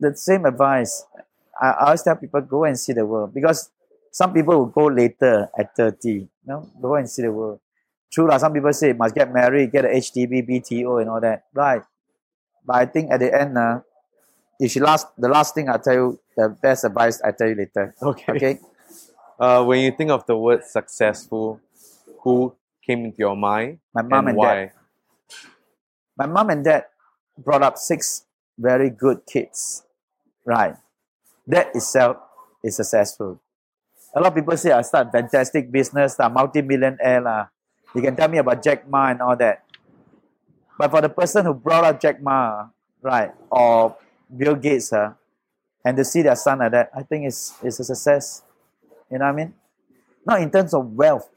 [0.00, 1.04] The same advice.
[1.60, 3.70] I, I always tell people go and see the world because
[4.10, 6.10] some people will go later at 30.
[6.10, 7.60] You know, go and see the world.
[8.10, 11.44] True, like some people say must get married, get a HDB, BTO, and all that.
[11.54, 11.82] Right.
[12.66, 13.80] But I think at the end, uh,
[14.58, 15.06] you should last.
[15.16, 17.94] The last thing I tell you, the best advice I tell you later.
[18.02, 18.32] Okay.
[18.32, 18.58] Okay.
[19.40, 21.58] Uh, when you think of the word successful,
[22.20, 22.54] who
[22.86, 23.78] came into your mind?
[23.94, 24.54] My mom and, and why?
[24.54, 24.72] dad.
[26.18, 26.84] My mom and dad
[27.38, 28.26] brought up six
[28.58, 29.82] very good kids.
[30.44, 30.74] Right.
[31.46, 32.16] That itself
[32.62, 33.40] is successful.
[34.14, 37.20] A lot of people say I start fantastic business, I'm multi-millionaire.
[37.20, 37.46] La.
[37.94, 39.64] You can tell me about Jack Ma and all that.
[40.78, 42.68] But for the person who brought up Jack Ma,
[43.02, 43.96] right, or
[44.34, 45.12] Bill Gates, uh,
[45.84, 48.42] and to see their son like that, I think it's, it's a success.
[49.10, 49.54] You know what I mean?
[50.26, 51.28] Not in terms of wealth,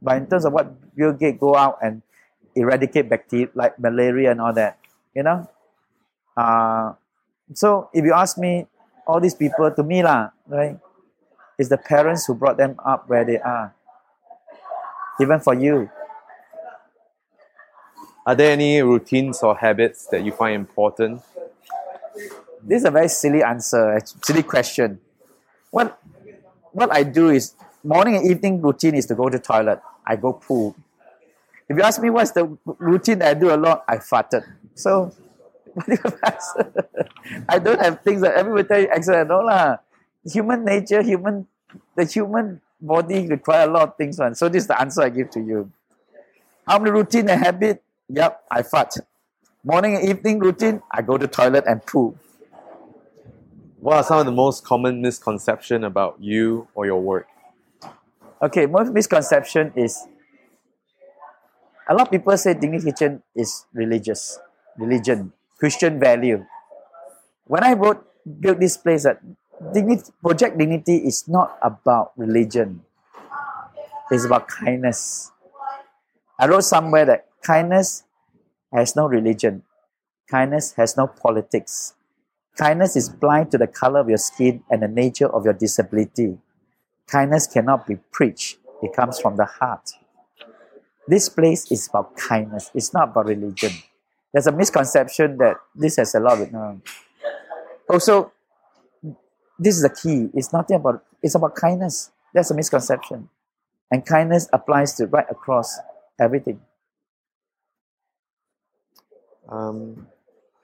[0.00, 2.02] but in terms of what Bill Gates go out and
[2.54, 4.78] eradicate bacteria like malaria and all that.
[5.14, 5.50] You know?
[6.36, 6.92] Uh,
[7.52, 8.66] so if you ask me,
[9.06, 10.78] all these people, to me, lah, right?
[11.58, 13.74] It's the parents who brought them up where they are.
[15.20, 15.90] Even for you.
[18.26, 21.22] Are there any routines or habits that you find important?
[22.62, 25.00] This is a very silly answer, a silly question.
[25.70, 26.00] What
[26.72, 27.54] what I do is
[27.84, 29.80] morning and evening routine is to go to toilet.
[30.06, 30.74] I go poo.
[31.68, 34.44] If you ask me what's the routine that I do a lot, I farted.
[34.74, 35.12] So
[37.48, 39.28] I don't have things that everybody tell you excellent.
[39.28, 39.76] No lah
[40.24, 41.46] human nature, human
[41.96, 44.18] the human body require a lot of things.
[44.18, 44.34] One.
[44.34, 45.70] So this is the answer I give to you.
[46.66, 47.82] How many routine and habit?
[48.08, 48.94] Yep, I fart.
[49.64, 52.16] Morning and evening routine, I go to toilet and poo.
[53.80, 57.28] What are some of the most common misconception about you or your work?
[58.40, 60.06] Okay, most misconception is
[61.88, 64.38] a lot of people say Dignity Kitchen is religious,
[64.76, 66.44] religion, Christian value.
[67.46, 68.06] When I wrote,
[68.40, 69.20] built this place, that
[69.72, 72.82] dignity, Project Dignity is not about religion.
[74.10, 75.30] It's about kindness.
[76.38, 78.04] I wrote somewhere that kindness
[78.72, 79.62] has no religion.
[80.30, 81.94] Kindness has no politics.
[82.56, 86.38] Kindness is blind to the color of your skin and the nature of your disability.
[87.06, 88.58] Kindness cannot be preached.
[88.82, 89.90] It comes from the heart.
[91.06, 92.70] This place is about kindness.
[92.74, 93.72] It's not about religion.
[94.34, 96.52] There's a misconception that this has a lot of.
[96.52, 96.80] no.
[97.88, 98.32] also,
[99.60, 100.28] this is the key.
[100.34, 102.10] It's nothing about, it's about kindness.
[102.34, 103.28] That's a misconception.
[103.92, 105.78] And kindness applies to right across
[106.20, 106.60] everything.
[109.48, 110.08] Um,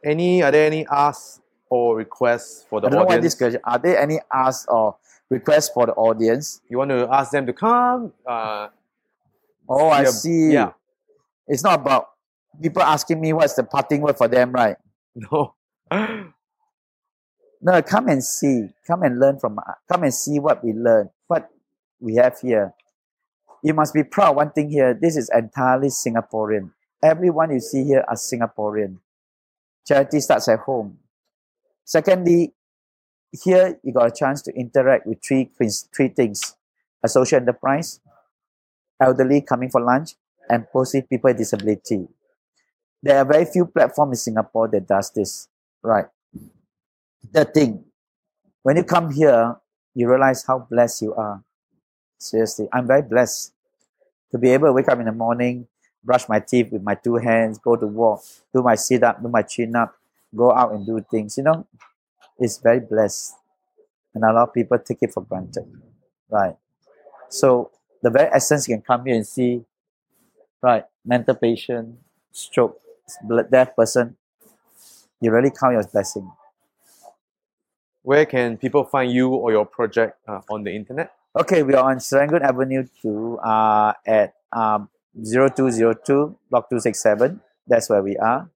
[0.05, 3.11] any, are there any asks or requests for the I don't audience?
[3.13, 3.61] know why this question.
[3.63, 4.97] Are there any asks or
[5.29, 6.61] requests for the audience?
[6.69, 8.15] You want to ask them to come?
[8.27, 8.67] Uh,
[9.69, 10.55] oh, I see.
[10.55, 10.73] Yeah.
[11.47, 12.11] It's not about
[12.61, 14.77] people asking me what's the parting word for them, right?
[15.15, 15.55] No.
[17.63, 18.69] No, come and see.
[18.87, 19.59] Come and learn from.
[19.59, 21.11] Uh, come and see what we learn.
[21.27, 21.51] What
[22.01, 22.73] we have here.
[23.63, 24.37] You must be proud.
[24.37, 24.95] One thing here.
[24.95, 26.71] This is entirely Singaporean.
[27.03, 28.99] Everyone you see here are Singaporean.
[29.87, 30.99] Charity starts at home.
[31.85, 32.55] Secondly,
[33.33, 35.51] here you got a chance to interact with three
[35.95, 36.57] three things:
[37.05, 38.01] a social enterprise,
[39.03, 40.15] elderly coming for lunch,
[40.49, 42.09] and mostly people with disability.
[43.03, 45.49] There are very few platforms in Singapore that does this.
[45.83, 46.07] Right.
[47.33, 47.85] The thing,
[48.63, 49.57] when you come here,
[49.95, 51.43] you realize how blessed you are.
[52.19, 53.53] Seriously, I'm very blessed
[54.31, 55.67] to be able to wake up in the morning,
[56.05, 58.23] brush my teeth with my two hands, go to walk,
[58.55, 59.95] do my sit up, do my chin up,
[60.35, 61.37] go out and do things.
[61.39, 61.67] You know,
[62.39, 63.35] it's very blessed.
[64.15, 65.65] And a lot of people take it for granted.
[66.29, 66.57] Right.
[67.29, 67.71] So
[68.03, 69.65] the very essence you can come here and see,
[70.63, 71.99] right, mental patient,
[72.33, 72.81] stroke,
[73.51, 74.17] deaf person,
[75.21, 76.33] you really count your blessing.
[78.03, 81.13] Where can people find you or your project uh, on the internet?
[81.37, 87.41] Okay, we are on Serangoon Avenue 2 uh, at um, 0202 Block 267.
[87.67, 88.51] That's where we are.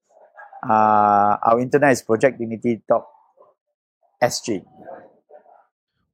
[0.62, 4.64] Uh, our internet is projectdignity.sg.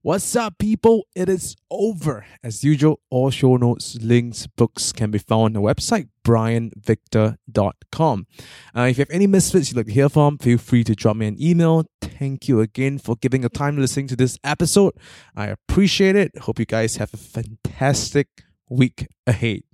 [0.02, 1.06] What's up, people?
[1.14, 2.24] It is over.
[2.42, 8.26] As usual, all show notes, links, books can be found on the website, brianvictor.com.
[8.74, 11.16] Uh, if you have any misfits you'd like to hear from, feel free to drop
[11.16, 11.84] me an email.
[12.00, 14.94] Thank you again for giving the time listening to this episode.
[15.36, 16.38] I appreciate it.
[16.38, 18.28] Hope you guys have a fantastic
[18.70, 19.64] week ahead.